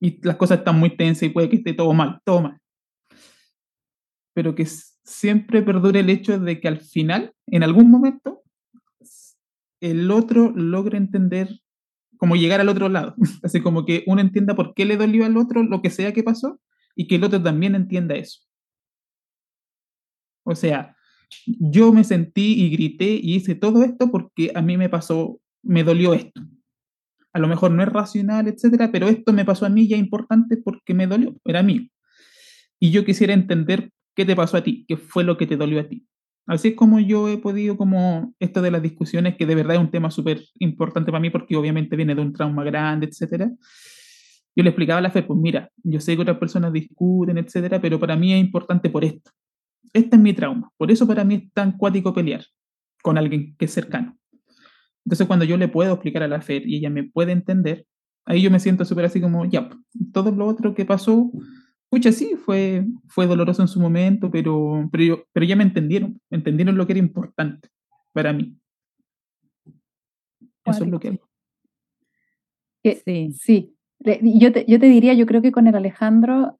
y 0.00 0.20
las 0.26 0.36
cosas 0.36 0.58
están 0.58 0.78
muy 0.78 0.96
tensas 0.96 1.24
y 1.24 1.30
puede 1.30 1.48
que 1.48 1.56
esté 1.56 1.72
todo 1.72 1.92
mal, 1.92 2.20
todo 2.24 2.42
mal. 2.42 2.58
Pero 4.34 4.54
que 4.54 4.66
siempre 5.04 5.62
perdure 5.62 6.00
el 6.00 6.10
hecho 6.10 6.38
de 6.38 6.60
que 6.60 6.68
al 6.68 6.80
final, 6.80 7.32
en 7.46 7.62
algún 7.62 7.90
momento, 7.90 8.42
el 9.80 10.10
otro 10.10 10.52
logre 10.54 10.98
entender, 10.98 11.60
como 12.18 12.36
llegar 12.36 12.60
al 12.60 12.68
otro 12.68 12.88
lado. 12.88 13.14
Así 13.42 13.60
como 13.60 13.84
que 13.86 14.04
uno 14.06 14.20
entienda 14.20 14.54
por 14.54 14.74
qué 14.74 14.84
le 14.84 14.96
dolió 14.96 15.24
al 15.24 15.36
otro 15.36 15.62
lo 15.62 15.80
que 15.80 15.90
sea 15.90 16.12
que 16.12 16.22
pasó 16.22 16.60
y 16.94 17.06
que 17.06 17.16
el 17.16 17.24
otro 17.24 17.42
también 17.42 17.74
entienda 17.74 18.14
eso. 18.14 18.40
O 20.44 20.54
sea, 20.54 20.96
yo 21.46 21.92
me 21.92 22.04
sentí 22.04 22.62
y 22.62 22.70
grité 22.70 23.18
y 23.20 23.34
hice 23.34 23.54
todo 23.54 23.82
esto 23.82 24.10
porque 24.10 24.52
a 24.54 24.62
mí 24.62 24.76
me 24.76 24.88
pasó, 24.88 25.40
me 25.62 25.82
dolió 25.82 26.14
esto 26.14 26.40
a 27.36 27.38
lo 27.38 27.48
mejor 27.48 27.70
no 27.70 27.82
es 27.82 27.90
racional, 27.90 28.48
etcétera, 28.48 28.90
pero 28.90 29.08
esto 29.08 29.30
me 29.30 29.44
pasó 29.44 29.66
a 29.66 29.68
mí 29.68 29.86
ya 29.86 29.98
importante 29.98 30.56
porque 30.56 30.94
me 30.94 31.06
dolió, 31.06 31.36
era 31.44 31.62
mío. 31.62 31.82
Y 32.80 32.92
yo 32.92 33.04
quisiera 33.04 33.34
entender 33.34 33.90
qué 34.14 34.24
te 34.24 34.34
pasó 34.34 34.56
a 34.56 34.62
ti, 34.62 34.86
qué 34.88 34.96
fue 34.96 35.22
lo 35.22 35.36
que 35.36 35.46
te 35.46 35.58
dolió 35.58 35.80
a 35.80 35.86
ti. 35.86 36.06
Así 36.46 36.68
es 36.68 36.74
como 36.74 36.98
yo 36.98 37.28
he 37.28 37.36
podido, 37.36 37.76
como 37.76 38.34
esto 38.40 38.62
de 38.62 38.70
las 38.70 38.80
discusiones, 38.80 39.36
que 39.36 39.44
de 39.44 39.54
verdad 39.54 39.76
es 39.76 39.82
un 39.82 39.90
tema 39.90 40.10
súper 40.10 40.40
importante 40.60 41.12
para 41.12 41.20
mí 41.20 41.28
porque 41.28 41.56
obviamente 41.56 41.94
viene 41.94 42.14
de 42.14 42.22
un 42.22 42.32
trauma 42.32 42.64
grande, 42.64 43.06
etcétera. 43.06 43.50
Yo 44.56 44.62
le 44.62 44.70
explicaba 44.70 45.00
a 45.00 45.02
la 45.02 45.10
fe, 45.10 45.22
pues 45.22 45.38
mira, 45.38 45.70
yo 45.82 46.00
sé 46.00 46.16
que 46.16 46.22
otras 46.22 46.38
personas 46.38 46.72
discuten, 46.72 47.36
etcétera, 47.36 47.82
pero 47.82 48.00
para 48.00 48.16
mí 48.16 48.32
es 48.32 48.40
importante 48.40 48.88
por 48.88 49.04
esto. 49.04 49.30
Este 49.92 50.16
es 50.16 50.22
mi 50.22 50.32
trauma. 50.32 50.70
Por 50.78 50.90
eso 50.90 51.06
para 51.06 51.22
mí 51.22 51.34
es 51.34 51.52
tan 51.52 51.76
cuático 51.76 52.14
pelear 52.14 52.46
con 53.02 53.18
alguien 53.18 53.54
que 53.58 53.66
es 53.66 53.74
cercano. 53.74 54.16
Entonces, 55.06 55.28
cuando 55.28 55.44
yo 55.44 55.56
le 55.56 55.68
puedo 55.68 55.92
explicar 55.92 56.24
a 56.24 56.28
la 56.28 56.40
Fer 56.40 56.66
y 56.66 56.76
ella 56.76 56.90
me 56.90 57.04
puede 57.04 57.30
entender, 57.30 57.86
ahí 58.24 58.42
yo 58.42 58.50
me 58.50 58.58
siento 58.58 58.84
súper 58.84 59.04
así 59.04 59.20
como, 59.20 59.44
ya, 59.44 59.70
todo 60.12 60.32
lo 60.32 60.46
otro 60.46 60.74
que 60.74 60.84
pasó, 60.84 61.30
pucha, 61.88 62.10
sí, 62.10 62.34
fue, 62.44 62.84
fue 63.06 63.28
doloroso 63.28 63.62
en 63.62 63.68
su 63.68 63.78
momento, 63.80 64.32
pero, 64.32 64.88
pero, 64.90 65.24
pero 65.32 65.46
ya 65.46 65.54
me 65.54 65.62
entendieron, 65.62 66.20
entendieron 66.28 66.76
lo 66.76 66.86
que 66.86 66.94
era 66.94 66.98
importante 66.98 67.68
para 68.12 68.32
mí. 68.32 68.58
Eso 70.64 70.82
es 70.82 70.90
lo 70.90 70.98
que 70.98 71.20
Sí. 72.82 73.30
sí. 73.32 73.76
Yo 74.22 74.52
te, 74.52 74.64
yo 74.66 74.80
te 74.80 74.86
diría, 74.86 75.14
yo 75.14 75.26
creo 75.26 75.40
que 75.40 75.52
con 75.52 75.68
el 75.68 75.74
Alejandro 75.76 76.58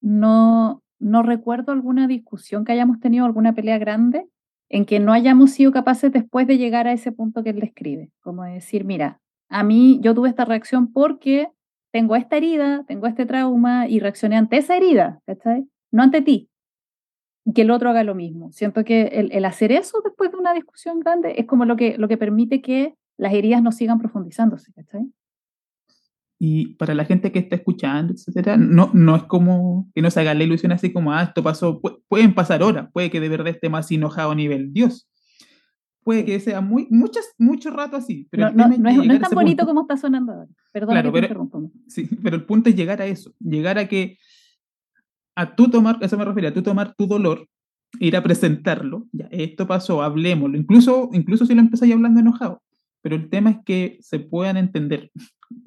no, 0.00 0.82
no 0.98 1.22
recuerdo 1.22 1.72
alguna 1.72 2.08
discusión 2.08 2.64
que 2.64 2.72
hayamos 2.72 3.00
tenido, 3.00 3.24
alguna 3.24 3.54
pelea 3.54 3.78
grande, 3.78 4.26
en 4.72 4.86
que 4.86 4.98
no 4.98 5.12
hayamos 5.12 5.50
sido 5.50 5.70
capaces 5.70 6.10
después 6.10 6.46
de 6.46 6.56
llegar 6.56 6.88
a 6.88 6.92
ese 6.92 7.12
punto 7.12 7.44
que 7.44 7.50
él 7.50 7.60
describe, 7.60 8.10
como 8.22 8.42
decir, 8.44 8.84
mira, 8.84 9.20
a 9.50 9.62
mí 9.62 10.00
yo 10.02 10.14
tuve 10.14 10.30
esta 10.30 10.46
reacción 10.46 10.90
porque 10.92 11.50
tengo 11.92 12.16
esta 12.16 12.38
herida, 12.38 12.82
tengo 12.88 13.06
este 13.06 13.26
trauma 13.26 13.86
y 13.86 14.00
reaccioné 14.00 14.36
ante 14.36 14.56
esa 14.56 14.74
herida, 14.74 15.20
¿cachai? 15.26 15.68
No 15.92 16.02
ante 16.02 16.22
ti. 16.22 16.48
Que 17.54 17.62
el 17.62 17.70
otro 17.70 17.90
haga 17.90 18.02
lo 18.02 18.14
mismo. 18.14 18.50
Siento 18.52 18.82
que 18.82 19.28
el, 19.30 19.44
hacer 19.44 19.72
eso 19.72 20.00
después 20.02 20.30
de 20.30 20.38
una 20.38 20.54
discusión 20.54 21.00
grande 21.00 21.34
es 21.36 21.44
como 21.44 21.66
lo 21.66 21.76
que, 21.76 21.98
lo 21.98 22.08
que 22.08 22.16
permite 22.16 22.62
que 22.62 22.94
las 23.18 23.34
heridas 23.34 23.62
no 23.62 23.72
sigan 23.72 23.98
profundizándose, 23.98 24.72
¿cachai? 24.72 25.02
Y 26.44 26.74
para 26.74 26.92
la 26.92 27.04
gente 27.04 27.30
que 27.30 27.38
está 27.38 27.54
escuchando, 27.54 28.14
etcétera, 28.14 28.56
no, 28.56 28.90
no 28.94 29.14
es 29.14 29.22
como 29.22 29.88
que 29.94 30.02
no 30.02 30.10
se 30.10 30.18
haga 30.18 30.34
la 30.34 30.42
ilusión 30.42 30.72
así 30.72 30.92
como, 30.92 31.12
ah, 31.12 31.22
esto 31.22 31.40
pasó, 31.40 31.80
pueden 32.08 32.34
pasar 32.34 32.64
horas, 32.64 32.88
puede 32.92 33.12
que 33.12 33.20
de 33.20 33.28
verdad 33.28 33.46
esté 33.46 33.68
más 33.68 33.88
enojado 33.92 34.32
a 34.32 34.34
nivel 34.34 34.72
Dios. 34.72 35.08
Puede 36.02 36.24
que 36.24 36.40
sea 36.40 36.60
muy, 36.60 36.88
muchas, 36.90 37.32
mucho 37.38 37.70
rato 37.70 37.96
así. 37.96 38.26
Pero 38.28 38.50
no, 38.50 38.66
no, 38.66 38.88
es, 38.88 39.20
tan 39.20 39.30
bonito 39.36 39.64
como 39.64 39.82
está 39.82 39.96
sonando 39.96 40.32
ahora. 40.32 40.48
Perdón 40.72 40.90
claro, 40.90 41.12
pero, 41.12 41.48
sí, 41.86 42.08
pero 42.20 42.34
el 42.34 42.44
punto 42.44 42.70
es 42.70 42.74
llegar 42.74 43.00
a 43.00 43.06
eso, 43.06 43.32
llegar 43.38 43.78
a 43.78 43.86
que, 43.86 44.18
a 45.36 45.54
tú 45.54 45.70
tomar, 45.70 45.98
a 46.02 46.06
eso 46.06 46.18
me 46.18 46.24
refiero, 46.24 46.48
a 46.48 46.52
tú 46.52 46.60
tomar 46.64 46.96
tu 46.96 47.06
dolor, 47.06 47.48
ir 48.00 48.16
a 48.16 48.22
presentarlo, 48.24 49.06
ya, 49.12 49.28
esto 49.30 49.68
pasó, 49.68 50.02
hablemoslo, 50.02 50.58
incluso, 50.58 51.08
incluso 51.12 51.46
si 51.46 51.54
lo 51.54 51.60
empezáis 51.60 51.92
hablando 51.92 52.18
enojado, 52.18 52.60
pero 53.00 53.14
el 53.14 53.30
tema 53.30 53.50
es 53.50 53.58
que 53.64 53.98
se 54.00 54.18
puedan 54.18 54.56
entender 54.56 55.12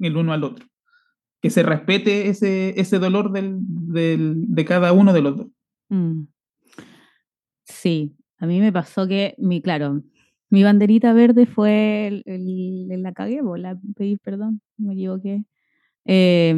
el 0.00 0.16
uno 0.16 0.32
al 0.32 0.44
otro, 0.44 0.66
que 1.40 1.50
se 1.50 1.62
respete 1.62 2.28
ese, 2.28 2.78
ese 2.80 2.98
dolor 2.98 3.32
del, 3.32 3.58
del, 3.60 4.34
de 4.48 4.64
cada 4.64 4.92
uno 4.92 5.12
de 5.12 5.22
los 5.22 5.36
dos. 5.36 5.46
Mm. 5.88 6.24
Sí, 7.64 8.16
a 8.38 8.46
mí 8.46 8.60
me 8.60 8.72
pasó 8.72 9.06
que, 9.06 9.34
mi, 9.38 9.60
claro, 9.60 10.02
mi 10.50 10.62
banderita 10.62 11.12
verde 11.12 11.46
fue 11.46 12.06
el, 12.06 12.22
el, 12.26 13.02
la 13.02 13.12
cagué, 13.12 13.40
la 13.58 13.78
pedí 13.96 14.16
perdón, 14.16 14.60
me 14.76 14.94
equivoqué. 14.94 15.44
Eh, 16.04 16.54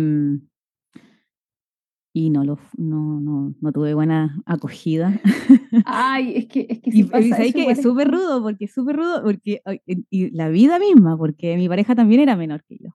y 2.18 2.30
no, 2.30 2.42
lo, 2.42 2.58
no, 2.76 3.20
no, 3.20 3.54
no 3.60 3.72
tuve 3.72 3.94
buena 3.94 4.42
acogida. 4.44 5.20
Ay, 5.84 6.32
es 6.36 6.46
que, 6.46 6.66
es 6.68 6.80
que 6.80 6.90
sí 6.90 7.08
y, 7.12 7.46
y 7.46 7.52
que 7.52 7.70
es 7.70 7.80
súper 7.80 8.10
rudo, 8.10 8.42
porque 8.42 8.64
es 8.64 8.72
súper 8.72 8.96
rudo, 8.96 9.22
porque 9.22 9.62
y 10.10 10.30
la 10.30 10.48
vida 10.48 10.80
misma, 10.80 11.16
porque 11.16 11.56
mi 11.56 11.68
pareja 11.68 11.94
también 11.94 12.22
era 12.22 12.34
menor 12.34 12.64
que 12.64 12.78
yo. 12.80 12.90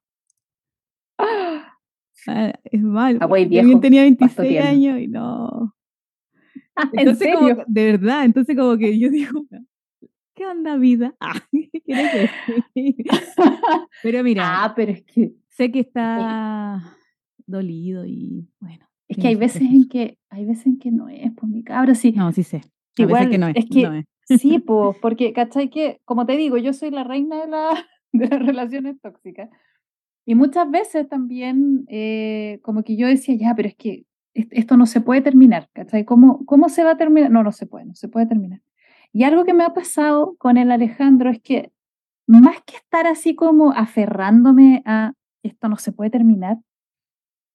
Ah, 2.27 2.53
es 2.63 2.81
mal. 2.81 3.17
Ah, 3.21 3.27
también 3.27 3.79
tenía 3.81 4.01
26 4.03 4.59
años 4.61 4.99
y 4.99 5.07
no. 5.07 5.73
¿En 6.93 7.15
serio? 7.15 7.63
de 7.67 7.85
verdad, 7.91 8.25
entonces 8.25 8.55
como 8.57 8.77
que 8.77 8.97
yo 8.97 9.09
digo, 9.11 9.45
¿Qué 10.35 10.45
onda 10.47 10.77
vida? 10.77 11.15
Ah, 11.19 11.39
¿Qué? 11.51 12.29
Pero 14.03 14.23
mira, 14.23 14.63
Ah, 14.63 14.73
pero 14.75 14.91
es 14.91 15.03
que, 15.03 15.33
sé 15.49 15.71
que 15.71 15.79
está 15.81 16.95
dolido 17.45 18.05
y 18.05 18.47
bueno. 18.59 18.85
es 19.07 19.17
que 19.17 19.27
hay 19.27 19.35
veces 19.35 19.61
en 19.61 19.87
que, 19.87 20.17
hay 20.29 20.45
veces 20.45 20.65
en 20.65 20.79
que 20.79 20.91
no 20.91 21.09
es, 21.09 21.31
pues 21.35 21.51
mi 21.51 21.63
cabra, 21.63 21.93
sí. 21.95 22.11
No, 22.13 22.31
sí 22.31 22.43
sé. 22.43 22.57
A 22.57 23.01
Igual, 23.01 23.25
veces 23.25 23.31
que 23.31 23.37
no 23.37 23.47
es. 23.47 23.55
es 23.57 23.65
que- 23.69 23.83
no 23.87 23.93
es. 23.93 24.05
Sí, 24.39 24.57
pues, 24.59 24.95
porque, 25.01 25.33
¿cachai? 25.33 25.69
Que, 25.69 25.99
como 26.05 26.25
te 26.25 26.37
digo, 26.37 26.57
yo 26.57 26.71
soy 26.71 26.91
la 26.91 27.03
reina 27.03 27.41
de, 27.41 27.47
la, 27.49 27.85
de 28.13 28.27
las 28.29 28.39
relaciones 28.45 28.99
tóxicas. 29.01 29.49
Y 30.25 30.35
muchas 30.35 30.69
veces 30.71 31.07
también, 31.09 31.85
eh, 31.89 32.59
como 32.63 32.83
que 32.83 32.95
yo 32.95 33.07
decía, 33.07 33.35
ya, 33.35 33.55
pero 33.55 33.67
es 33.69 33.75
que 33.75 34.05
est- 34.33 34.51
esto 34.53 34.77
no 34.77 34.85
se 34.85 35.01
puede 35.01 35.21
terminar, 35.21 35.69
¿cachai? 35.73 36.05
¿Cómo, 36.05 36.45
¿Cómo 36.45 36.69
se 36.69 36.83
va 36.83 36.91
a 36.91 36.97
terminar? 36.97 37.29
No, 37.31 37.43
no 37.43 37.51
se 37.51 37.65
puede, 37.67 37.85
no 37.85 37.95
se 37.95 38.07
puede 38.07 38.25
terminar. 38.27 38.61
Y 39.11 39.23
algo 39.25 39.45
que 39.45 39.53
me 39.53 39.63
ha 39.63 39.73
pasado 39.73 40.35
con 40.37 40.57
el 40.57 40.71
Alejandro 40.71 41.29
es 41.29 41.41
que, 41.41 41.71
más 42.27 42.57
que 42.65 42.77
estar 42.77 43.07
así 43.07 43.35
como 43.35 43.71
aferrándome 43.73 44.81
a 44.85 45.13
esto 45.43 45.69
no 45.69 45.77
se 45.77 45.91
puede 45.91 46.09
terminar, 46.11 46.57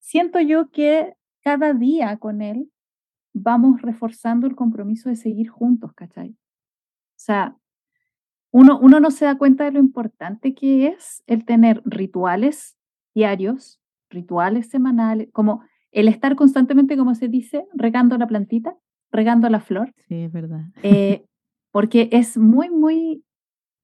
siento 0.00 0.40
yo 0.40 0.70
que 0.70 1.14
cada 1.42 1.74
día 1.74 2.16
con 2.18 2.42
él 2.42 2.70
vamos 3.34 3.82
reforzando 3.82 4.46
el 4.46 4.56
compromiso 4.56 5.08
de 5.08 5.16
seguir 5.16 5.48
juntos, 5.48 5.92
¿cachai? 5.94 6.30
O 6.30 6.36
sea, 7.16 7.56
uno, 8.50 8.78
uno 8.80 9.00
no 9.00 9.10
se 9.10 9.24
da 9.24 9.36
cuenta 9.36 9.64
de 9.64 9.72
lo 9.72 9.78
importante 9.80 10.54
que 10.54 10.86
es 10.88 11.22
el 11.26 11.44
tener 11.44 11.82
rituales 11.84 12.76
diarios, 13.14 13.80
rituales 14.10 14.68
semanales, 14.68 15.28
como 15.32 15.62
el 15.90 16.08
estar 16.08 16.34
constantemente, 16.36 16.96
como 16.96 17.14
se 17.14 17.28
dice, 17.28 17.66
regando 17.74 18.16
la 18.18 18.26
plantita, 18.26 18.76
regando 19.10 19.48
la 19.48 19.60
flor, 19.60 19.92
Sí, 20.08 20.14
es 20.16 20.32
verdad. 20.32 20.66
eh, 20.82 21.24
porque 21.72 22.08
es 22.12 22.36
muy, 22.38 22.70
muy, 22.70 23.24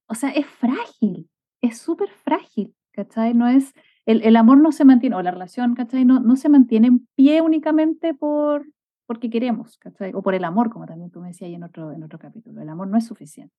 o 0.09 0.15
sea, 0.15 0.31
es 0.31 0.47
frágil, 0.47 1.29
es 1.61 1.79
súper 1.79 2.09
frágil, 2.11 2.75
¿cachai? 2.93 3.35
No 3.35 3.49
es, 3.49 3.73
el, 4.07 4.23
el 4.23 4.37
amor 4.37 4.59
no 4.59 4.73
se 4.73 4.85
mantiene, 4.85 5.17
o 5.17 5.23
la 5.23 5.31
relación, 5.31 5.75
¿cachai? 5.75 6.05
No, 6.05 6.21
no 6.21 6.37
se 6.37 6.49
mantiene 6.49 6.89
en 6.89 7.07
pie 7.15 7.41
únicamente 7.41 8.15
por, 8.15 8.67
porque 9.07 9.29
queremos, 9.31 9.77
¿cachai? 9.79 10.13
O 10.15 10.23
por 10.23 10.35
el 10.35 10.45
amor, 10.45 10.71
como 10.71 10.87
también 10.87 11.11
tú 11.11 11.21
me 11.21 11.29
decías 11.29 11.49
ahí 11.49 11.55
en 11.55 11.65
otro, 11.65 11.93
en 11.93 12.03
otro 12.03 12.19
capítulo. 12.19 12.61
El 12.63 12.69
amor 12.69 12.89
no 12.89 12.97
es 12.99 13.07
suficiente. 13.07 13.55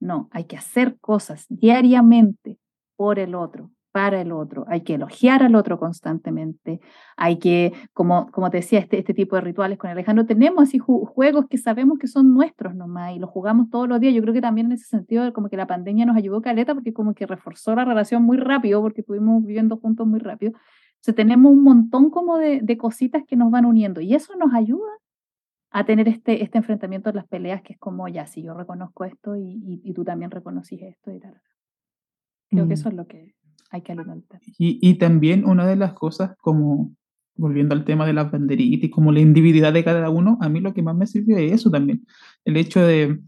No, 0.00 0.28
hay 0.30 0.44
que 0.44 0.56
hacer 0.56 0.98
cosas 1.00 1.46
diariamente 1.48 2.58
por 2.96 3.18
el 3.18 3.34
otro, 3.34 3.70
para 3.92 4.20
el 4.20 4.30
otro. 4.32 4.64
Hay 4.68 4.82
que 4.82 4.94
elogiar 4.94 5.42
al 5.42 5.54
otro 5.54 5.78
constantemente. 5.78 6.80
Hay 7.16 7.38
que, 7.38 7.72
como, 7.94 8.30
como 8.30 8.50
te 8.50 8.58
decía, 8.58 8.78
este, 8.78 8.98
este 8.98 9.14
tipo 9.14 9.36
de 9.36 9.42
rituales 9.42 9.78
con 9.78 9.88
Alejandro, 9.90 10.26
tenemos 10.26 10.64
así 10.64 10.78
ju- 10.78 11.06
juegos 11.06 11.46
que 11.48 11.56
sabemos 11.58 11.98
que 11.98 12.06
son 12.06 12.34
nuestros 12.34 12.74
nomás 12.74 13.14
y 13.16 13.18
los 13.18 13.30
jugamos 13.30 13.70
todos 13.70 13.88
los 13.88 13.98
días. 14.00 14.14
Yo 14.14 14.20
creo 14.22 14.34
que 14.34 14.40
también 14.42 14.66
en 14.66 14.72
ese 14.72 14.84
sentido, 14.86 15.32
como 15.32 15.48
que 15.48 15.56
la 15.56 15.66
pandemia 15.66 16.04
nos 16.06 16.16
ayudó 16.16 16.42
caleta 16.42 16.74
porque 16.74 16.92
como 16.92 17.14
que 17.14 17.26
reforzó 17.26 17.74
la 17.74 17.84
relación 17.86 18.22
muy 18.22 18.36
rápido 18.36 18.82
porque 18.82 19.00
estuvimos 19.00 19.42
viviendo 19.44 19.78
juntos 19.78 20.06
muy 20.06 20.18
rápido. 20.20 20.52
Entonces 20.96 21.14
tenemos 21.14 21.52
un 21.52 21.62
montón 21.62 22.10
como 22.10 22.36
de, 22.38 22.60
de 22.62 22.76
cositas 22.76 23.22
que 23.26 23.36
nos 23.36 23.50
van 23.50 23.64
uniendo 23.64 24.00
y 24.00 24.14
eso 24.14 24.34
nos 24.36 24.52
ayuda 24.52 24.90
a 25.78 25.84
tener 25.84 26.08
este, 26.08 26.42
este 26.42 26.56
enfrentamiento 26.58 27.10
en 27.10 27.16
las 27.16 27.26
peleas 27.28 27.60
que 27.62 27.74
es 27.74 27.78
como, 27.78 28.08
ya, 28.08 28.26
si 28.26 28.42
yo 28.42 28.54
reconozco 28.54 29.04
esto 29.04 29.36
y, 29.36 29.42
y, 29.42 29.80
y 29.84 29.92
tú 29.92 30.04
también 30.04 30.30
reconoces 30.30 30.80
esto 30.80 31.12
y 31.12 31.20
tal. 31.20 31.34
Creo 32.48 32.64
Mm. 32.64 32.68
que 32.68 32.74
eso 32.74 32.88
es 32.88 32.94
lo 32.94 33.06
que 33.06 33.34
hay 33.70 33.82
que 33.82 33.92
alimentar. 33.92 34.40
Y, 34.58 34.78
y 34.80 34.94
también 34.94 35.44
una 35.44 35.66
de 35.66 35.76
las 35.76 35.92
cosas, 35.92 36.34
como 36.40 36.94
volviendo 37.34 37.74
al 37.74 37.84
tema 37.84 38.06
de 38.06 38.14
las 38.14 38.30
banderitas 38.30 38.84
y 38.84 38.90
como 38.90 39.12
la 39.12 39.20
individualidad 39.20 39.74
de 39.74 39.84
cada 39.84 40.08
uno, 40.08 40.38
a 40.40 40.48
mí 40.48 40.60
lo 40.60 40.72
que 40.72 40.82
más 40.82 40.96
me 40.96 41.06
sirvió 41.06 41.36
es 41.36 41.52
eso 41.52 41.70
también. 41.70 42.06
El 42.46 42.56
hecho 42.56 42.80
de, 42.80 43.20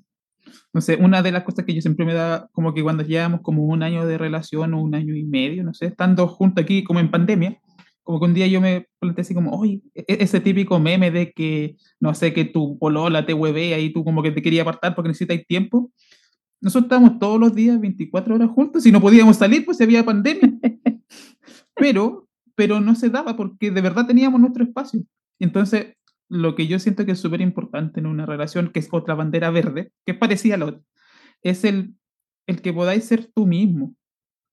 no 0.72 0.80
sé, 0.80 0.96
una 0.96 1.20
de 1.20 1.32
las 1.32 1.42
cosas 1.42 1.66
que 1.66 1.74
yo 1.74 1.82
siempre 1.82 2.06
me 2.06 2.14
da, 2.14 2.48
como 2.52 2.72
que 2.72 2.82
cuando 2.82 3.02
llevamos 3.02 3.42
como 3.42 3.64
un 3.64 3.82
año 3.82 4.06
de 4.06 4.16
relación 4.16 4.72
o 4.72 4.80
un 4.80 4.94
año 4.94 5.14
y 5.14 5.24
medio, 5.24 5.64
no 5.64 5.74
sé, 5.74 5.84
estando 5.86 6.26
juntos 6.26 6.62
aquí 6.64 6.82
como 6.82 7.00
en 7.00 7.10
pandemia, 7.10 7.60
como 8.08 8.20
que 8.20 8.24
un 8.24 8.32
día 8.32 8.46
yo 8.46 8.62
me 8.62 8.86
planteé 9.00 9.20
así 9.20 9.34
como, 9.34 9.50
oye, 9.50 9.82
e- 9.94 10.06
ese 10.08 10.40
típico 10.40 10.80
meme 10.80 11.10
de 11.10 11.30
que, 11.30 11.76
no 12.00 12.14
sé, 12.14 12.32
que 12.32 12.46
tu 12.46 12.78
polola 12.78 13.26
te 13.26 13.34
huevea 13.34 13.78
y 13.78 13.92
tú 13.92 14.02
como 14.02 14.22
que 14.22 14.30
te 14.30 14.40
quería 14.40 14.62
apartar 14.62 14.94
porque 14.94 15.08
necesitas 15.08 15.46
tiempo. 15.46 15.92
Nosotros 16.58 16.84
estábamos 16.86 17.18
todos 17.18 17.38
los 17.38 17.54
días 17.54 17.78
24 17.78 18.34
horas 18.34 18.48
juntos 18.48 18.86
y 18.86 18.92
no 18.92 19.02
podíamos 19.02 19.36
salir, 19.36 19.62
pues 19.66 19.78
había 19.82 20.06
pandemia 20.06 20.58
pero, 21.74 22.26
pero 22.54 22.80
no 22.80 22.94
se 22.94 23.10
daba 23.10 23.36
porque 23.36 23.70
de 23.70 23.80
verdad 23.82 24.06
teníamos 24.06 24.40
nuestro 24.40 24.64
espacio. 24.64 25.02
Entonces, 25.38 25.92
lo 26.30 26.54
que 26.54 26.66
yo 26.66 26.78
siento 26.78 27.04
que 27.04 27.12
es 27.12 27.20
súper 27.20 27.42
importante 27.42 28.00
en 28.00 28.06
una 28.06 28.24
relación, 28.24 28.70
que 28.72 28.78
es 28.78 28.88
otra 28.90 29.16
bandera 29.16 29.50
verde, 29.50 29.92
que 30.06 30.12
es 30.12 30.18
parecida 30.18 30.54
a 30.54 30.58
la 30.58 30.64
otra, 30.64 30.80
es 31.42 31.62
el, 31.64 31.94
el 32.46 32.62
que 32.62 32.72
podáis 32.72 33.04
ser 33.04 33.26
tú 33.34 33.46
mismo, 33.46 33.94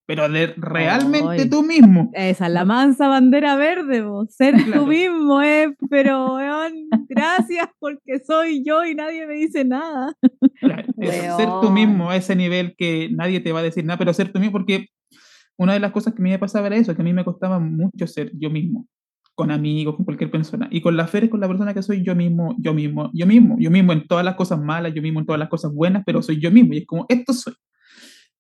pero 0.06 0.30
de 0.30 0.54
realmente 0.58 1.42
Ay. 1.44 1.50
tú 1.50 1.64
mismo. 1.64 2.12
Esa 2.14 2.48
es 2.48 2.54
la 2.54 2.66
mansa 2.66 3.08
bandera 3.08 3.56
verde, 3.56 4.02
vos. 4.02 4.34
Ser 4.34 4.54
Claro. 4.56 4.82
tú 4.82 4.88
mismo, 4.88 5.42
eh. 5.42 5.76
Pero, 5.90 6.36
weón, 6.36 6.74
gracias 7.10 7.68
porque 7.80 8.20
soy 8.26 8.64
yo 8.64 8.86
y 8.86 8.94
nadie 8.96 9.26
me 9.26 9.34
dice 9.36 9.66
nada. 9.66 10.14
Claro, 10.60 10.84
eso, 10.98 11.38
ser 11.38 11.50
tú 11.62 11.72
mismo 11.72 12.10
a 12.10 12.16
ese 12.16 12.36
nivel 12.36 12.76
que 12.78 13.10
nadie 13.12 13.40
te 13.40 13.52
va 13.52 13.60
a 13.60 13.64
decir 13.64 13.84
nada, 13.86 13.98
pero 13.98 14.14
ser 14.14 14.32
tú 14.32 14.40
mismo, 14.40 14.52
porque 14.52 14.88
una 15.58 15.74
de 15.74 15.80
las 15.80 15.92
cosas 15.92 16.14
que 16.14 16.22
a 16.22 16.24
mí 16.24 16.30
me 16.30 16.40
pasaba 16.40 16.68
era 16.68 16.76
eso, 16.76 16.96
que 16.96 17.02
a 17.02 17.06
mí 17.06 17.14
me 17.14 17.24
costaba 17.26 17.60
mucho 17.60 18.06
ser 18.08 18.32
yo 18.38 18.50
mismo, 18.50 18.88
con 19.36 19.52
amigos, 19.52 19.96
con 19.96 20.06
cualquier 20.06 20.30
persona. 20.32 20.68
Y 20.72 20.82
con 20.82 20.96
la 20.98 21.08
Fer 21.08 21.26
es 21.26 21.30
con 21.30 21.40
la 21.40 21.48
persona 21.48 21.74
que 21.74 21.82
soy 21.82 22.04
yo 22.04 22.16
mismo, 22.16 22.56
yo 22.60 22.74
mismo, 22.74 23.10
yo 23.14 23.26
mismo, 23.26 23.56
yo 23.60 23.72
mismo 23.72 23.94
en 23.94 24.08
todas 24.08 24.24
las 24.24 24.36
cosas 24.36 24.62
malas, 24.62 24.94
yo 24.94 25.02
mismo 25.02 25.20
en 25.20 25.26
todas 25.26 25.40
las 25.40 25.50
cosas 25.50 25.74
buenas, 25.74 26.04
pero 26.06 26.22
soy 26.22 26.40
yo 26.40 26.52
mismo. 26.52 26.74
Y 26.74 26.80
es 26.80 26.86
como, 26.86 27.06
esto 27.10 27.34
soy. 27.34 27.54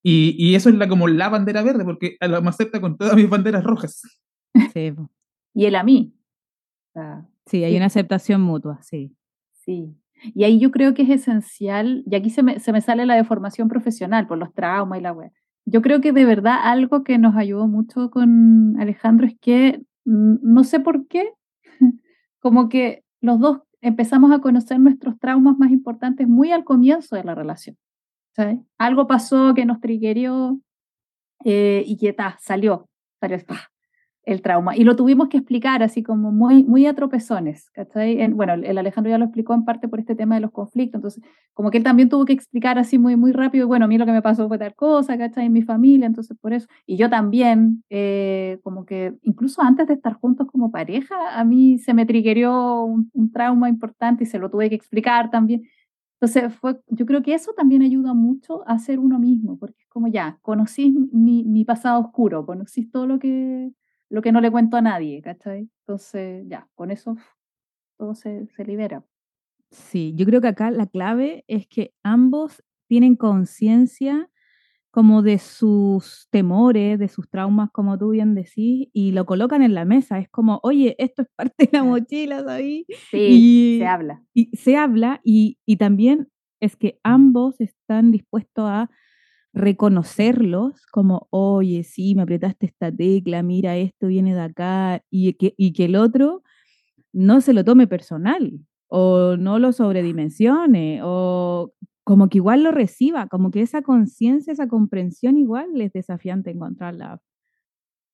Y, 0.08 0.36
y 0.38 0.54
eso 0.54 0.70
es 0.70 0.76
la, 0.76 0.88
como 0.88 1.08
la 1.08 1.30
bandera 1.30 1.64
verde, 1.64 1.84
porque 1.84 2.16
a 2.20 2.28
la 2.28 2.40
me 2.40 2.50
acepta 2.50 2.80
con 2.80 2.96
todas 2.96 3.16
mis 3.16 3.28
banderas 3.28 3.64
rojas. 3.64 4.04
Sí. 4.72 4.94
Y 5.56 5.66
él 5.66 5.76
a 5.76 5.84
mí. 5.84 6.14
Sí, 7.48 7.64
hay 7.64 7.72
Sí. 7.72 7.78
una 7.78 7.88
aceptación 7.88 8.42
mutua, 8.42 8.80
sí. 8.84 9.16
Sí. 9.52 9.96
Y 10.36 10.44
ahí 10.44 10.60
yo 10.60 10.70
creo 10.70 10.94
que 10.94 11.02
es 11.02 11.10
esencial, 11.10 12.04
y 12.10 12.16
aquí 12.16 12.30
se 12.30 12.44
me, 12.44 12.60
se 12.60 12.72
me 12.72 12.82
sale 12.82 13.06
la 13.08 13.16
deformación 13.16 13.68
profesional 13.68 14.28
por 14.28 14.38
los 14.38 14.54
traumas 14.54 15.00
y 15.00 15.02
la 15.02 15.12
web. 15.12 15.32
Yo 15.66 15.82
creo 15.82 16.00
que 16.02 16.12
de 16.14 16.26
verdad 16.26 16.58
algo 16.64 17.04
que 17.04 17.18
nos 17.18 17.36
ayudó 17.36 17.68
mucho 17.68 18.12
con 18.12 18.76
Alejandro 18.80 19.26
es 19.26 19.36
que, 19.42 19.82
no 20.06 20.64
sé 20.64 20.80
por 20.80 21.08
qué, 21.08 21.32
como 22.40 22.70
que 22.70 23.04
los 23.22 23.40
dos 23.40 23.62
empezamos 23.82 24.32
a 24.32 24.40
conocer 24.40 24.80
nuestros 24.80 25.18
traumas 25.20 25.58
más 25.58 25.72
importantes 25.72 26.28
muy 26.28 26.52
al 26.52 26.64
comienzo 26.64 27.16
de 27.16 27.24
la 27.24 27.34
relación. 27.36 27.76
¿Sabes? 28.36 28.60
Algo 28.78 29.08
pasó 29.08 29.54
que 29.54 29.66
nos 29.66 29.80
triggerió 29.82 30.60
eh, 31.46 31.84
y 31.86 31.98
que 31.98 32.16
salió, 32.40 32.88
salió 33.20 33.40
pa, 33.46 33.58
el 34.26 34.42
trauma. 34.42 34.76
Y 34.78 34.84
lo 34.84 34.96
tuvimos 34.96 35.30
que 35.30 35.38
explicar 35.38 35.84
así 35.84 36.04
como 36.04 36.32
muy, 36.32 36.64
muy 36.64 36.88
a 36.88 36.96
tropezones. 36.96 37.70
¿cachai? 37.72 38.22
En- 38.22 38.36
bueno, 38.38 38.54
el 38.56 38.78
Alejandro 38.78 39.12
ya 39.12 39.18
lo 39.20 39.26
explicó 39.26 39.54
en 39.54 39.66
parte 39.66 39.88
por 39.88 40.00
este 40.00 40.16
tema 40.16 40.36
de 40.36 40.42
los 40.42 40.52
conflictos, 40.52 40.98
entonces 41.00 41.24
como 41.54 41.72
que 41.72 41.78
él 41.78 41.84
también 41.84 42.10
tuvo 42.10 42.26
que 42.26 42.34
explicar 42.34 42.80
así 42.80 42.98
muy, 43.00 43.16
muy 43.16 43.32
rápido, 43.32 43.68
bueno, 43.68 43.86
a 43.86 43.88
mí 43.88 43.98
lo 43.98 44.06
que 44.06 44.12
me 44.12 44.22
pasó 44.22 44.48
fue 44.48 44.58
tal 44.58 44.76
cosa, 44.76 45.18
¿cachai? 45.18 45.46
En 45.48 45.54
mi 45.54 45.62
familia, 45.64 46.08
entonces 46.08 46.38
por 46.40 46.54
eso. 46.54 46.68
Y 46.86 46.98
yo 46.98 47.10
también, 47.10 47.84
eh, 47.90 48.60
como 48.64 48.86
que 48.86 49.14
incluso 49.24 49.62
antes 49.62 49.88
de 49.88 49.94
estar 49.96 50.14
juntos 50.16 50.48
como 50.52 50.72
pareja, 50.72 51.16
a 51.40 51.44
mí 51.46 51.78
se 51.80 51.94
me 51.94 52.06
triggerió 52.06 52.84
un, 52.84 53.10
un 53.14 53.32
trauma 53.32 53.70
importante 53.70 54.24
y 54.24 54.28
se 54.28 54.40
lo 54.40 54.50
tuve 54.50 54.70
que 54.70 54.76
explicar 54.76 55.30
también. 55.32 55.64
Entonces, 56.20 56.56
fue, 56.56 56.80
yo 56.88 57.06
creo 57.06 57.22
que 57.22 57.34
eso 57.34 57.54
también 57.54 57.82
ayuda 57.82 58.14
mucho 58.14 58.68
a 58.68 58.80
ser 58.80 59.00
uno 59.00 59.20
mismo, 59.20 59.58
porque 59.60 59.82
es 59.84 59.88
como 59.90 60.08
ya, 60.08 60.40
conocí 60.42 60.92
mi, 61.12 61.44
mi 61.44 61.66
pasado 61.66 62.00
oscuro, 62.02 62.46
conocí 62.46 62.86
todo 62.86 63.06
lo 63.06 63.20
que, 63.20 63.72
lo 64.10 64.22
que 64.22 64.32
no 64.32 64.42
le 64.42 64.52
cuento 64.52 64.78
a 64.78 64.82
nadie, 64.82 65.22
¿cachai? 65.22 65.70
Entonces, 65.82 66.46
ya, 66.48 66.68
con 66.76 66.92
eso 66.92 67.16
todo 67.98 68.16
se, 68.16 68.48
se 68.48 68.66
libera. 68.66 69.04
Sí, 69.72 70.14
yo 70.16 70.26
creo 70.26 70.42
que 70.42 70.48
acá 70.48 70.72
la 70.72 70.88
clave 70.88 71.44
es 71.48 71.68
que 71.68 71.94
ambos 72.04 72.64
tienen 72.88 73.16
conciencia 73.16 74.30
como 74.96 75.22
de 75.24 75.40
sus 75.40 76.28
temores, 76.32 76.98
de 77.00 77.10
sus 77.10 77.30
traumas, 77.30 77.70
como 77.72 77.98
tú 77.98 78.12
bien 78.12 78.34
decís, 78.34 78.88
y 78.94 79.12
lo 79.12 79.26
colocan 79.26 79.62
en 79.62 79.74
la 79.76 79.84
mesa. 79.86 80.20
Es 80.20 80.30
como, 80.30 80.62
oye, 80.64 80.96
esto 81.00 81.24
es 81.24 81.28
parte 81.36 81.66
de 81.66 81.70
la 81.74 81.84
mochila, 81.84 82.44
¿sabí? 82.46 82.86
Sí, 83.12 83.20
Y- 83.28 83.78
se 83.80 83.88
habla. 83.88 84.24
y 84.34 84.56
se 84.56 84.78
habla 84.78 85.20
y, 85.26 85.58
y 85.66 85.78
también 85.78 86.30
es 86.62 86.78
que 86.78 86.98
ambos 87.04 87.60
están 87.60 88.12
dispuestos 88.14 88.66
a 88.70 88.90
reconocerlos 89.54 90.86
como, 90.92 91.28
oye, 91.32 91.84
sí, 91.84 92.16
me 92.16 92.24
apretaste 92.24 92.68
esta 92.68 92.92
tecla, 92.92 93.44
mira, 93.44 93.78
esto 93.78 94.08
viene 94.08 94.34
de 94.36 94.42
acá, 94.42 95.04
y 95.10 95.34
que, 95.34 95.54
y 95.58 95.74
que 95.74 95.86
el 95.86 95.96
otro 95.98 96.44
no 97.14 97.42
se 97.42 97.54
lo 97.54 97.64
tome 97.66 97.88
personal 97.88 98.54
o 98.88 99.38
no 99.38 99.60
lo 99.60 99.72
sobredimensione 99.74 101.02
o 101.04 101.74
como 102.06 102.30
que 102.30 102.38
igual 102.38 102.64
lo 102.64 102.72
reciba, 102.72 103.28
como 103.28 103.50
que 103.50 103.62
esa 103.62 103.82
conciencia, 103.82 104.54
esa 104.54 104.68
comprensión 104.68 105.38
igual 105.38 105.82
es 105.82 105.92
desafiante 105.92 106.52
encontrarla 106.52 107.20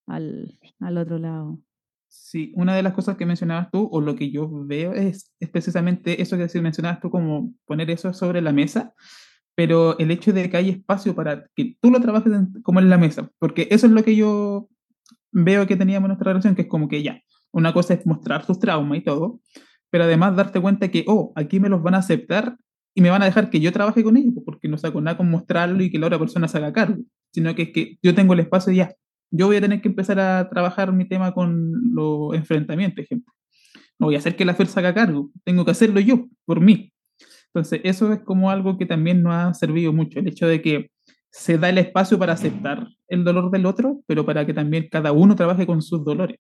al, 0.08 0.58
al 0.80 0.98
otro 0.98 1.20
lado. 1.20 1.60
Sí, 2.08 2.54
una 2.56 2.74
de 2.74 2.84
las 2.84 2.94
cosas 2.94 3.18
que 3.18 3.26
mencionabas 3.26 3.70
tú, 3.70 3.90
o 3.92 4.00
lo 4.00 4.16
que 4.16 4.32
yo 4.32 4.50
veo, 4.66 4.94
es, 4.94 5.34
es 5.42 5.50
precisamente 5.50 6.22
eso 6.22 6.38
que 6.38 6.62
mencionabas 6.62 7.02
tú, 7.02 7.10
como 7.10 7.54
poner 7.66 7.90
eso 7.90 8.14
sobre 8.14 8.42
la 8.42 8.54
mesa, 8.54 8.94
pero 9.56 10.00
el 10.00 10.10
hecho 10.10 10.32
de 10.32 10.50
que 10.50 10.58
hay 10.58 10.70
espacio 10.70 11.14
para 11.14 11.46
que 11.54 11.78
tú 11.82 11.92
lo 11.92 12.00
trabajes 12.00 12.32
como 12.64 12.80
en 12.80 12.90
la 12.90 12.98
mesa, 12.98 13.30
porque 13.40 13.68
eso 13.72 13.88
es 13.88 13.92
lo 13.92 14.04
que 14.04 14.16
yo 14.16 14.70
veo 15.34 15.68
que 15.68 15.76
teníamos 15.76 16.06
en 16.06 16.10
nuestra 16.12 16.32
relación, 16.32 16.56
que 16.56 16.62
es 16.64 16.68
como 16.70 16.88
que 16.88 17.04
ya, 17.04 17.22
una 17.52 17.74
cosa 17.74 17.94
es 17.94 18.06
mostrar 18.06 18.46
sus 18.46 18.58
traumas 18.58 19.00
y 19.00 19.02
todo, 19.02 19.42
pero 19.90 20.06
además 20.06 20.38
darte 20.38 20.62
cuenta 20.62 20.90
que, 20.90 21.04
oh, 21.08 21.34
aquí 21.36 21.60
me 21.60 21.68
los 21.68 21.84
van 21.84 21.96
a 21.96 21.98
aceptar 21.98 22.58
y 22.94 23.02
me 23.02 23.10
van 23.10 23.22
a 23.22 23.26
dejar 23.26 23.50
que 23.50 23.60
yo 23.60 23.72
trabaje 23.72 24.04
con 24.04 24.18
ellos, 24.18 24.34
porque 24.46 24.68
no 24.68 24.78
saco 24.78 25.02
nada 25.02 25.18
con 25.18 25.30
mostrarlo 25.30 25.84
y 25.84 25.92
que 25.92 26.00
la 26.00 26.08
otra 26.08 26.20
persona 26.20 26.48
se 26.48 26.58
haga 26.58 26.74
cargo, 26.74 27.02
sino 27.34 27.56
que 27.56 27.64
es 27.64 27.70
que 27.72 27.98
yo 28.02 28.14
tengo 28.14 28.34
el 28.34 28.42
espacio 28.42 28.74
y 28.74 28.78
ya, 28.78 28.94
yo 29.32 29.48
voy 29.48 29.58
a 29.58 29.62
tener 29.62 29.82
que 29.82 29.88
empezar 29.88 30.20
a 30.20 30.50
trabajar 30.50 30.92
mi 30.92 31.08
tema 31.08 31.34
con 31.34 31.72
los 31.94 32.36
enfrentamientos, 32.36 33.06
ejemplo. 33.06 33.34
No 33.98 34.08
voy 34.08 34.16
a 34.16 34.18
hacer 34.20 34.36
que 34.36 34.46
la 34.46 34.56
fuerza 34.56 34.80
haga 34.82 34.94
cargo, 34.94 35.32
tengo 35.44 35.64
que 35.64 35.72
hacerlo 35.72 36.00
yo, 36.00 36.28
por 36.46 36.60
mí. 36.60 36.92
Entonces, 37.54 37.82
eso 37.84 38.12
es 38.12 38.22
como 38.22 38.50
algo 38.50 38.78
que 38.78 38.86
también 38.86 39.24
nos 39.24 39.34
ha 39.34 39.54
servido 39.54 39.94
mucho, 39.94 40.20
el 40.20 40.28
hecho 40.28 40.48
de 40.48 40.62
que 40.62 40.90
se 41.32 41.58
da 41.58 41.70
el 41.70 41.78
espacio 41.78 42.20
para 42.20 42.34
aceptar 42.34 42.88
el 43.08 43.24
dolor 43.24 43.52
del 43.52 43.66
otro, 43.66 44.02
pero 44.06 44.26
para 44.26 44.46
que 44.46 44.54
también 44.54 44.88
cada 44.92 45.12
uno 45.12 45.36
trabaje 45.36 45.66
con 45.66 45.82
sus 45.82 46.04
dolores. 46.04 46.38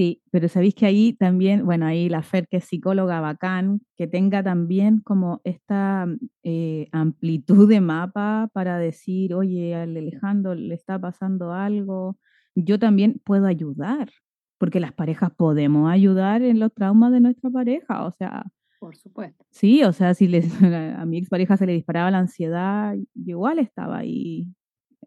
Sí, 0.00 0.22
pero 0.30 0.48
sabéis 0.48 0.74
que 0.74 0.86
ahí 0.86 1.12
también, 1.12 1.66
bueno, 1.66 1.84
ahí 1.84 2.08
la 2.08 2.22
Fer, 2.22 2.48
que 2.48 2.56
es 2.56 2.64
psicóloga 2.64 3.20
bacán, 3.20 3.82
que 3.98 4.06
tenga 4.06 4.42
también 4.42 5.00
como 5.00 5.42
esta 5.44 6.06
eh, 6.42 6.88
amplitud 6.90 7.68
de 7.68 7.82
mapa 7.82 8.48
para 8.54 8.78
decir, 8.78 9.34
oye, 9.34 9.74
al 9.74 9.94
Alejandro 9.94 10.54
le 10.54 10.74
está 10.74 10.98
pasando 10.98 11.52
algo, 11.52 12.16
yo 12.54 12.78
también 12.78 13.20
puedo 13.26 13.44
ayudar, 13.44 14.08
porque 14.56 14.80
las 14.80 14.94
parejas 14.94 15.32
podemos 15.36 15.92
ayudar 15.92 16.40
en 16.40 16.60
los 16.60 16.72
traumas 16.72 17.12
de 17.12 17.20
nuestra 17.20 17.50
pareja, 17.50 18.06
o 18.06 18.10
sea. 18.12 18.46
Por 18.78 18.96
supuesto. 18.96 19.44
Sí, 19.50 19.84
o 19.84 19.92
sea, 19.92 20.14
si 20.14 20.28
les, 20.28 20.46
a 20.96 21.04
mi 21.04 21.18
expareja 21.18 21.58
se 21.58 21.66
le 21.66 21.74
disparaba 21.74 22.10
la 22.10 22.20
ansiedad, 22.20 22.94
yo 23.12 23.32
igual 23.32 23.58
estaba 23.58 23.98
ahí 23.98 24.46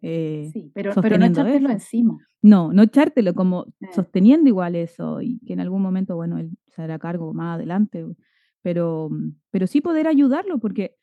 eh, 0.05 0.49
sí, 0.51 0.69
pero, 0.75 0.91
pero 1.01 1.17
no 1.17 1.25
echártelo 1.25 1.69
encima. 1.69 2.17
No, 2.41 2.73
no 2.73 2.83
echártelo, 2.83 3.33
como 3.33 3.67
eh. 3.79 3.87
sosteniendo 3.95 4.49
igual 4.49 4.75
eso 4.75 5.21
y 5.21 5.39
que 5.45 5.53
en 5.53 5.61
algún 5.61 5.81
momento, 5.81 6.17
bueno, 6.17 6.37
él 6.37 6.51
se 6.67 6.81
hará 6.81 6.99
cargo 6.99 7.33
más 7.33 7.55
adelante, 7.55 8.05
pero, 8.61 9.09
pero 9.49 9.65
sí 9.65 9.79
poder 9.79 10.07
ayudarlo 10.07 10.59
porque 10.59 10.97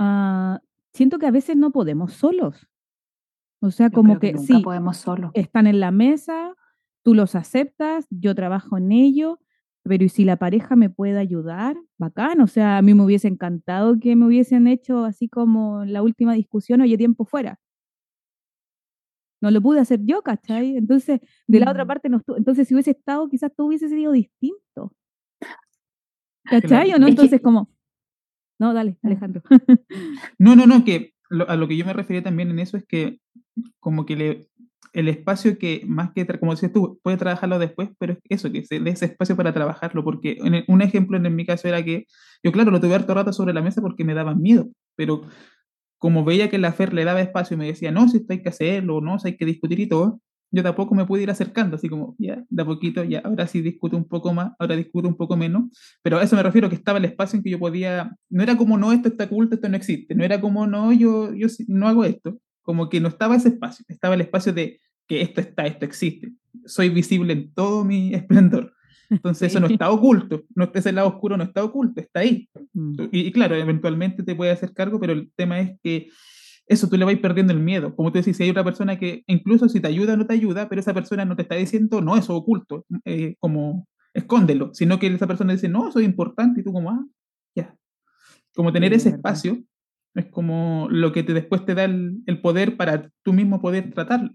uh, 0.00 0.56
siento 0.94 1.18
que 1.18 1.26
a 1.26 1.30
veces 1.30 1.56
no 1.56 1.72
podemos 1.72 2.14
solos. 2.14 2.66
O 3.60 3.70
sea, 3.70 3.90
como 3.90 4.18
que, 4.18 4.38
sí, 4.38 4.62
podemos 4.62 4.96
solos. 4.96 5.30
están 5.34 5.66
en 5.66 5.78
la 5.78 5.90
mesa, 5.90 6.54
tú 7.02 7.14
los 7.14 7.34
aceptas, 7.34 8.06
yo 8.08 8.34
trabajo 8.34 8.78
en 8.78 8.92
ello, 8.92 9.40
pero 9.84 10.04
¿y 10.04 10.08
si 10.08 10.24
la 10.24 10.36
pareja 10.36 10.74
me 10.74 10.88
puede 10.88 11.18
ayudar? 11.18 11.76
Bacán, 11.98 12.40
o 12.40 12.46
sea, 12.46 12.78
a 12.78 12.82
mí 12.82 12.94
me 12.94 13.04
hubiese 13.04 13.28
encantado 13.28 14.00
que 14.00 14.16
me 14.16 14.24
hubiesen 14.24 14.66
hecho 14.68 15.04
así 15.04 15.28
como 15.28 15.84
la 15.84 16.02
última 16.02 16.32
discusión, 16.32 16.80
oye, 16.80 16.96
tiempo 16.96 17.26
fuera 17.26 17.60
no 19.42 19.50
lo 19.50 19.60
pude 19.60 19.80
hacer 19.80 20.00
yo, 20.04 20.22
¿cachai? 20.22 20.76
Entonces, 20.76 21.20
de 21.46 21.60
la 21.60 21.70
otra 21.70 21.84
mm. 21.84 21.88
parte, 21.88 22.08
no 22.08 22.18
estuvo. 22.18 22.36
entonces 22.36 22.66
si 22.66 22.74
hubiese 22.74 22.92
estado, 22.92 23.28
quizás 23.28 23.52
todo 23.54 23.66
hubiese 23.66 23.88
sido 23.88 24.12
distinto. 24.12 24.94
¿Cachai? 26.44 26.92
¿O 26.94 26.98
no? 26.98 27.08
Entonces, 27.08 27.40
como, 27.40 27.68
no, 28.58 28.72
dale, 28.72 28.96
ah. 29.02 29.08
Alejandro. 29.08 29.42
no, 30.38 30.56
no, 30.56 30.66
no, 30.66 30.84
que 30.84 31.12
a 31.48 31.56
lo 31.56 31.66
que 31.66 31.76
yo 31.76 31.84
me 31.84 31.92
refería 31.92 32.22
también 32.22 32.50
en 32.50 32.60
eso 32.60 32.76
es 32.76 32.84
que 32.86 33.18
como 33.80 34.06
que 34.06 34.16
le, 34.16 34.48
el 34.92 35.08
espacio 35.08 35.58
que 35.58 35.82
más 35.86 36.12
que, 36.12 36.26
como 36.38 36.52
dices 36.52 36.72
tú, 36.72 37.00
puede 37.02 37.16
trabajarlo 37.16 37.58
después, 37.58 37.90
pero 37.98 38.12
es 38.12 38.18
eso, 38.28 38.52
que 38.52 38.64
se 38.64 38.80
dé 38.80 38.90
ese 38.90 39.06
espacio 39.06 39.36
para 39.36 39.52
trabajarlo, 39.52 40.04
porque 40.04 40.38
un 40.68 40.82
ejemplo 40.82 41.16
en 41.16 41.34
mi 41.34 41.46
caso 41.46 41.68
era 41.68 41.82
que 41.84 42.06
yo, 42.42 42.52
claro, 42.52 42.70
lo 42.70 42.80
tuve 42.80 42.94
harto 42.94 43.14
rato 43.14 43.32
sobre 43.32 43.54
la 43.54 43.62
mesa 43.62 43.80
porque 43.80 44.04
me 44.04 44.14
daban 44.14 44.40
miedo, 44.40 44.68
pero 44.94 45.22
como 46.02 46.24
veía 46.24 46.50
que 46.50 46.58
la 46.58 46.72
Fer 46.72 46.92
le 46.92 47.04
daba 47.04 47.20
espacio 47.20 47.54
y 47.54 47.58
me 47.58 47.66
decía, 47.66 47.92
no, 47.92 48.08
si 48.08 48.16
esto 48.16 48.32
hay 48.32 48.42
que 48.42 48.48
hacerlo, 48.48 49.00
no, 49.00 49.20
si 49.20 49.28
hay 49.28 49.36
que 49.36 49.44
discutir 49.44 49.78
y 49.78 49.86
todo, 49.86 50.20
yo 50.50 50.64
tampoco 50.64 50.96
me 50.96 51.06
pude 51.06 51.22
ir 51.22 51.30
acercando, 51.30 51.76
así 51.76 51.88
como, 51.88 52.16
ya, 52.18 52.42
de 52.48 52.64
poquito, 52.64 53.04
ya, 53.04 53.20
ahora 53.20 53.46
sí 53.46 53.60
discuto 53.60 53.96
un 53.96 54.08
poco 54.08 54.34
más, 54.34 54.50
ahora 54.58 54.74
discuto 54.74 55.06
un 55.06 55.16
poco 55.16 55.36
menos, 55.36 55.70
pero 56.02 56.18
a 56.18 56.24
eso 56.24 56.34
me 56.34 56.42
refiero 56.42 56.68
que 56.68 56.74
estaba 56.74 56.98
el 56.98 57.04
espacio 57.04 57.36
en 57.36 57.44
que 57.44 57.50
yo 57.50 57.60
podía, 57.60 58.16
no 58.28 58.42
era 58.42 58.56
como, 58.56 58.76
no, 58.78 58.92
esto 58.92 59.10
está 59.10 59.26
oculto, 59.26 59.54
esto 59.54 59.68
no 59.68 59.76
existe, 59.76 60.16
no 60.16 60.24
era 60.24 60.40
como, 60.40 60.66
no, 60.66 60.92
yo, 60.92 61.32
yo 61.34 61.46
no 61.68 61.86
hago 61.86 62.04
esto, 62.04 62.36
como 62.62 62.88
que 62.88 62.98
no 62.98 63.06
estaba 63.06 63.36
ese 63.36 63.50
espacio, 63.50 63.84
estaba 63.86 64.16
el 64.16 64.22
espacio 64.22 64.52
de 64.52 64.80
que 65.06 65.22
esto 65.22 65.40
está, 65.40 65.68
esto 65.68 65.84
existe, 65.84 66.32
soy 66.66 66.88
visible 66.88 67.32
en 67.32 67.54
todo 67.54 67.84
mi 67.84 68.12
esplendor. 68.14 68.74
Entonces 69.12 69.50
eso 69.50 69.60
no 69.60 69.66
está 69.66 69.90
oculto, 69.90 70.42
no 70.54 70.70
ese 70.72 70.90
lado 70.90 71.08
oscuro 71.08 71.36
no 71.36 71.44
está 71.44 71.62
oculto, 71.62 72.00
está 72.00 72.20
ahí. 72.20 72.48
Mm. 72.72 72.94
Y, 73.12 73.30
claro, 73.30 73.54
eventualmente 73.56 74.22
te 74.22 74.34
puede 74.34 74.50
hacer 74.50 74.72
cargo, 74.72 74.98
pero 74.98 75.12
el 75.12 75.30
tema 75.36 75.60
es 75.60 75.78
que 75.82 76.08
eso 76.66 76.88
tú 76.88 76.96
le 76.96 77.04
vas 77.04 77.16
perdiendo 77.16 77.52
el 77.52 77.60
miedo. 77.60 77.94
Como 77.94 78.10
tú 78.10 78.18
decís, 78.18 78.36
si 78.36 78.44
hay 78.44 78.50
otra 78.50 78.64
persona 78.64 78.98
que 78.98 79.22
incluso 79.26 79.68
si 79.68 79.80
te 79.80 79.88
ayuda 79.88 80.14
o 80.14 80.16
no 80.16 80.26
te 80.26 80.32
ayuda, 80.32 80.68
pero 80.68 80.80
esa 80.80 80.94
persona 80.94 81.26
no 81.26 81.36
te 81.36 81.42
está 81.42 81.56
diciendo, 81.56 82.00
no, 82.00 82.16
eso 82.16 82.34
oculto, 82.34 82.86
eh, 83.04 83.36
como 83.38 83.86
escóndelo, 84.14 84.72
sino 84.72 84.98
que 84.98 85.08
esa 85.08 85.26
persona 85.26 85.52
dice, 85.52 85.68
no, 85.68 85.88
eso 85.88 85.98
es 85.98 86.06
importante 86.06 86.60
y 86.60 86.64
tú 86.64 86.72
como, 86.72 86.90
ah, 86.90 87.04
ya. 87.54 87.76
Como 88.54 88.72
tener 88.72 88.94
ese 88.94 89.10
espacio 89.10 89.62
es 90.14 90.26
como 90.26 90.88
lo 90.90 91.12
que 91.12 91.22
te, 91.22 91.34
después 91.34 91.64
te 91.66 91.74
da 91.74 91.84
el, 91.84 92.22
el 92.26 92.40
poder 92.40 92.76
para 92.76 93.10
tú 93.22 93.32
mismo 93.34 93.60
poder 93.60 93.92
tratarlo. 93.92 94.30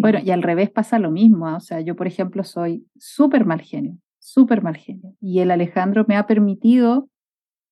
Bueno, 0.00 0.18
y 0.24 0.30
al 0.30 0.42
revés 0.42 0.70
pasa 0.70 0.98
lo 0.98 1.10
mismo. 1.10 1.46
¿ah? 1.46 1.56
O 1.56 1.60
sea, 1.60 1.80
yo, 1.80 1.94
por 1.94 2.06
ejemplo, 2.06 2.42
soy 2.42 2.86
súper 2.98 3.44
mal 3.44 3.60
genio, 3.60 3.96
súper 4.18 4.62
mal 4.62 4.76
genio. 4.76 5.14
Y 5.20 5.40
el 5.40 5.50
Alejandro 5.50 6.04
me 6.08 6.16
ha 6.16 6.26
permitido 6.26 7.08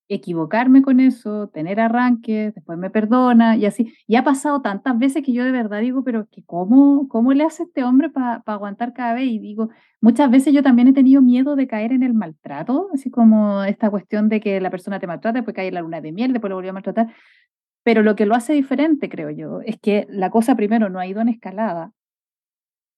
equivocarme 0.09 0.83
con 0.83 1.01
eso, 1.01 1.49
tener 1.49 1.81
arranques, 1.81 2.55
después 2.55 2.79
me 2.79 2.91
perdona 2.91 3.57
y 3.57 3.67
así. 3.67 3.93
Y 4.07 4.17
ha 4.17 4.25
pasado 4.25 4.63
tantas 4.63 4.99
veces 4.99 5.23
que 5.23 5.33
yo 5.33 5.45
de 5.45 5.53
verdad 5.53 5.81
digo, 5.81 6.03
pero 6.03 6.27
que 6.31 6.43
¿cómo, 6.45 7.09
cómo 7.09 7.33
le 7.35 7.45
hace 7.45 7.65
este 7.65 7.85
hombre 7.85 8.11
para 8.11 8.43
aguantar 8.47 8.95
cada 8.95 9.15
vez? 9.15 9.27
Y 9.27 9.39
digo, 9.39 9.69
muchas 10.01 10.31
veces 10.31 10.55
yo 10.55 10.63
también 10.63 10.89
he 10.89 10.93
tenido 10.93 11.21
miedo 11.23 11.57
de 11.57 11.67
caer 11.67 11.93
en 11.93 12.03
el 12.03 12.15
maltrato, 12.15 12.89
así 12.93 13.11
como 13.11 13.63
esta 13.65 13.91
cuestión 13.91 14.29
de 14.29 14.41
que 14.41 14.61
la 14.61 14.71
persona 14.71 14.99
te 14.99 15.07
maltrata, 15.07 15.39
después 15.39 15.55
cae 15.55 15.69
en 15.69 15.75
la 15.75 15.83
luna 15.83 16.01
de 16.01 16.13
miel, 16.13 16.33
después 16.33 16.49
lo 16.51 16.57
volvió 16.57 16.71
a 16.71 16.75
maltratar. 16.75 17.09
Pero 17.83 18.03
lo 18.03 18.17
que 18.17 18.27
lo 18.27 18.35
hace 18.35 18.55
diferente, 18.55 19.09
creo 19.09 19.31
yo, 19.31 19.61
es 19.63 19.79
que 19.79 20.07
la 20.11 20.31
cosa 20.31 20.57
primero 20.57 20.89
no 20.89 20.99
ha 20.99 21.07
ido 21.07 21.21
en 21.21 21.29
escalada, 21.29 21.93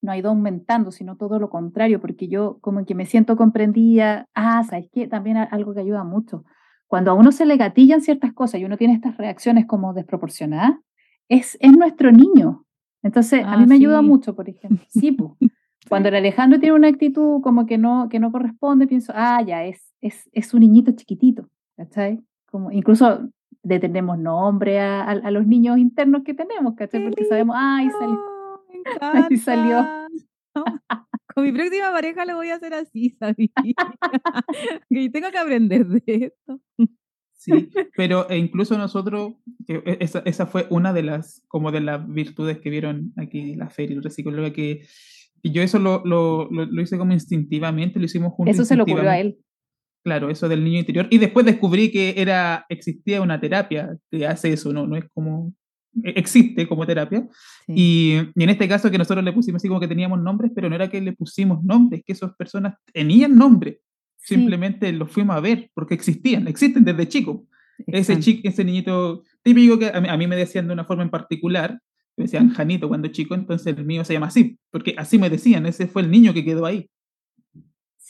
no 0.02 0.12
ha 0.12 0.16
ido 0.16 0.30
aumentando, 0.30 0.90
sino 0.92 1.16
todo 1.16 1.38
lo 1.38 1.50
contrario, 1.50 2.00
porque 2.00 2.28
yo 2.28 2.58
como 2.60 2.84
que 2.84 2.94
me 2.94 3.06
siento 3.06 3.36
comprendida. 3.36 4.28
Ah, 4.34 4.64
¿sabes 4.64 4.88
qué? 4.92 5.06
También 5.06 5.36
algo 5.36 5.74
que 5.74 5.80
ayuda 5.80 6.04
mucho. 6.04 6.44
Cuando 6.86 7.10
a 7.10 7.14
uno 7.14 7.32
se 7.32 7.46
le 7.46 7.56
gatillan 7.56 8.00
ciertas 8.00 8.32
cosas 8.32 8.60
y 8.60 8.64
uno 8.64 8.76
tiene 8.76 8.94
estas 8.94 9.16
reacciones 9.16 9.66
como 9.66 9.92
desproporcionadas, 9.94 10.72
es, 11.28 11.56
es 11.60 11.72
nuestro 11.76 12.10
niño. 12.10 12.64
Entonces, 13.02 13.44
a 13.44 13.56
mí 13.56 13.64
ah, 13.64 13.66
me 13.66 13.76
ayuda 13.76 14.02
mucho, 14.02 14.34
por 14.34 14.48
ejemplo. 14.48 14.84
Sí, 14.88 15.12
pues. 15.12 15.32
Cuando 15.88 16.08
el 16.08 16.14
Alejandro 16.16 16.60
tiene 16.60 16.74
una 16.74 16.88
actitud 16.88 17.40
como 17.42 17.64
que 17.64 17.78
no, 17.78 18.08
que 18.10 18.18
no 18.18 18.30
corresponde, 18.30 18.86
pienso, 18.86 19.12
ah, 19.16 19.42
ya, 19.42 19.64
es, 19.64 19.94
es, 20.00 20.28
es 20.32 20.52
un 20.52 20.60
niñito 20.60 20.92
chiquitito, 20.92 21.48
¿cachai? 21.76 22.20
Como, 22.50 22.70
incluso 22.70 23.28
detenemos 23.62 24.18
nombre 24.18 24.80
a, 24.80 25.02
a, 25.02 25.30
los 25.30 25.46
niños 25.46 25.78
internos 25.78 26.22
que 26.22 26.34
tenemos, 26.34 26.74
¿cachai? 26.74 27.02
Porque 27.02 27.24
sabemos, 27.24 27.56
ay, 27.58 27.88
salió 28.98 29.26
Ahí 29.30 29.36
salió. 29.36 29.86
Con 31.34 31.44
mi 31.44 31.52
próxima 31.52 31.92
pareja 31.92 32.24
lo 32.24 32.36
voy 32.36 32.48
a 32.48 32.56
hacer 32.56 32.74
así, 32.74 33.16
¿sabes? 33.18 33.36
y 34.90 35.10
tengo 35.10 35.30
que 35.30 35.38
aprender 35.38 35.86
de 35.86 36.02
esto. 36.06 36.60
Sí, 37.40 37.70
pero 37.96 38.28
e 38.28 38.36
incluso 38.36 38.76
nosotros, 38.76 39.34
e, 39.66 39.98
esa, 40.00 40.18
esa, 40.26 40.46
fue 40.46 40.66
una 40.68 40.92
de 40.92 41.02
las, 41.02 41.42
como 41.48 41.72
de 41.72 41.80
las 41.80 42.06
virtudes 42.06 42.58
que 42.58 42.68
vieron 42.68 43.14
aquí 43.16 43.54
la 43.54 43.70
feria, 43.70 43.96
el 43.96 44.10
psicóloga, 44.10 44.52
que, 44.52 44.82
que 45.42 45.50
yo 45.50 45.62
eso 45.62 45.78
lo, 45.78 46.02
lo, 46.04 46.50
lo, 46.50 46.82
hice 46.82 46.98
como 46.98 47.14
instintivamente, 47.14 47.98
lo 47.98 48.04
hicimos 48.04 48.34
juntos. 48.34 48.54
Eso 48.54 48.66
se 48.66 48.76
lo 48.76 48.82
ocurrió 48.82 49.08
a 49.08 49.18
él. 49.18 49.38
Claro, 50.04 50.30
eso 50.30 50.48
del 50.48 50.64
niño 50.64 50.80
interior. 50.80 51.06
Y 51.10 51.16
después 51.16 51.46
descubrí 51.46 51.90
que 51.90 52.14
era, 52.16 52.66
existía 52.68 53.22
una 53.22 53.40
terapia 53.40 53.96
que 54.10 54.26
hace 54.26 54.52
eso, 54.52 54.72
¿no? 54.72 54.86
No 54.86 54.96
es 54.96 55.04
como 55.14 55.54
existe 56.04 56.66
como 56.66 56.86
terapia. 56.86 57.26
Y, 57.66 58.16
y, 58.34 58.42
en 58.42 58.50
este 58.50 58.68
caso 58.68 58.90
que 58.90 58.98
nosotros 58.98 59.24
le 59.24 59.32
pusimos 59.32 59.60
así 59.60 59.68
como 59.68 59.80
que 59.80 59.88
teníamos 59.88 60.20
nombres, 60.20 60.52
pero 60.54 60.68
no 60.68 60.74
era 60.74 60.88
que 60.88 61.00
le 61.00 61.12
pusimos 61.12 61.62
nombres, 61.62 62.02
que 62.04 62.12
esas 62.12 62.34
personas 62.36 62.74
tenían 62.92 63.36
nombre. 63.36 63.80
Simplemente 64.16 64.92
los 64.92 65.10
fuimos 65.10 65.36
a 65.36 65.40
ver 65.40 65.70
porque 65.74 65.94
existían, 65.94 66.46
existen 66.46 66.84
desde 66.84 67.08
chico. 67.08 67.46
Ese, 67.86 68.20
chico, 68.20 68.46
ese 68.46 68.64
niñito 68.64 69.22
típico 69.42 69.78
que 69.78 69.86
a 69.86 70.16
mí, 70.16 70.26
me 70.26 70.36
decían 70.36 70.66
de 70.66 70.74
una 70.74 70.84
forma 70.84 71.02
en 71.02 71.10
particular, 71.10 71.80
me 72.16 72.24
decían 72.24 72.50
Janito 72.50 72.88
cuando 72.88 73.08
chico, 73.08 73.34
entonces 73.34 73.74
el 73.74 73.84
mío 73.86 74.04
se 74.04 74.12
llama 74.12 74.26
así, 74.26 74.58
porque 74.70 74.94
así 74.98 75.18
me 75.18 75.30
decían, 75.30 75.64
ese 75.64 75.86
fue 75.86 76.02
el 76.02 76.10
niño 76.10 76.34
que 76.34 76.44
quedó 76.44 76.66
ahí. 76.66 76.90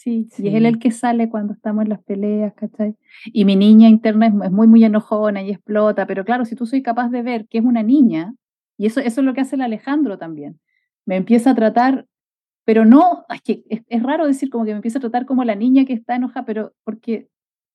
Sí, 0.02 0.30
y 0.38 0.48
es 0.48 0.54
él 0.54 0.64
el 0.64 0.78
que 0.78 0.92
sale 0.92 1.28
cuando 1.28 1.52
estamos 1.52 1.82
en 1.82 1.90
las 1.90 2.02
peleas, 2.02 2.54
¿cachai? 2.54 2.96
Y 3.26 3.44
mi 3.44 3.54
niña 3.54 3.86
interna 3.86 4.28
es, 4.28 4.32
muy, 4.32 4.66
muy 4.66 4.82
enojona 4.82 5.42
y 5.42 5.50
explota, 5.50 6.06
pero 6.06 6.24
claro, 6.24 6.46
si 6.46 6.56
tú 6.56 6.64
soy 6.64 6.82
capaz 6.82 7.10
de 7.10 7.20
ver 7.20 7.46
que 7.48 7.58
es 7.58 7.64
una 7.64 7.82
niña, 7.82 8.32
y 8.78 8.86
eso, 8.86 9.00
eso 9.00 9.20
es 9.20 9.26
lo 9.26 9.34
que 9.34 9.42
hace 9.42 9.56
el 9.56 9.60
Alejandro 9.60 10.16
también, 10.16 10.58
me 11.04 11.16
empieza 11.16 11.50
a 11.50 11.54
tratar, 11.54 12.06
pero 12.64 12.86
no, 12.86 13.26
es 13.28 13.42
que 13.42 13.62
es, 13.68 14.02
raro 14.02 14.26
decir 14.26 14.48
como 14.48 14.64
que 14.64 14.70
me 14.70 14.76
empieza 14.76 14.96
a 14.96 15.02
tratar 15.02 15.26
como 15.26 15.44
la 15.44 15.54
niña 15.54 15.84
que 15.84 15.92
está 15.92 16.16
enojada, 16.16 16.46
pero 16.46 16.72
porque 16.82 17.28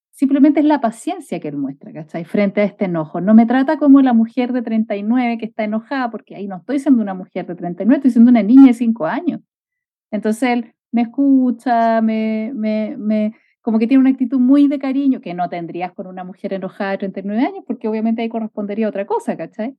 simplemente 0.09 0.61
es 0.61 0.65
la 0.65 0.81
paciencia 0.81 1.39
que 1.39 1.49
él 1.49 1.57
muestra, 1.57 1.93
¿cachai? 1.93 2.25
Frente 2.25 2.61
a 2.61 2.63
este 2.63 2.85
enojo. 2.85 3.21
No 3.21 3.35
me 3.35 3.45
trata 3.45 3.77
como 3.77 4.01
la 4.01 4.13
mujer 4.13 4.51
de 4.51 4.63
39 4.63 5.37
que 5.37 5.45
está 5.45 5.63
enojada, 5.63 6.09
porque 6.09 6.35
ahí 6.35 6.47
no 6.47 6.57
estoy 6.57 6.79
siendo 6.79 7.03
una 7.03 7.13
mujer 7.13 7.45
de 7.45 7.53
39, 7.53 7.97
estoy 7.97 8.11
siendo 8.11 8.31
una 8.31 8.41
niña 8.41 8.65
de 8.65 8.73
5 8.73 9.05
años. 9.05 9.41
Entonces 10.09 10.49
él 10.49 10.75
me 10.95 11.01
escucha, 11.01 12.01
me, 12.01 12.53
me, 12.55 12.95
me, 12.97 13.35
como 13.61 13.79
que 13.79 13.85
tiene 13.85 13.99
una 13.99 14.11
actitud 14.11 14.39
muy 14.39 14.69
de 14.69 14.79
cariño, 14.79 15.19
que 15.19 15.33
no 15.33 15.49
tendrías 15.49 15.91
con 15.91 16.07
una 16.07 16.23
mujer 16.23 16.53
enojada 16.53 16.91
de 16.91 16.99
39 16.99 17.45
años, 17.45 17.63
porque 17.67 17.89
obviamente 17.89 18.21
ahí 18.21 18.29
correspondería 18.29 18.85
a 18.85 18.89
otra 18.89 19.05
cosa, 19.05 19.35
¿cachai? 19.35 19.75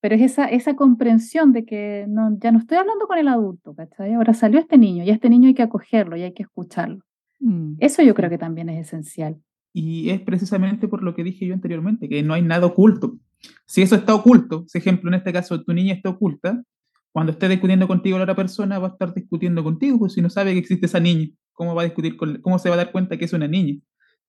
Pero 0.00 0.16
es 0.16 0.22
esa, 0.22 0.46
esa 0.46 0.74
comprensión 0.74 1.52
de 1.52 1.64
que 1.64 2.06
no, 2.08 2.36
ya 2.40 2.50
no 2.50 2.58
estoy 2.58 2.78
hablando 2.78 3.06
con 3.06 3.18
el 3.18 3.28
adulto, 3.28 3.72
¿cachai? 3.72 4.14
Ahora 4.14 4.34
salió 4.34 4.58
este 4.58 4.78
niño 4.78 5.04
y 5.04 5.10
a 5.10 5.12
este 5.12 5.30
niño 5.30 5.46
hay 5.46 5.54
que 5.54 5.62
acogerlo 5.62 6.16
y 6.16 6.22
hay 6.22 6.32
que 6.32 6.42
escucharlo. 6.42 7.04
Mm, 7.38 7.74
Eso 7.78 8.02
yo 8.02 8.12
creo 8.12 8.28
que 8.28 8.38
también 8.38 8.68
es 8.68 8.88
esencial. 8.88 9.40
Y 9.72 10.10
es 10.10 10.20
precisamente 10.22 10.88
por 10.88 11.04
lo 11.04 11.14
que 11.14 11.22
dije 11.22 11.46
yo 11.46 11.54
anteriormente, 11.54 12.08
que 12.08 12.24
no 12.24 12.34
hay 12.34 12.42
nada 12.42 12.66
oculto. 12.66 13.16
Si 13.64 13.80
eso 13.80 13.94
está 13.94 14.12
oculto, 14.12 14.64
si 14.66 14.78
ejemplo 14.78 15.08
en 15.08 15.14
este 15.14 15.32
caso 15.32 15.62
tu 15.62 15.72
niña 15.72 15.94
está 15.94 16.08
oculta, 16.08 16.64
cuando 17.12 17.32
esté 17.32 17.48
discutiendo 17.48 17.86
contigo 17.86 18.16
la 18.16 18.24
otra 18.24 18.36
persona 18.36 18.78
va 18.78 18.88
a 18.88 18.90
estar 18.92 19.14
discutiendo 19.14 19.62
contigo, 19.62 19.98
pues 19.98 20.14
si 20.14 20.22
no 20.22 20.30
sabe 20.30 20.52
que 20.52 20.58
existe 20.58 20.86
esa 20.86 20.98
niña, 20.98 21.28
¿cómo 21.52 21.74
va 21.74 21.82
a 21.82 21.84
discutir 21.84 22.16
con, 22.16 22.40
cómo 22.40 22.58
se 22.58 22.68
va 22.68 22.74
a 22.74 22.78
dar 22.78 22.92
cuenta 22.92 23.16
que 23.16 23.26
es 23.26 23.32
una 23.32 23.46
niña? 23.46 23.78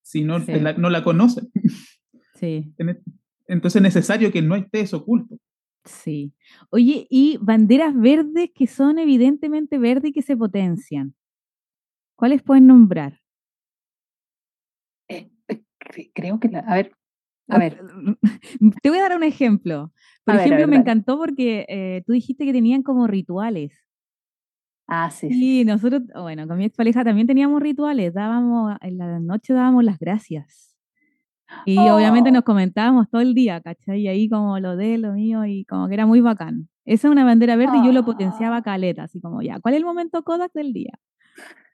Si 0.01 0.23
no, 0.23 0.39
la, 0.39 0.73
no 0.73 0.89
la 0.89 1.03
conoce. 1.03 1.41
Sí. 2.35 2.73
Entonces 3.47 3.77
es 3.77 3.81
necesario 3.81 4.31
que 4.31 4.41
no 4.41 4.55
esté 4.55 4.81
eso 4.81 4.97
oculto. 4.97 5.37
Sí. 5.85 6.33
Oye, 6.69 7.07
y 7.09 7.37
banderas 7.41 7.93
verdes 7.95 8.51
que 8.53 8.67
son 8.67 8.99
evidentemente 8.99 9.77
verdes 9.77 10.11
y 10.11 10.13
que 10.13 10.21
se 10.21 10.37
potencian. 10.37 11.15
¿Cuáles 12.15 12.41
pueden 12.41 12.67
nombrar? 12.67 13.19
Eh, 15.09 15.29
eh, 15.49 15.63
creo 16.13 16.39
que, 16.39 16.47
la, 16.47 16.59
a 16.59 16.75
ver, 16.75 16.95
a 17.47 17.57
ver. 17.57 17.79
Te 18.81 18.89
voy 18.89 18.99
a 18.99 19.03
dar 19.03 19.17
un 19.17 19.23
ejemplo. 19.23 19.91
Por 20.23 20.35
ejemplo, 20.35 20.67
me 20.67 20.77
encantó 20.77 21.17
porque 21.17 21.65
eh, 21.67 22.03
tú 22.05 22.13
dijiste 22.13 22.45
que 22.45 22.53
tenían 22.53 22.83
como 22.83 23.07
rituales. 23.07 23.73
Ah, 24.87 25.09
sí. 25.09 25.29
Sí, 25.29 25.65
nosotros, 25.65 26.03
bueno, 26.13 26.47
con 26.47 26.57
mi 26.57 26.65
expareja 26.65 27.03
también 27.03 27.27
teníamos 27.27 27.61
rituales. 27.61 28.13
Dábamos, 28.13 28.77
en 28.81 28.97
la 28.97 29.19
noche 29.19 29.53
dábamos 29.53 29.83
las 29.83 29.99
gracias. 29.99 30.73
Y 31.65 31.77
obviamente 31.77 32.29
¡Oh! 32.29 32.33
nos 32.33 32.43
comentábamos 32.43 33.09
todo 33.09 33.21
el 33.21 33.33
día, 33.33 33.61
¿cachai? 33.61 34.01
Y 34.01 34.07
ahí 34.07 34.29
como 34.29 34.59
lo 34.59 34.75
de, 34.75 34.97
lo 34.97 35.13
mío, 35.13 35.45
y 35.45 35.65
como 35.65 35.87
que 35.87 35.93
era 35.93 36.05
muy 36.05 36.21
bacán. 36.21 36.69
Esa 36.85 37.07
es 37.07 37.11
una 37.11 37.23
bandera 37.23 37.55
verde 37.55 37.77
y 37.77 37.85
yo 37.85 37.91
lo 37.91 38.03
potenciaba 38.03 38.57
¡Ah! 38.57 38.63
caleta, 38.63 39.03
así 39.03 39.21
como 39.21 39.41
ya, 39.41 39.59
¿cuál 39.59 39.75
es 39.75 39.79
el 39.79 39.85
momento 39.85 40.23
Kodak 40.23 40.51
del 40.53 40.73
día? 40.73 40.99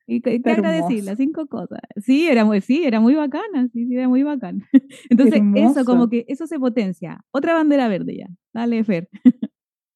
¿Y 0.10 0.22
qué, 0.22 0.42
qué 0.42 0.62
decir? 0.62 1.04
Las 1.04 1.18
cinco 1.18 1.48
cosas. 1.48 1.80
Sí, 1.98 2.28
era 2.28 2.44
muy, 2.44 2.62
sí, 2.62 2.84
era 2.84 3.00
muy 3.00 3.14
bacana, 3.14 3.68
sí, 3.72 3.88
era 3.92 4.08
muy 4.08 4.24
bacán. 4.24 4.64
Entonces, 5.10 5.42
eso, 5.56 5.86
como 5.86 6.10
que 6.10 6.26
eso 6.28 6.48
se 6.48 6.60
potencia. 6.60 7.22
Otra 7.32 7.54
bandera 7.54 7.88
verde 7.88 8.18
ya. 8.18 8.28
Dale, 8.54 8.84
Fer. 8.84 9.10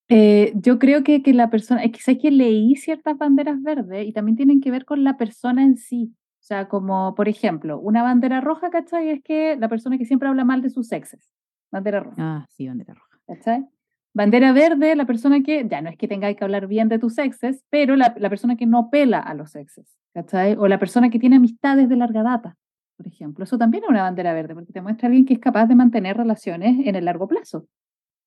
Eh, 0.10 0.54
yo 0.56 0.78
creo 0.78 1.04
que, 1.04 1.24
que 1.24 1.34
la 1.34 1.50
persona, 1.50 1.84
es 1.84 1.92
que 1.92 2.00
sé 2.00 2.20
que 2.20 2.30
leí 2.30 2.76
ciertas 2.76 3.18
banderas 3.18 3.60
verdes 3.64 4.06
y 4.06 4.14
también 4.14 4.36
tienen 4.36 4.62
que 4.62 4.70
ver 4.70 4.86
con 4.86 5.04
la 5.04 5.18
persona 5.18 5.64
en 5.64 5.78
sí. 5.78 6.14
O 6.40 6.44
sea, 6.46 6.68
como 6.68 7.16
por 7.16 7.30
ejemplo, 7.30 7.80
una 7.80 8.04
bandera 8.04 8.42
roja, 8.42 8.70
¿cachai? 8.70 9.10
Es 9.10 9.24
que 9.24 9.56
la 9.56 9.70
persona 9.70 9.98
que 9.98 10.06
siempre 10.06 10.28
habla 10.28 10.44
mal 10.44 10.62
de 10.62 10.70
sus 10.70 10.92
exes. 10.92 11.32
Bandera 11.72 12.02
roja. 12.02 12.18
Ah, 12.20 12.46
sí, 12.50 12.68
bandera 12.68 12.94
roja. 12.94 13.20
¿Cachai? 13.26 13.66
Bandera 14.14 14.54
verde, 14.54 14.96
la 14.96 15.06
persona 15.06 15.42
que, 15.42 15.68
ya 15.68 15.82
no 15.82 15.90
es 15.90 15.98
que 15.98 16.08
tengáis 16.08 16.38
que 16.38 16.44
hablar 16.44 16.68
bien 16.68 16.88
de 16.88 17.00
tus 17.00 17.18
exes, 17.18 17.64
pero 17.70 17.96
la, 17.96 18.14
la, 18.18 18.30
persona 18.30 18.56
que 18.56 18.68
no 18.68 18.90
pela 18.92 19.20
a 19.20 19.34
los 19.34 19.56
exes, 19.56 19.98
¿cachai? 20.14 20.56
O 20.58 20.68
la 20.68 20.78
persona 20.78 21.10
que 21.10 21.18
tiene 21.18 21.38
amistades 21.38 21.90
de 21.90 21.96
larga 21.96 22.22
data, 22.22 22.56
por 22.96 23.08
ejemplo. 23.08 23.44
Eso 23.44 23.58
también 23.58 23.84
es 23.84 23.90
una 23.90 24.04
bandera 24.04 24.34
verde, 24.34 24.54
porque 24.54 24.72
te 24.72 24.82
muestra 24.82 25.08
a 25.08 25.10
alguien 25.10 25.26
que 25.26 25.34
es 25.34 25.40
capaz 25.40 25.66
de 25.66 25.76
mantener 25.76 26.16
relaciones 26.16 26.86
en 26.86 26.96
el 26.96 27.06
largo 27.06 27.28
plazo, 27.28 27.66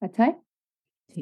¿cachai? 0.01 0.37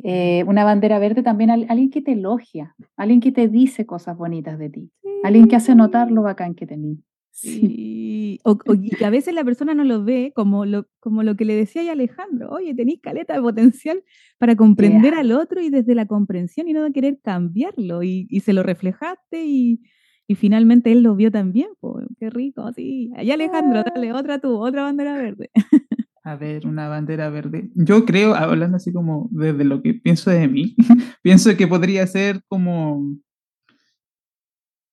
Eh, 0.03 0.43
una 0.47 0.65
bandera 0.65 0.99
verde 0.99 1.23
también 1.23 1.51
alguien 1.51 1.91
que 1.91 2.03
te 2.03 2.13
elogia, 2.13 2.75
alguien 2.97 3.21
que 3.21 3.33
te 3.33 3.49
dice 3.49 3.87
cosas 3.87 4.17
bonitas 4.17 4.59
de 4.59 4.71
ti, 4.71 4.91
alguien 5.23 5.47
que 5.47 5.57
hace 5.57 5.75
notar 5.75 6.11
lo 6.11 6.23
bacán 6.23 6.55
que 6.55 6.67
tenés. 6.67 6.99
Sí. 7.35 8.39
O, 8.45 8.57
y 8.75 8.91
que 8.91 9.05
a 9.05 9.11
veces 9.11 9.35
la 9.35 9.45
persona 9.45 9.75
no 9.75 9.83
lo 9.83 10.05
ve 10.05 10.33
como 10.37 10.65
lo, 10.65 10.87
como 11.01 11.25
lo 11.25 11.37
que 11.37 11.45
le 11.45 11.57
decía 11.57 11.83
a 11.83 11.93
Alejandro, 11.93 12.49
oye, 12.51 12.75
tenéis 12.75 13.01
caleta 13.03 13.35
de 13.35 13.43
potencial 13.43 14.05
para 14.39 14.55
comprender 14.55 15.15
al 15.15 15.33
otro 15.33 15.61
y 15.61 15.69
desde 15.69 15.97
la 15.97 16.07
comprensión 16.07 16.69
y 16.69 16.73
no 16.73 16.85
de 16.85 16.93
querer 16.93 17.19
cambiarlo 17.23 18.05
y, 18.05 18.29
y 18.31 18.41
se 18.41 18.53
lo 18.53 18.63
reflejaste 18.63 19.45
y, 19.45 19.83
y, 20.29 20.37
finalmente 20.37 20.93
él 20.93 21.03
lo 21.03 21.17
vio 21.17 21.33
también, 21.33 21.71
pues, 21.81 22.07
qué 22.21 22.31
rico, 22.31 22.73
sí. 22.73 23.11
Ahí 23.17 23.33
Alejandro, 23.33 23.83
dale, 23.83 24.13
otra 24.13 24.39
tú, 24.39 24.57
otra 24.65 24.85
bandera 24.85 25.17
verde. 25.17 25.51
A 26.23 26.37
ver, 26.37 26.67
una 26.67 26.89
bandera 26.89 27.29
verde. 27.31 27.71
Yo 27.75 28.05
creo, 28.07 28.35
hablando 28.35 28.77
así 28.77 28.93
como 28.93 29.29
desde 29.33 29.65
lo 29.65 29.83
que 29.83 29.93
pienso 29.93 30.31
de 30.31 30.47
mí, 30.49 30.77
pienso 31.23 31.55
que 31.57 31.67
podría 31.67 32.07
ser 32.07 32.43
como 32.49 33.19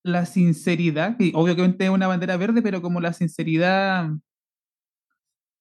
la 0.03 0.25
sinceridad, 0.25 1.17
que 1.17 1.31
obviamente 1.35 1.85
es 1.85 1.89
una 1.89 2.07
bandera 2.07 2.37
verde, 2.37 2.61
pero 2.61 2.81
como 2.81 2.99
la 2.99 3.13
sinceridad 3.13 4.09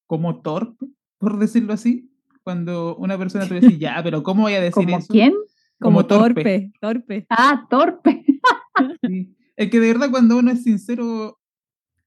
como 0.06 0.40
torpe, 0.40 0.86
por 1.18 1.38
decirlo 1.38 1.72
así. 1.72 2.10
Cuando 2.42 2.96
una 2.96 3.18
persona 3.18 3.46
te 3.46 3.60
dice, 3.60 3.78
ya, 3.78 4.00
pero 4.02 4.22
¿cómo 4.22 4.42
voy 4.42 4.54
a 4.54 4.60
decir 4.60 4.86
¿Como 4.86 4.98
eso? 4.98 5.12
quién? 5.12 5.34
Como, 5.78 6.06
torpe. 6.06 6.72
torpe. 6.80 7.26
Ah, 7.30 7.66
torpe. 7.68 8.24
Es 9.56 9.70
que 9.70 9.78
de 9.78 9.88
verdad 9.88 10.10
cuando 10.10 10.38
uno 10.38 10.50
es 10.52 10.62
sincero 10.62 11.38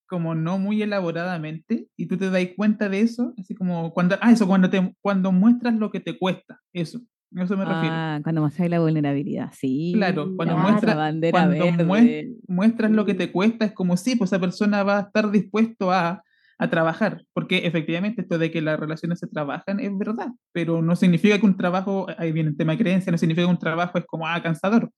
como 0.08 0.34
no 0.34 0.58
muy 0.58 0.82
elaboradamente 0.82 1.88
y 1.96 2.08
tú 2.08 2.18
te 2.18 2.32
das 2.32 2.48
cuenta 2.56 2.90
de 2.90 3.02
eso, 3.02 3.36
así 3.38 3.54
como 3.54 3.94
cuando, 3.94 4.16
ah, 4.22 4.32
eso, 4.32 4.48
cuando, 4.48 4.72
te, 4.72 4.96
cuando 5.02 5.32
muestras 5.32 5.76
lo 5.76 5.92
que 5.92 6.00
te 6.00 6.18
cuesta, 6.18 6.60
eso, 6.74 7.00
a 7.36 7.44
eso 7.44 7.58
me 7.58 7.66
refiero. 7.66 7.96
Ah, 7.96 8.20
cuando 8.24 8.42
muestras 8.42 8.70
la 8.70 8.80
vulnerabilidad, 8.80 9.52
sí. 9.54 9.92
Claro, 9.96 10.36
cuando, 10.36 10.58
muestras, 10.58 11.16
cuando 11.32 11.66
muestras 12.48 12.92
lo 12.92 13.06
que 13.06 13.14
te 13.14 13.32
cuesta, 13.32 13.66
es 13.66 13.72
como, 13.74 13.98
sí, 13.98 14.16
pues 14.16 14.32
esa 14.32 14.40
persona 14.40 14.84
va 14.84 14.98
a 14.98 15.02
estar 15.02 15.32
dispuesto 15.32 15.92
a, 15.92 16.24
a 16.60 16.70
trabajar, 16.70 17.26
porque 17.34 17.66
efectivamente 17.66 18.22
esto 18.22 18.38
de 18.38 18.52
que 18.52 18.62
las 18.62 18.80
relaciones 18.80 19.20
se 19.20 19.28
trabajan 19.28 19.80
es 19.80 19.92
verdad, 19.98 20.30
pero 20.52 20.82
no 20.82 20.96
significa 20.96 21.40
que 21.40 21.46
un 21.46 21.58
trabajo, 21.58 22.08
ahí 22.18 22.32
viene 22.32 22.50
el 22.50 22.58
tema 22.58 22.74
de 22.74 22.80
creencia, 22.80 23.12
no 23.12 23.18
significa 23.18 23.48
que 23.48 23.52
un 23.52 23.60
trabajo 23.60 23.98
es 23.98 24.06
como, 24.06 24.28
ah, 24.28 24.42
cansador. 24.42 24.92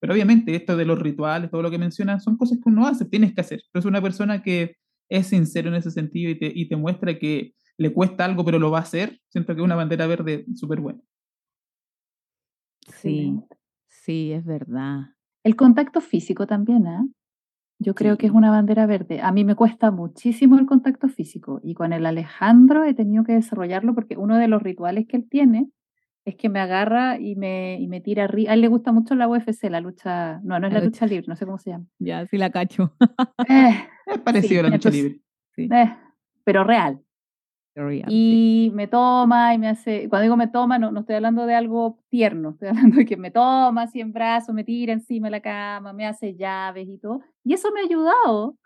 Pero 0.00 0.14
obviamente 0.14 0.52
esto 0.56 0.76
de 0.76 0.84
los 0.84 0.98
rituales, 0.98 1.48
todo 1.48 1.62
lo 1.62 1.70
que 1.70 1.78
mencionan, 1.78 2.20
son 2.20 2.36
cosas 2.36 2.58
que 2.58 2.68
uno 2.68 2.88
hace, 2.88 3.04
tienes 3.04 3.34
que 3.34 3.40
hacer. 3.40 3.62
Pero 3.70 3.80
es 3.80 3.86
una 3.86 4.02
persona 4.02 4.42
que 4.42 4.74
es 5.08 5.28
sincero 5.28 5.68
en 5.68 5.76
ese 5.76 5.92
sentido 5.92 6.30
y 6.30 6.38
te, 6.38 6.52
y 6.52 6.68
te 6.68 6.74
muestra 6.74 7.16
que 7.18 7.52
le 7.78 7.92
cuesta 7.92 8.24
algo, 8.24 8.44
pero 8.44 8.58
lo 8.58 8.72
va 8.72 8.78
a 8.78 8.82
hacer. 8.82 9.20
Siento 9.28 9.54
que 9.54 9.62
una 9.62 9.76
bandera 9.76 10.08
verde 10.08 10.44
súper 10.56 10.80
buena. 10.80 11.00
Sí, 12.88 13.40
sí, 13.88 14.32
es 14.32 14.44
verdad. 14.44 15.14
El 15.44 15.56
contacto 15.56 16.00
físico 16.00 16.46
también, 16.46 16.86
¿eh? 16.86 17.08
Yo 17.78 17.96
creo 17.96 18.16
que 18.16 18.26
es 18.26 18.32
una 18.32 18.50
bandera 18.50 18.86
verde. 18.86 19.20
A 19.20 19.32
mí 19.32 19.44
me 19.44 19.56
cuesta 19.56 19.90
muchísimo 19.90 20.56
el 20.56 20.66
contacto 20.66 21.08
físico 21.08 21.60
y 21.64 21.74
con 21.74 21.92
el 21.92 22.06
Alejandro 22.06 22.84
he 22.84 22.94
tenido 22.94 23.24
que 23.24 23.32
desarrollarlo 23.32 23.92
porque 23.92 24.16
uno 24.16 24.38
de 24.38 24.46
los 24.46 24.62
rituales 24.62 25.06
que 25.08 25.16
él 25.16 25.28
tiene 25.28 25.68
es 26.24 26.36
que 26.36 26.48
me 26.48 26.60
agarra 26.60 27.18
y 27.18 27.34
me, 27.34 27.80
y 27.80 27.88
me 27.88 28.00
tira 28.00 28.24
arriba. 28.24 28.52
A 28.52 28.54
él 28.54 28.60
le 28.60 28.68
gusta 28.68 28.92
mucho 28.92 29.16
la 29.16 29.26
UFC, 29.26 29.68
la 29.68 29.80
lucha. 29.80 30.40
No, 30.44 30.60
no 30.60 30.68
es 30.68 30.72
la, 30.72 30.80
lucha, 30.80 31.06
libre, 31.06 31.26
no 31.26 31.34
sé 31.34 31.44
cómo 31.44 31.58
se 31.58 31.70
llama. 31.70 31.86
Ya, 31.98 32.24
sí 32.26 32.38
la 32.38 32.50
cacho. 32.50 32.94
Eh, 33.48 33.74
es 34.06 34.18
parecido 34.20 34.60
a 34.60 34.62
la 34.64 34.76
lucha 34.76 34.90
libre. 34.90 35.18
Eh, 35.56 35.96
pero 36.44 36.62
real. 36.62 37.00
Y 38.08 38.70
me 38.74 38.86
toma 38.86 39.54
y 39.54 39.58
me 39.58 39.68
hace. 39.68 40.08
Cuando 40.08 40.22
digo 40.22 40.36
me 40.36 40.48
toma, 40.48 40.78
no, 40.78 40.90
no 40.92 41.00
estoy 41.00 41.16
hablando 41.16 41.46
de 41.46 41.54
algo 41.54 41.98
tierno, 42.10 42.50
estoy 42.50 42.68
hablando 42.92 42.96
de 42.96 43.06
que 43.06 43.16
me 43.16 43.30
toma 43.30 43.82
así 43.82 44.00
en 44.00 44.12
brazos, 44.12 44.54
me 44.54 44.64
tira 44.64 44.92
encima 44.92 45.28
de 45.28 45.32
la 45.32 45.40
cama, 45.40 45.92
me 45.92 46.06
hace 46.06 46.34
llaves 46.34 46.88
y 46.88 46.98
todo. 46.98 47.20
Y 47.44 47.54
eso 47.54 47.70
me 47.72 47.80
ha 47.80 47.84
ayudado 47.84 48.56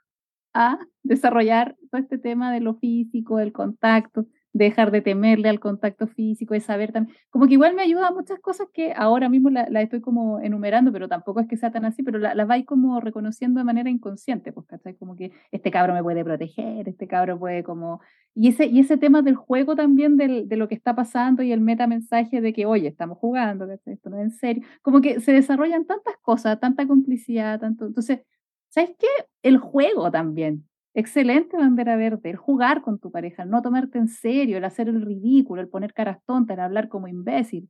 a 0.54 0.78
desarrollar 1.02 1.76
todo 1.90 2.00
este 2.00 2.18
tema 2.18 2.52
de 2.52 2.60
lo 2.60 2.74
físico, 2.76 3.38
del 3.38 3.52
contacto 3.52 4.26
dejar 4.56 4.90
de 4.90 5.02
temerle 5.02 5.48
al 5.48 5.60
contacto 5.60 6.06
físico, 6.06 6.54
de 6.54 6.60
saber 6.60 6.92
también, 6.92 7.16
como 7.30 7.46
que 7.46 7.54
igual 7.54 7.74
me 7.74 7.82
ayuda 7.82 8.08
a 8.08 8.10
muchas 8.10 8.40
cosas 8.40 8.68
que 8.72 8.92
ahora 8.96 9.28
mismo 9.28 9.50
las 9.50 9.70
la 9.70 9.82
estoy 9.82 10.00
como 10.00 10.40
enumerando, 10.40 10.92
pero 10.92 11.08
tampoco 11.08 11.40
es 11.40 11.48
que 11.48 11.56
sea 11.56 11.70
tan 11.70 11.84
así, 11.84 12.02
pero 12.02 12.18
las 12.18 12.34
la 12.34 12.44
vais 12.44 12.64
como 12.64 13.00
reconociendo 13.00 13.58
de 13.60 13.64
manera 13.64 13.90
inconsciente, 13.90 14.52
pues, 14.52 14.66
¿cachai? 14.66 14.96
Como 14.96 15.16
que 15.16 15.32
este 15.50 15.70
cabro 15.70 15.92
me 15.94 16.02
puede 16.02 16.24
proteger, 16.24 16.88
este 16.88 17.06
cabro 17.06 17.38
puede 17.38 17.62
como... 17.62 18.00
Y 18.34 18.48
ese, 18.48 18.66
y 18.66 18.80
ese 18.80 18.98
tema 18.98 19.22
del 19.22 19.34
juego 19.34 19.76
también 19.76 20.16
del, 20.16 20.48
de 20.48 20.56
lo 20.56 20.68
que 20.68 20.74
está 20.74 20.94
pasando 20.94 21.42
y 21.42 21.52
el 21.52 21.60
metamensaje 21.60 22.40
de 22.40 22.52
que, 22.52 22.66
oye, 22.66 22.88
estamos 22.88 23.18
jugando, 23.18 23.66
¿cachai? 23.66 23.94
Esto 23.94 24.10
no 24.10 24.18
es 24.18 24.24
en 24.24 24.30
serio, 24.30 24.62
como 24.82 25.00
que 25.00 25.20
se 25.20 25.32
desarrollan 25.32 25.86
tantas 25.86 26.16
cosas, 26.22 26.58
tanta 26.60 26.86
complicidad, 26.86 27.60
tanto... 27.60 27.86
Entonces, 27.86 28.20
¿sabes 28.68 28.90
qué? 28.98 29.06
El 29.42 29.58
juego 29.58 30.10
también, 30.10 30.66
Excelente 30.98 31.58
bandera 31.58 31.94
verde, 31.94 32.30
el 32.30 32.36
jugar 32.36 32.80
con 32.80 32.98
tu 32.98 33.10
pareja, 33.10 33.42
el 33.42 33.50
no 33.50 33.60
tomarte 33.60 33.98
en 33.98 34.08
serio, 34.08 34.56
el 34.56 34.64
hacer 34.64 34.88
el 34.88 35.02
ridículo, 35.02 35.60
el 35.60 35.68
poner 35.68 35.92
caras 35.92 36.20
tontas, 36.24 36.56
el 36.56 36.64
hablar 36.64 36.88
como 36.88 37.06
imbécil, 37.06 37.68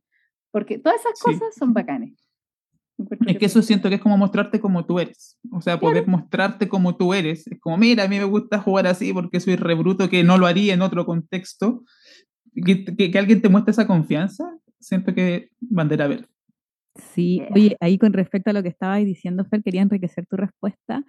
porque 0.53 0.79
todas 0.79 1.01
esas 1.01 1.21
cosas 1.21 1.53
son 1.59 1.75
bacanes. 1.75 2.15
Es 3.27 3.37
que 3.37 3.47
eso 3.47 3.63
siento 3.63 3.89
que 3.89 3.97
es 3.97 4.01
como 4.01 4.17
mostrarte 4.17 4.61
como 4.61 4.87
tú 4.87 5.01
eres. 5.01 5.37
O 5.51 5.61
sea, 5.61 5.81
poder 5.81 6.07
mostrarte 6.07 6.69
como 6.69 6.97
tú 6.97 7.15
eres. 7.15 7.49
Es 7.49 7.59
como, 7.59 7.77
mira, 7.77 8.05
a 8.05 8.09
mí 8.09 8.17
me 8.17 8.25
gusta 8.25 8.61
jugar 8.61 8.87
así 8.87 9.13
porque 9.13 9.41
soy 9.41 9.57
rebruto 9.57 10.09
que 10.09 10.23
no 10.23 10.39
lo 10.39 10.47
haría 10.47 10.73
en 10.73 10.83
otro 10.83 11.05
contexto. 11.05 11.83
Que, 12.55 12.85
que, 12.85 13.19
alguien 13.19 13.43
te 13.43 13.49
muestre 13.49 13.73
esa 13.73 13.89
confianza, 13.89 14.57
siento 14.79 15.13
que 15.15 15.51
bandera 15.61 16.07
verde. 16.07 16.29
Sí, 16.95 17.43
oye, 17.51 17.77
ahí 17.81 17.99
con 17.99 18.13
respecto 18.13 18.51
a 18.51 18.53
lo 18.53 18.63
que 18.63 18.69
estabas 18.69 19.05
diciendo, 19.05 19.45
Fer, 19.45 19.65
quería 19.65 19.83
enriquecer 19.83 20.27
tu 20.27 20.37
respuesta, 20.37 21.05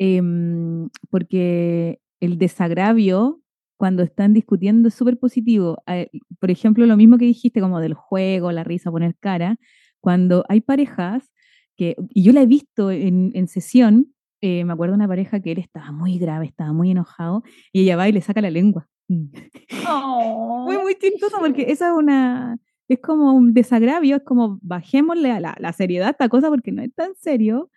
em, 0.00 0.88
porque 1.10 2.00
el 2.20 2.38
desagravio 2.38 3.40
cuando 3.76 4.02
están 4.02 4.34
discutiendo 4.34 4.88
es 4.88 4.94
súper 4.94 5.18
positivo. 5.18 5.82
Eh, 5.86 6.08
por 6.38 6.50
ejemplo, 6.50 6.86
lo 6.86 6.96
mismo 6.96 7.18
que 7.18 7.26
dijiste 7.26 7.60
como 7.60 7.80
del 7.80 7.94
juego, 7.94 8.50
la 8.50 8.64
risa, 8.64 8.90
poner 8.90 9.14
cara, 9.20 9.58
cuando 10.00 10.44
hay 10.48 10.62
parejas 10.62 11.30
que, 11.76 11.96
y 12.10 12.22
yo 12.22 12.32
la 12.32 12.42
he 12.42 12.46
visto 12.46 12.90
en, 12.90 13.30
en 13.34 13.46
sesión, 13.46 14.14
eh, 14.40 14.64
me 14.64 14.72
acuerdo 14.72 14.92
de 14.92 14.96
una 14.96 15.08
pareja 15.08 15.40
que 15.40 15.52
él 15.52 15.58
estaba 15.58 15.92
muy 15.92 16.18
grave, 16.18 16.46
estaba 16.46 16.72
muy 16.72 16.90
enojado, 16.90 17.42
y 17.72 17.82
ella 17.82 17.96
va 17.96 18.08
y 18.08 18.12
le 18.12 18.22
saca 18.22 18.40
la 18.40 18.50
lengua. 18.50 18.88
Oh. 19.92 20.66
Fue 20.66 20.78
muy 20.78 20.94
chistoso 20.94 21.38
porque 21.40 21.62
esa 21.68 21.88
es 21.88 21.94
una, 21.94 22.58
es 22.86 23.00
como 23.00 23.32
un 23.32 23.54
desagravio, 23.54 24.16
es 24.16 24.22
como 24.22 24.58
bajémosle 24.62 25.32
a 25.32 25.40
la, 25.40 25.56
la 25.58 25.72
seriedad 25.72 26.08
a 26.08 26.10
esta 26.12 26.28
cosa 26.28 26.48
porque 26.48 26.70
no 26.70 26.80
es 26.82 26.94
tan 26.94 27.14
serio. 27.16 27.70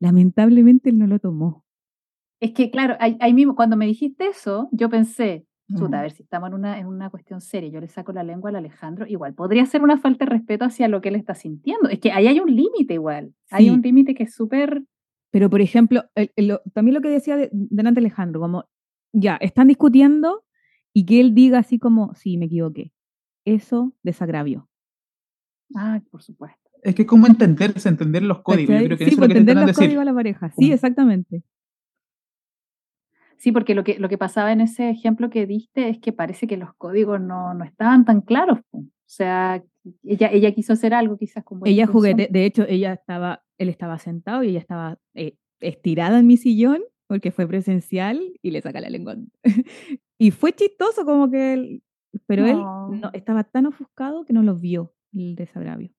Lamentablemente 0.00 0.90
él 0.90 0.98
no 0.98 1.06
lo 1.06 1.18
tomó. 1.18 1.64
Es 2.40 2.52
que, 2.52 2.70
claro, 2.70 2.96
ahí, 3.00 3.34
mismo, 3.34 3.56
cuando 3.56 3.76
me 3.76 3.86
dijiste 3.86 4.28
eso, 4.28 4.68
yo 4.70 4.88
pensé, 4.88 5.46
a 5.76 6.02
ver 6.02 6.12
si 6.12 6.22
estamos 6.22 6.48
en 6.48 6.54
una, 6.54 6.78
en 6.78 6.86
una 6.86 7.10
cuestión 7.10 7.40
seria, 7.40 7.68
yo 7.68 7.80
le 7.80 7.88
saco 7.88 8.12
la 8.12 8.22
lengua 8.22 8.50
al 8.50 8.56
Alejandro, 8.56 9.06
igual 9.08 9.34
podría 9.34 9.66
ser 9.66 9.82
una 9.82 9.98
falta 9.98 10.24
de 10.24 10.30
respeto 10.30 10.64
hacia 10.64 10.86
lo 10.88 11.00
que 11.00 11.08
él 11.08 11.16
está 11.16 11.34
sintiendo. 11.34 11.88
Es 11.88 11.98
que 11.98 12.12
ahí 12.12 12.28
hay 12.28 12.38
un 12.38 12.54
límite 12.54 12.94
igual, 12.94 13.34
hay 13.50 13.70
un 13.70 13.80
límite 13.80 14.14
que 14.14 14.24
es 14.24 14.34
súper... 14.34 14.84
Pero, 15.30 15.50
por 15.50 15.60
ejemplo, 15.60 16.04
también 16.72 16.94
lo 16.94 17.02
que 17.02 17.10
decía 17.10 17.36
de, 17.36 17.50
delante 17.52 18.00
Alejandro, 18.00 18.40
como, 18.40 18.64
ya, 19.12 19.36
están 19.36 19.68
discutiendo 19.68 20.44
y 20.94 21.04
que 21.04 21.20
él 21.20 21.34
diga 21.34 21.58
así 21.58 21.78
como, 21.78 22.14
sí, 22.14 22.38
me 22.38 22.46
equivoqué. 22.46 22.92
Eso 23.44 23.94
desagravio. 24.02 24.68
Ah, 25.74 26.00
por 26.10 26.22
supuesto. 26.22 26.67
Es 26.82 26.94
que 26.94 27.02
es 27.02 27.08
como 27.08 27.26
entenderse, 27.26 27.88
entender 27.88 28.22
los 28.22 28.42
códigos. 28.42 28.80
Yo 28.80 28.86
creo 28.86 28.98
que 28.98 29.04
sí, 29.04 29.10
eso 29.10 29.22
es 29.22 29.28
lo 29.28 29.34
entender 29.34 29.56
los 29.56 29.76
códigos 29.76 30.02
a 30.02 30.04
la 30.04 30.14
pareja. 30.14 30.52
Sí, 30.58 30.72
exactamente. 30.72 31.42
Sí, 33.38 33.52
porque 33.52 33.74
lo 33.74 33.84
que, 33.84 33.98
lo 33.98 34.08
que 34.08 34.18
pasaba 34.18 34.52
en 34.52 34.60
ese 34.60 34.90
ejemplo 34.90 35.30
que 35.30 35.46
diste 35.46 35.88
es 35.88 35.98
que 35.98 36.12
parece 36.12 36.46
que 36.46 36.56
los 36.56 36.74
códigos 36.74 37.20
no, 37.20 37.54
no 37.54 37.64
estaban 37.64 38.04
tan 38.04 38.20
claros. 38.20 38.58
O 38.72 38.82
sea, 39.06 39.62
ella, 40.02 40.28
ella 40.32 40.52
quiso 40.52 40.72
hacer 40.72 40.92
algo 40.92 41.16
quizás 41.16 41.44
como... 41.44 41.64
Ella 41.64 41.86
juguete, 41.86 42.28
de 42.30 42.44
hecho, 42.44 42.66
ella 42.68 42.92
estaba, 42.92 43.44
él 43.56 43.68
estaba 43.68 43.98
sentado 43.98 44.42
y 44.42 44.48
ella 44.48 44.58
estaba 44.58 44.98
eh, 45.14 45.36
estirada 45.60 46.18
en 46.18 46.26
mi 46.26 46.36
sillón 46.36 46.82
porque 47.06 47.30
fue 47.30 47.46
presencial 47.46 48.20
y 48.42 48.50
le 48.50 48.60
saca 48.60 48.80
la 48.80 48.90
lengua. 48.90 49.16
y 50.18 50.30
fue 50.30 50.52
chistoso 50.52 51.04
como 51.04 51.30
que 51.30 51.54
él, 51.54 51.82
pero 52.26 52.46
él 52.46 52.58
no, 52.58 53.10
estaba 53.14 53.44
tan 53.44 53.66
ofuscado 53.66 54.24
que 54.24 54.32
no 54.32 54.42
lo 54.42 54.56
vio 54.56 54.94
el 55.14 55.36
desagravio. 55.36 55.90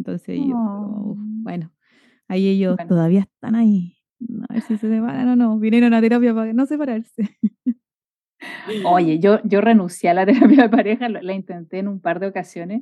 Entonces 0.00 0.38
yo, 0.38 1.14
bueno, 1.16 1.70
ahí 2.26 2.48
ellos 2.48 2.78
todavía 2.88 3.20
están 3.20 3.54
ahí. 3.54 3.98
A 4.48 4.54
ver 4.54 4.62
si 4.62 4.78
se 4.78 4.88
separan 4.88 5.28
o 5.28 5.36
no. 5.36 5.58
Vinieron 5.58 5.92
a 5.92 6.00
terapia 6.00 6.34
para 6.34 6.54
no 6.54 6.64
separarse. 6.64 7.36
Oye, 8.86 9.18
yo, 9.18 9.40
yo 9.44 9.60
renuncié 9.60 10.08
a 10.08 10.14
la 10.14 10.24
terapia 10.26 10.62
de 10.62 10.68
pareja, 10.70 11.10
la 11.10 11.34
intenté 11.34 11.80
en 11.80 11.88
un 11.88 12.00
par 12.00 12.18
de 12.18 12.28
ocasiones, 12.28 12.80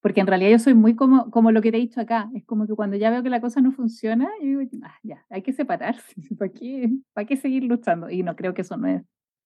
porque 0.00 0.20
en 0.20 0.26
realidad 0.26 0.50
yo 0.50 0.58
soy 0.58 0.74
muy 0.74 0.96
como, 0.96 1.30
como 1.30 1.52
lo 1.52 1.62
que 1.62 1.70
te 1.70 1.76
he 1.76 1.80
dicho 1.80 2.00
acá. 2.00 2.28
Es 2.34 2.44
como 2.44 2.66
que 2.66 2.74
cuando 2.74 2.96
ya 2.96 3.10
veo 3.10 3.22
que 3.22 3.30
la 3.30 3.40
cosa 3.40 3.60
no 3.60 3.70
funciona, 3.70 4.28
yo 4.42 4.58
digo, 4.58 4.62
ah, 4.82 4.98
ya, 5.04 5.24
hay 5.30 5.42
que 5.42 5.52
separarse. 5.52 6.16
¿Para 6.38 6.50
qué, 6.50 6.90
¿Para 7.12 7.24
qué 7.24 7.36
seguir 7.36 7.62
luchando? 7.62 8.10
Y 8.10 8.24
no 8.24 8.34
creo 8.34 8.52
que 8.52 8.62
eso 8.62 8.76
no, 8.76 8.88
es, 8.88 9.04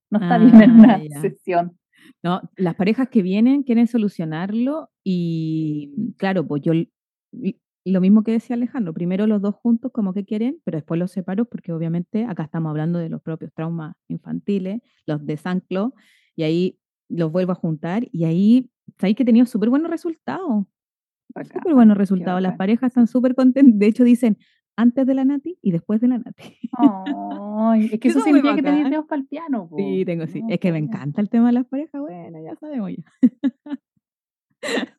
no 0.09 0.19
está 0.19 0.39
bien 0.39 0.63
en 0.63 0.71
una 0.71 0.95
ah, 0.95 1.21
sesión. 1.21 1.79
No, 2.23 2.41
las 2.57 2.75
parejas 2.75 3.11
que 3.11 3.21
vienen 3.21 3.65
quieren 3.65 3.87
solucionarlo 3.87 4.91
y 5.05 6.15
claro, 6.17 6.47
pues 6.47 6.63
yo 6.63 6.73
lo 7.85 8.01
mismo 8.01 8.23
que 8.23 8.33
decía 8.33 8.55
Alejandro, 8.55 8.95
primero 8.95 9.27
los 9.27 9.43
dos 9.43 9.55
juntos 9.57 9.91
como 9.93 10.13
que 10.13 10.25
quieren, 10.25 10.61
pero 10.65 10.77
después 10.77 10.99
los 10.99 11.11
separo 11.11 11.45
porque 11.47 11.73
obviamente 11.73 12.25
acá 12.25 12.45
estamos 12.45 12.71
hablando 12.71 12.99
de 12.99 13.09
los 13.09 13.21
propios 13.23 13.53
traumas 13.53 13.97
infantiles, 14.09 14.81
los 15.07 15.25
de 15.27 15.37
Sanclo, 15.37 15.95
y 16.37 16.45
ahí 16.45 16.79
los 17.09 17.33
vuelvo 17.33 17.53
a 17.53 17.57
juntar 17.57 18.07
y 18.13 18.25
ahí 18.25 18.71
sabéis 18.99 19.17
que 19.17 19.23
he 19.23 19.27
tenido 19.27 19.47
súper 19.47 19.71
buenos 19.71 19.91
resultados. 19.91 20.65
Súper 21.53 21.75
buenos 21.75 21.97
resultados. 21.97 22.43
Las 22.43 22.57
parejas 22.57 22.89
están 22.89 23.07
súper 23.07 23.35
contentas. 23.35 23.79
De 23.79 23.87
hecho, 23.87 24.05
dicen 24.05 24.37
antes 24.77 25.07
de 25.07 25.15
la 25.15 25.25
Nati 25.25 25.59
y 25.63 25.73
después 25.73 26.01
de 26.01 26.09
la 26.09 26.19
Nati. 26.19 26.59
es 27.91 28.01
que 28.01 28.09
eso, 28.09 28.21
significa 28.21 28.55
que 28.55 28.63
tenéis 28.63 28.91
dedos 28.91 29.07
para 29.07 29.21
el 29.21 29.27
piano. 29.27 29.69
Sí, 29.77 30.05
tengo, 30.05 30.27
sí. 30.27 30.43
es 30.49 30.61
que 30.61 30.73
me 30.73 30.79
encanta 30.79 31.21
el 31.21 31.29
tema 31.29 31.47
de 31.47 31.53
las 31.53 31.67
parejas. 31.67 32.01
Bueno, 32.01 32.39
ya 32.43 32.55
sabemos 32.57 32.91
ya. 32.91 33.79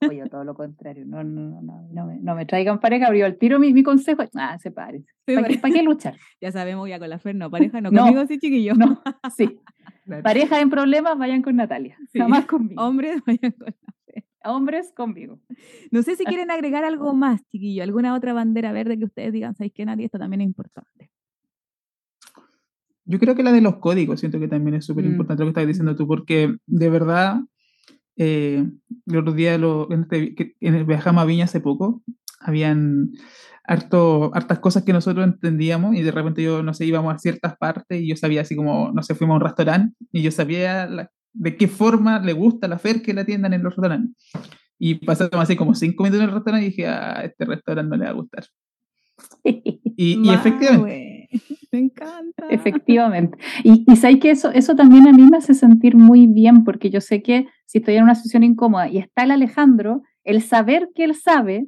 Oye, 0.10 0.28
todo 0.30 0.44
lo 0.44 0.56
contrario, 0.56 1.06
no, 1.06 1.24
no, 1.24 1.62
no, 1.62 1.88
no, 1.92 2.06
me, 2.06 2.20
no 2.20 2.36
me 2.36 2.46
traigan 2.46 2.80
pareja, 2.80 3.08
abrió 3.08 3.26
el 3.26 3.38
tiro 3.38 3.60
mi, 3.60 3.74
mi 3.74 3.84
consejo, 3.84 4.24
ah, 4.36 4.58
se 4.60 4.72
pare. 4.72 5.04
¿Para, 5.26 5.48
qué, 5.48 5.84
luchar? 5.84 6.16
Ya 6.42 6.52
sabemos 6.52 6.90
ya 6.90 7.00
con 7.00 7.10
la 7.10 7.20
Fer, 7.20 7.36
no, 7.36 7.50
pareja 7.50 7.80
no, 7.80 7.92
conmigo 7.92 8.26
sí, 8.28 8.40
chiquillo. 8.40 8.74
No, 8.76 9.02
sí. 9.36 9.60
Pareja 10.24 10.60
en 10.60 10.70
problemas, 10.70 11.18
vayan 11.18 11.42
con 11.42 11.56
Natalia, 11.56 11.98
sí. 12.12 12.20
más 12.20 12.46
conmigo. 12.46 12.82
Hombres, 12.82 13.22
vayan 13.26 13.52
con 13.52 13.68
la 13.68 13.94
Fer. 14.06 14.26
Hombres, 14.44 14.92
conmigo. 14.94 15.40
No 15.92 16.04
sé 16.04 16.18
si 16.18 16.26
quieren 16.26 16.52
agregar 16.52 16.84
algo 16.84 17.14
más, 17.14 17.42
chiquillo, 17.48 17.84
alguna 17.84 18.14
otra 18.14 18.34
bandera 18.34 18.74
verde 18.74 19.00
que 19.00 19.06
ustedes 19.06 19.32
digan, 19.32 19.56
¿sabéis 19.56 19.72
que 19.74 19.86
nadie? 19.86 20.06
Esto 20.06 20.20
también 20.20 20.42
es 20.42 20.48
importante. 20.48 21.10
Yo 23.06 23.20
creo 23.20 23.36
que 23.36 23.44
la 23.44 23.52
de 23.54 23.62
los 23.62 23.78
códigos, 23.78 24.20
siento 24.20 24.40
que 24.40 24.48
también 24.48 24.76
es 24.76 24.86
súper 24.86 25.06
importante 25.06 25.44
lo 25.44 25.48
que 25.48 25.52
estás 25.52 25.68
diciendo 25.68 25.96
tú, 25.96 26.08
porque 26.08 26.58
de 26.66 26.90
verdad 26.90 27.42
eh, 28.18 28.66
el 29.06 29.18
otro 29.18 29.34
día 29.34 29.58
lo, 29.58 29.92
en, 29.92 30.04
este, 30.04 30.56
el 30.60 30.86
viajamos 30.86 31.24
a 31.24 31.26
Viña 31.26 31.46
hace 31.46 31.60
poco, 31.60 32.04
habían 32.40 33.12
harto, 33.64 34.32
hartas 34.36 34.60
cosas 34.60 34.84
que 34.84 34.94
nosotros 34.94 35.26
entendíamos 35.26 35.96
y 35.96 36.02
de 36.02 36.12
repente 36.12 36.44
yo, 36.44 36.64
no 36.64 36.74
sé, 36.74 36.86
íbamos 36.86 37.14
a 37.14 37.20
ciertas 37.20 37.58
partes 37.58 38.02
y 38.02 38.08
yo 38.08 38.16
sabía 38.16 38.42
así 38.42 38.56
como, 38.56 38.92
no 38.92 39.04
sé, 39.04 39.16
fuimos 39.16 39.36
a 39.36 39.38
un 39.38 39.42
restaurante 39.42 39.96
y 40.12 40.22
yo 40.22 40.32
sabía 40.32 40.88
de 41.34 41.58
qué 41.58 41.68
forma 41.68 42.20
le 42.20 42.34
gusta 42.34 42.68
la 42.68 42.80
Fer 42.80 43.02
que 43.02 43.14
la 43.14 43.22
atiendan 43.22 43.54
en 43.54 43.64
los 43.64 43.76
restaurantes. 43.76 44.16
Y 44.78 44.96
pasamos 44.96 45.36
así 45.36 45.56
como 45.56 45.76
cinco 45.76 46.04
minutos 46.04 46.24
en 46.24 46.30
el 46.30 46.36
restaurante 46.36 46.66
y 46.66 46.70
dije, 46.70 46.88
a 46.88 47.20
ah, 47.20 47.24
este 47.24 47.46
restaurante 47.46 47.90
no 47.90 47.98
le 47.98 48.06
va 48.06 48.12
a 48.12 48.16
gustar. 48.16 48.44
Y, 49.96 50.28
y 50.28 50.34
efectivamente. 50.34 51.30
Me 51.72 51.80
encanta. 51.80 52.48
Efectivamente. 52.50 53.38
Y, 53.64 53.86
y 53.88 53.96
sabes 53.96 54.20
que 54.20 54.32
eso, 54.32 54.50
eso 54.50 54.76
también 54.76 55.08
a 55.08 55.12
mí 55.12 55.24
me 55.30 55.38
hace 55.38 55.54
sentir 55.54 55.96
muy 55.96 56.26
bien, 56.26 56.64
porque 56.64 56.90
yo 56.90 57.00
sé 57.00 57.22
que 57.22 57.46
si 57.68 57.78
estoy 57.78 57.96
en 57.96 58.04
una 58.04 58.16
situación 58.16 58.44
incómoda 58.44 58.88
y 58.88 58.98
está 58.98 59.24
el 59.24 59.32
Alejandro, 59.32 60.02
el 60.24 60.42
saber 60.42 60.90
que 60.96 61.04
él 61.04 61.14
sabe 61.14 61.68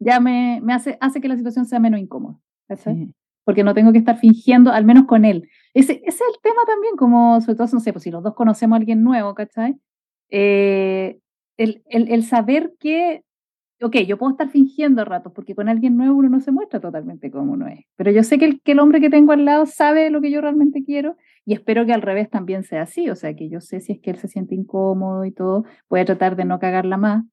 ya 0.00 0.18
me, 0.18 0.60
me 0.62 0.72
hace, 0.72 0.96
hace 1.00 1.20
que 1.20 1.28
la 1.28 1.36
situación 1.36 1.66
sea 1.66 1.78
menos 1.78 2.00
incómoda. 2.00 2.38
Porque 3.44 3.64
no 3.64 3.74
tengo 3.74 3.92
que 3.92 3.98
estar 3.98 4.18
fingiendo, 4.18 4.72
al 4.72 4.84
menos 4.84 5.04
con 5.06 5.24
él. 5.24 5.48
Ese, 5.74 6.00
ese, 6.04 6.06
es 6.06 6.20
el 6.20 6.40
tema 6.42 6.62
también, 6.66 6.96
como 6.96 7.40
sobre 7.40 7.56
todo, 7.56 7.68
no 7.72 7.80
sé, 7.80 7.92
pues 7.92 8.04
si 8.04 8.10
los 8.10 8.22
dos 8.22 8.34
conocemos 8.34 8.76
a 8.76 8.78
alguien 8.78 9.02
nuevo, 9.02 9.34
¿cachai? 9.34 9.76
Eh, 10.30 11.18
el, 11.56 11.82
el, 11.90 12.10
el, 12.10 12.22
saber 12.24 12.72
que 12.78 13.24
ok, 13.82 13.96
yo 14.06 14.18
puedo 14.18 14.32
estar 14.32 14.50
fingiendo 14.50 15.04
ratos, 15.04 15.32
porque 15.32 15.54
con 15.54 15.68
alguien 15.68 15.96
nuevo 15.96 16.16
uno 16.16 16.28
no 16.28 16.40
se 16.40 16.52
muestra 16.52 16.80
totalmente 16.80 17.30
como 17.30 17.52
uno 17.52 17.66
es. 17.66 17.80
Pero 17.96 18.10
yo 18.10 18.22
sé 18.22 18.38
que 18.38 18.44
el, 18.44 18.60
que 18.62 18.72
el 18.72 18.80
hombre 18.80 19.00
que 19.00 19.10
tengo 19.10 19.32
al 19.32 19.44
lado 19.44 19.66
sabe 19.66 20.10
lo 20.10 20.20
que 20.20 20.30
yo 20.30 20.40
realmente 20.40 20.84
quiero 20.84 21.16
y 21.44 21.54
espero 21.54 21.86
que 21.86 21.92
al 21.92 22.02
revés 22.02 22.28
también 22.30 22.64
sea 22.64 22.82
así. 22.82 23.08
O 23.10 23.16
sea, 23.16 23.34
que 23.34 23.48
yo 23.48 23.60
sé 23.60 23.80
si 23.80 23.92
es 23.92 24.00
que 24.00 24.10
él 24.10 24.18
se 24.18 24.28
siente 24.28 24.54
incómodo 24.54 25.24
y 25.24 25.32
todo, 25.32 25.64
voy 25.88 26.00
a 26.00 26.04
tratar 26.04 26.36
de 26.36 26.44
no 26.44 26.58
cagarla 26.58 26.96
más. 26.96 27.24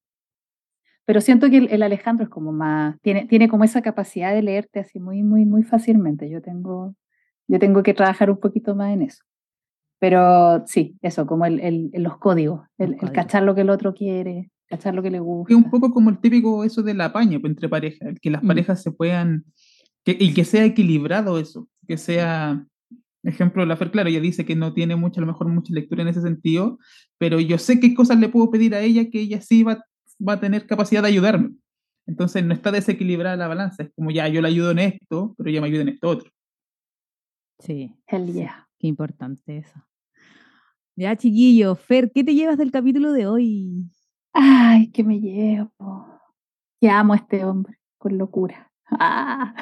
Pero 1.04 1.20
siento 1.20 1.48
que 1.48 1.58
el, 1.58 1.82
Alejandro 1.82 2.24
es 2.24 2.30
como 2.30 2.52
más, 2.52 3.00
tiene, 3.00 3.26
tiene 3.26 3.48
como 3.48 3.64
esa 3.64 3.80
capacidad 3.80 4.34
de 4.34 4.42
leerte 4.42 4.80
así 4.80 5.00
muy, 5.00 5.22
muy, 5.22 5.46
muy 5.46 5.62
fácilmente. 5.62 6.28
Yo 6.28 6.42
tengo, 6.42 6.94
yo 7.46 7.58
tengo 7.58 7.82
que 7.82 7.94
trabajar 7.94 8.30
un 8.30 8.38
poquito 8.38 8.74
más 8.74 8.92
en 8.92 9.02
eso. 9.02 9.24
Pero 9.98 10.66
sí, 10.66 10.96
eso, 11.02 11.26
como 11.26 11.46
el, 11.46 11.60
el, 11.60 11.90
los 11.94 12.18
códigos, 12.18 12.66
el, 12.78 12.96
el, 13.00 13.12
cachar 13.12 13.42
lo 13.42 13.54
que 13.54 13.62
el 13.62 13.70
otro 13.70 13.94
quiere, 13.94 14.50
cachar 14.68 14.94
lo 14.94 15.02
que 15.02 15.10
le 15.10 15.20
gusta. 15.20 15.52
Es 15.52 15.56
un 15.56 15.70
poco 15.70 15.92
como 15.92 16.10
el 16.10 16.18
típico 16.18 16.64
eso 16.64 16.82
del 16.82 17.00
apaño 17.00 17.40
pues, 17.40 17.50
entre 17.50 17.68
parejas, 17.68 18.14
que 18.20 18.30
las 18.30 18.42
mm. 18.42 18.46
parejas 18.46 18.82
se 18.82 18.92
puedan, 18.92 19.44
que, 20.04 20.16
y 20.18 20.34
que 20.34 20.44
sea 20.44 20.64
equilibrado 20.64 21.38
eso, 21.38 21.68
que 21.86 21.96
sea, 21.96 22.64
ejemplo, 23.22 23.64
la 23.66 23.76
Fer, 23.76 23.90
claro, 23.90 24.08
ella 24.08 24.20
dice 24.20 24.44
que 24.44 24.56
no 24.56 24.74
tiene 24.74 24.96
mucho, 24.96 25.20
a 25.20 25.22
lo 25.22 25.26
mejor 25.26 25.48
mucha 25.48 25.72
lectura 25.72 26.02
en 26.02 26.08
ese 26.08 26.22
sentido, 26.22 26.78
pero 27.18 27.40
yo 27.40 27.58
sé 27.58 27.80
qué 27.80 27.94
cosas 27.94 28.18
le 28.18 28.28
puedo 28.28 28.50
pedir 28.50 28.74
a 28.74 28.80
ella 28.80 29.10
que 29.10 29.20
ella 29.20 29.40
sí 29.40 29.62
va, 29.62 29.84
va 30.26 30.34
a 30.34 30.40
tener 30.40 30.66
capacidad 30.66 31.02
de 31.02 31.08
ayudarme. 31.08 31.54
Entonces 32.06 32.44
no 32.44 32.54
está 32.54 32.70
desequilibrada 32.72 33.36
la 33.36 33.48
balanza, 33.48 33.82
es 33.82 33.90
como 33.94 34.10
ya 34.10 34.28
yo 34.28 34.40
le 34.40 34.48
ayudo 34.48 34.70
en 34.70 34.78
esto, 34.78 35.34
pero 35.36 35.50
ella 35.50 35.60
me 35.60 35.66
ayuda 35.66 35.82
en 35.82 35.88
esto 35.90 36.08
otro. 36.08 36.30
Sí. 37.58 37.94
Hell 38.06 38.32
yeah. 38.32 38.68
Qué 38.78 38.86
importante 38.86 39.58
eso. 39.58 39.84
Ya, 40.96 41.16
chiquillo, 41.16 41.74
Fer, 41.74 42.10
¿qué 42.12 42.24
te 42.24 42.34
llevas 42.34 42.58
del 42.58 42.70
capítulo 42.70 43.12
de 43.12 43.26
hoy? 43.26 43.84
Ay, 44.32 44.90
que 44.90 45.04
me 45.04 45.20
llevo. 45.20 45.70
Que 46.80 46.88
amo 46.90 47.12
a 47.14 47.16
este 47.16 47.44
hombre. 47.44 47.78
con 47.98 48.16
locura. 48.18 48.70
¡Ah! 48.90 49.54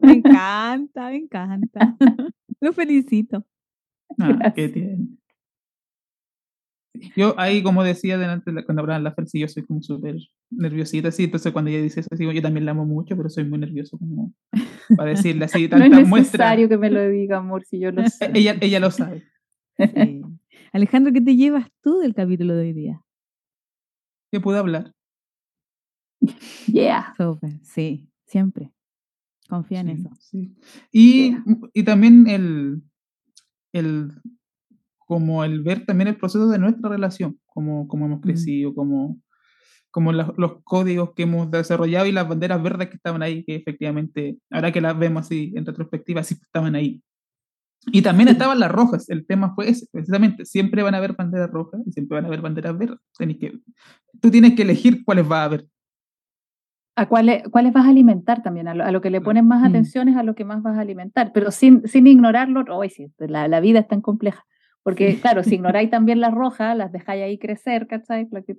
Me 0.00 0.12
encanta, 0.14 1.10
me 1.10 1.16
encanta. 1.16 1.96
Lo 2.60 2.72
felicito. 2.72 3.44
Ah, 4.18 4.52
qué 4.54 4.68
tiene. 4.68 5.08
Yo 7.16 7.34
ahí, 7.38 7.62
como 7.62 7.82
decía 7.82 8.18
delante, 8.18 8.52
cuando 8.64 8.82
hablaban 8.82 9.02
la 9.02 9.12
Fer, 9.12 9.26
sí, 9.26 9.40
yo 9.40 9.48
soy 9.48 9.64
como 9.64 9.82
súper 9.82 10.16
nerviosita, 10.50 11.10
sí, 11.10 11.24
entonces 11.24 11.52
cuando 11.52 11.70
ella 11.70 11.82
dice 11.82 12.00
eso, 12.00 12.08
digo, 12.16 12.32
yo 12.32 12.42
también 12.42 12.66
la 12.66 12.72
amo 12.72 12.84
mucho, 12.84 13.16
pero 13.16 13.28
soy 13.30 13.44
muy 13.44 13.58
nervioso 13.58 13.98
como 13.98 14.32
para 14.96 15.10
decirle 15.10 15.46
así 15.46 15.68
tanta 15.68 15.88
No 15.88 15.98
es 15.98 16.08
necesario 16.08 16.68
que 16.68 16.76
me 16.76 16.90
lo 16.90 17.08
diga, 17.08 17.38
amor, 17.38 17.64
si 17.64 17.80
yo 17.80 17.90
lo 17.90 18.06
sé. 18.08 18.30
ella, 18.34 18.56
ella 18.60 18.78
lo 18.78 18.90
sabe. 18.90 19.24
Alejandro, 20.72 21.12
¿qué 21.12 21.20
te 21.22 21.34
llevas 21.34 21.66
tú 21.82 21.98
del 21.98 22.14
capítulo 22.14 22.54
de 22.54 22.62
hoy 22.62 22.72
día? 22.72 23.00
Que 24.32 24.40
pude 24.40 24.58
hablar. 24.58 24.92
Yeah. 26.66 27.14
sí, 27.62 28.08
siempre. 28.24 28.72
Confía 29.48 29.80
en 29.80 29.90
eso. 29.90 30.08
Sí. 30.18 30.56
Y, 30.90 31.36
y 31.74 31.82
también 31.82 32.26
el, 32.28 32.82
el 33.72 34.12
como 34.98 35.44
el 35.44 35.62
ver 35.62 35.84
también 35.84 36.08
el 36.08 36.16
proceso 36.16 36.48
de 36.48 36.58
nuestra 36.58 36.88
relación, 36.88 37.38
como, 37.44 37.86
como 37.86 38.06
hemos 38.06 38.22
crecido, 38.22 38.74
como, 38.74 39.20
como 39.90 40.12
los 40.12 40.62
códigos 40.64 41.12
que 41.14 41.24
hemos 41.24 41.50
desarrollado 41.50 42.06
y 42.06 42.12
las 42.12 42.26
banderas 42.26 42.62
verdes 42.62 42.88
que 42.88 42.96
estaban 42.96 43.22
ahí, 43.22 43.44
que 43.44 43.56
efectivamente, 43.56 44.38
ahora 44.50 44.72
que 44.72 44.80
las 44.80 44.98
vemos 44.98 45.26
así 45.26 45.52
en 45.54 45.66
retrospectiva, 45.66 46.22
sí 46.22 46.36
estaban 46.40 46.74
ahí. 46.74 47.02
Y 47.86 48.02
también 48.02 48.28
estaban 48.28 48.60
las 48.60 48.70
rojas, 48.70 49.10
el 49.10 49.26
tema 49.26 49.54
fue 49.54 49.68
ese, 49.68 49.86
precisamente, 49.90 50.44
siempre 50.44 50.82
van 50.82 50.94
a 50.94 50.98
haber 50.98 51.14
banderas 51.14 51.50
rojas 51.50 51.80
y 51.84 51.92
siempre 51.92 52.16
van 52.16 52.24
a 52.24 52.28
haber 52.28 52.40
banderas 52.40 52.78
verdes. 52.78 52.98
que, 53.18 53.58
tú 54.20 54.30
tienes 54.30 54.54
que 54.54 54.62
elegir 54.62 55.04
cuáles 55.04 55.30
va 55.30 55.42
a 55.42 55.44
haber. 55.44 55.66
A 56.94 57.06
cuáles, 57.06 57.42
cuáles 57.48 57.72
vas 57.72 57.86
a 57.86 57.88
alimentar 57.88 58.42
también, 58.42 58.68
a 58.68 58.90
lo, 58.92 59.00
que 59.00 59.10
le 59.10 59.20
pones 59.20 59.42
más 59.42 59.62
mm. 59.62 59.64
atención 59.64 60.08
es 60.08 60.16
a 60.16 60.22
lo 60.22 60.34
que 60.34 60.44
más 60.44 60.62
vas 60.62 60.76
a 60.76 60.80
alimentar, 60.80 61.32
pero 61.32 61.50
sin, 61.50 61.86
sin 61.88 62.06
ignorarlo, 62.06 62.64
hoy 62.68 62.90
sí, 62.90 63.10
la, 63.18 63.48
la 63.48 63.60
vida 63.60 63.80
es 63.80 63.88
tan 63.88 64.00
compleja 64.00 64.44
porque, 64.82 65.16
claro, 65.22 65.42
si 65.42 65.56
ignoráis 65.56 65.90
también 65.90 66.20
las 66.20 66.32
rojas, 66.32 66.76
las 66.76 66.92
dejáis 66.92 67.22
ahí 67.22 67.38
crecer, 67.38 67.86
¿cachai? 67.86 68.28
La 68.30 68.42
que 68.42 68.54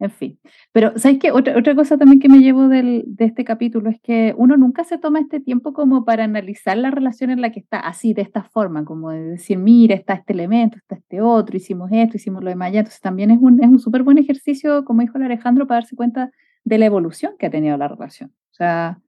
en 0.00 0.10
fin. 0.10 0.38
Pero, 0.72 0.92
¿sabes 0.98 1.18
qué? 1.20 1.30
Otra, 1.30 1.56
otra 1.56 1.74
cosa 1.74 1.96
también 1.96 2.20
que 2.20 2.28
me 2.28 2.40
llevo 2.40 2.68
del, 2.68 3.04
de 3.06 3.26
este 3.26 3.44
capítulo 3.44 3.88
es 3.90 4.00
que 4.00 4.34
uno 4.36 4.56
nunca 4.56 4.82
se 4.84 4.98
toma 4.98 5.20
este 5.20 5.38
tiempo 5.40 5.72
como 5.72 6.04
para 6.04 6.24
analizar 6.24 6.76
la 6.76 6.90
relación 6.90 7.30
en 7.30 7.40
la 7.40 7.52
que 7.52 7.60
está, 7.60 7.78
así, 7.78 8.12
de 8.12 8.22
esta 8.22 8.42
forma, 8.42 8.84
como 8.84 9.10
de 9.10 9.22
decir, 9.22 9.56
mira, 9.58 9.94
está 9.94 10.14
este 10.14 10.32
elemento, 10.32 10.78
está 10.78 10.96
este 10.96 11.20
otro, 11.20 11.56
hicimos 11.56 11.90
esto, 11.92 12.16
hicimos 12.16 12.42
lo 12.42 12.50
demás. 12.50 12.74
Entonces, 12.74 13.00
también 13.00 13.30
es 13.30 13.38
un, 13.40 13.62
es 13.62 13.68
un 13.68 13.78
súper 13.78 14.02
buen 14.02 14.18
ejercicio, 14.18 14.84
como 14.84 15.02
dijo 15.02 15.16
el 15.16 15.24
Alejandro, 15.24 15.66
para 15.66 15.80
darse 15.80 15.94
cuenta 15.96 16.30
de 16.64 16.78
la 16.78 16.86
evolución 16.86 17.34
que 17.38 17.46
ha 17.46 17.50
tenido 17.50 17.76
la 17.76 17.88
relación. 17.88 18.30
O 18.50 18.54
sea, 18.54 18.98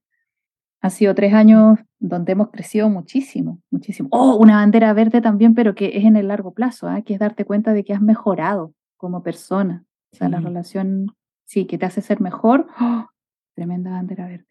ha 0.80 0.90
sido 0.90 1.14
tres 1.14 1.34
años 1.34 1.78
donde 1.98 2.32
hemos 2.32 2.50
crecido 2.50 2.88
muchísimo, 2.88 3.60
muchísimo. 3.70 4.08
Oh, 4.12 4.36
una 4.36 4.56
bandera 4.56 4.92
verde 4.92 5.20
también, 5.20 5.54
pero 5.54 5.74
que 5.74 5.96
es 5.96 6.04
en 6.04 6.16
el 6.16 6.28
largo 6.28 6.52
plazo, 6.52 6.90
¿eh? 6.90 7.02
que 7.04 7.14
es 7.14 7.18
darte 7.18 7.44
cuenta 7.44 7.72
de 7.72 7.84
que 7.84 7.92
has 7.92 8.02
mejorado 8.02 8.74
como 8.96 9.22
persona. 9.22 9.84
O 10.12 10.16
sea, 10.16 10.28
la 10.28 10.40
relación, 10.40 11.14
sí, 11.44 11.66
que 11.66 11.78
te 11.78 11.86
hace 11.86 12.00
ser 12.00 12.20
mejor. 12.20 12.68
¡Oh! 12.80 13.06
tremenda 13.54 13.90
bandera 13.90 14.26
verde. 14.26 14.46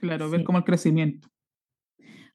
Claro, 0.00 0.30
ver 0.30 0.44
como 0.44 0.58
el 0.58 0.64
crecimiento. 0.64 1.28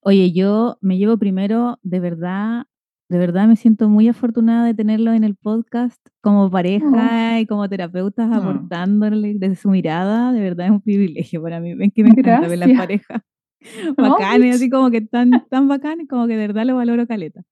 Oye, 0.02 0.32
yo 0.32 0.78
me 0.82 0.98
llevo 0.98 1.18
primero, 1.18 1.80
de 1.84 2.00
verdad, 2.00 2.66
de 3.10 3.18
verdad 3.18 3.48
me 3.48 3.56
siento 3.56 3.88
muy 3.88 4.10
afortunada 4.10 4.66
de 4.66 4.74
tenerlo 4.74 5.14
en 5.14 5.24
el 5.24 5.36
podcast 5.36 6.06
como 6.22 6.50
pareja 6.52 7.40
y 7.40 7.46
como 7.46 7.68
terapeutas 7.70 8.30
aportándole 8.32 9.36
desde 9.36 9.56
su 9.56 9.70
mirada. 9.70 10.34
De 10.34 10.42
verdad 10.42 10.68
es 10.68 10.72
un 10.72 10.82
privilegio 10.82 11.42
para 11.42 11.62
mí. 11.62 11.74
Ven 11.74 11.92
que 11.92 12.04
me 12.04 12.10
encanta 12.10 12.48
ver 12.48 12.60
las 12.60 12.72
parejas 12.78 13.22
bacanes, 13.98 14.56
así 14.56 14.70
como 14.70 14.92
que 14.92 15.02
tan, 15.02 15.48
tan 15.50 15.70
bacanes, 15.70 16.08
como 16.10 16.28
que 16.28 16.34
de 16.34 16.48
verdad 16.48 16.66
lo 16.66 16.76
valoro 16.76 17.08
caleta. 17.08 17.44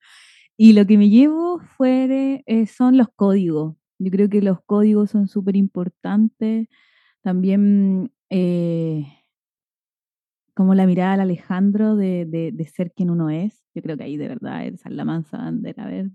Y 0.58 0.74
lo 0.74 0.86
que 0.86 0.98
me 0.98 1.10
llevo 1.10 1.60
fuera 1.60 2.42
eh, 2.46 2.66
son 2.68 2.98
los 2.98 3.08
códigos. 3.16 3.76
Yo 3.98 4.12
creo 4.12 4.30
que 4.30 4.42
los 4.42 4.60
códigos 4.66 5.12
son 5.12 5.28
súper 5.28 5.56
importantes. 5.56 6.68
También 7.22 8.12
eh, 8.30 9.06
como 10.56 10.74
la 10.74 10.88
mirada 10.88 11.14
al 11.14 11.20
Alejandro 11.20 11.96
de, 11.96 12.26
de, 12.26 12.66
ser 12.66 12.94
quien 12.94 13.10
uno 13.10 13.30
es. 13.30 13.64
Yo 13.76 13.82
creo 13.82 13.98
que 13.98 14.06
ahí 14.06 14.18
de 14.18 14.30
verdad 14.30 14.66
es 14.66 14.82
la 14.90 15.06
mansa 15.06 15.38
bandera, 15.38 15.84
a 15.84 15.88
ver. 15.88 16.12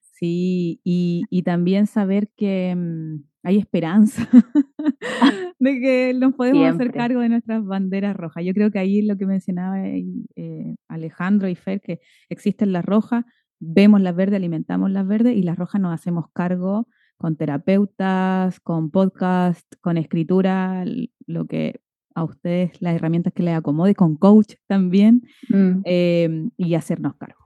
Sí, 0.00 0.80
y, 0.84 1.24
y 1.30 1.42
también 1.42 1.86
saber 1.86 2.30
que 2.36 2.74
mm, 2.74 3.22
hay 3.42 3.58
esperanza 3.58 4.26
de 5.58 5.80
que 5.80 6.14
nos 6.14 6.34
podemos 6.34 6.66
hacer 6.74 6.92
cargo 6.92 7.20
de 7.20 7.28
nuestras 7.28 7.64
banderas 7.64 8.16
rojas. 8.16 8.44
Yo 8.44 8.54
creo 8.54 8.70
que 8.70 8.78
ahí 8.78 9.02
lo 9.02 9.16
que 9.16 9.26
mencionaba 9.26 9.84
eh, 9.84 10.76
Alejandro 10.88 11.48
y 11.48 11.54
Fer, 11.54 11.80
que 11.80 12.00
existen 12.30 12.72
las 12.72 12.84
rojas, 12.84 13.24
vemos 13.60 14.00
las 14.00 14.16
verdes, 14.16 14.36
alimentamos 14.36 14.90
las 14.90 15.06
verdes 15.06 15.36
y 15.36 15.42
las 15.42 15.58
rojas 15.58 15.80
nos 15.80 15.92
hacemos 15.92 16.26
cargo 16.32 16.88
con 17.18 17.36
terapeutas, 17.36 18.58
con 18.60 18.90
podcast, 18.90 19.66
con 19.80 19.96
escritura, 19.98 20.84
lo 21.26 21.46
que 21.46 21.81
a 22.14 22.24
ustedes 22.24 22.80
las 22.80 22.94
herramientas 22.94 23.32
que 23.32 23.42
les 23.42 23.56
acomode, 23.56 23.94
con 23.94 24.16
coach 24.16 24.54
también, 24.66 25.22
mm. 25.48 25.80
em, 25.84 26.50
y 26.56 26.74
hacernos 26.74 27.14
cargo, 27.16 27.40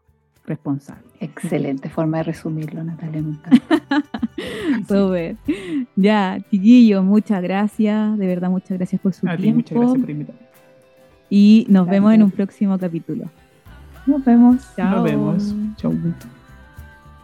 responsable. 0.45 1.05
Excelente 1.21 1.89
forma 1.89 2.19
de 2.19 2.25
resumirlo, 2.25 2.85
Natalia. 2.85 3.23
Súper. 4.89 5.37
Ya, 5.97 6.39
chiquillos, 6.51 7.03
muchas 7.05 7.43
gracias, 7.43 8.19
de 8.19 8.27
verdad 8.27 8.51
muchas 8.51 8.77
gracias 8.77 9.01
por 9.01 9.14
su 9.14 9.27
tiempo. 9.27 9.57
muchas 9.57 9.79
gracias 9.79 10.01
por 10.01 10.11
invitarme. 10.11 10.47
Y 11.31 11.67
nos 11.69 11.89
vemos 11.89 12.12
en 12.12 12.23
un 12.23 12.31
próximo 12.31 12.79
capítulo. 12.79 13.29
Nos 14.07 14.25
vemos. 14.25 14.57
Nos 14.79 15.05
vemos. 15.05 15.55
Chao. 15.77 15.93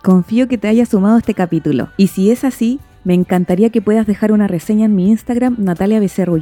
Confío 0.03 0.49
que 0.49 0.59
te 0.59 0.67
haya 0.67 0.85
sumado 0.85 1.19
este 1.19 1.35
capítulo. 1.35 1.89
Y 1.97 2.09
si 2.09 2.33
es 2.33 2.43
así, 2.43 2.81
me 3.05 3.15
encantaría 3.15 3.71
que 3.71 3.81
puedas 3.81 4.07
dejar 4.07 4.33
una 4.33 4.49
reseña 4.49 4.87
en 4.87 4.97
mi 4.97 5.09
Instagram, 5.09 5.57
Natalia 5.59 6.01
Becerro 6.01 6.37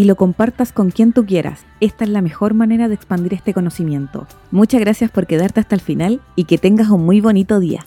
y 0.00 0.04
lo 0.04 0.16
compartas 0.16 0.72
con 0.72 0.90
quien 0.90 1.12
tú 1.12 1.26
quieras. 1.26 1.66
Esta 1.80 2.04
es 2.04 2.10
la 2.10 2.22
mejor 2.22 2.54
manera 2.54 2.88
de 2.88 2.94
expandir 2.94 3.34
este 3.34 3.52
conocimiento. 3.52 4.26
Muchas 4.50 4.80
gracias 4.80 5.10
por 5.10 5.26
quedarte 5.26 5.60
hasta 5.60 5.74
el 5.74 5.82
final 5.82 6.22
y 6.36 6.44
que 6.44 6.56
tengas 6.56 6.88
un 6.88 7.04
muy 7.04 7.20
bonito 7.20 7.60
día. 7.60 7.84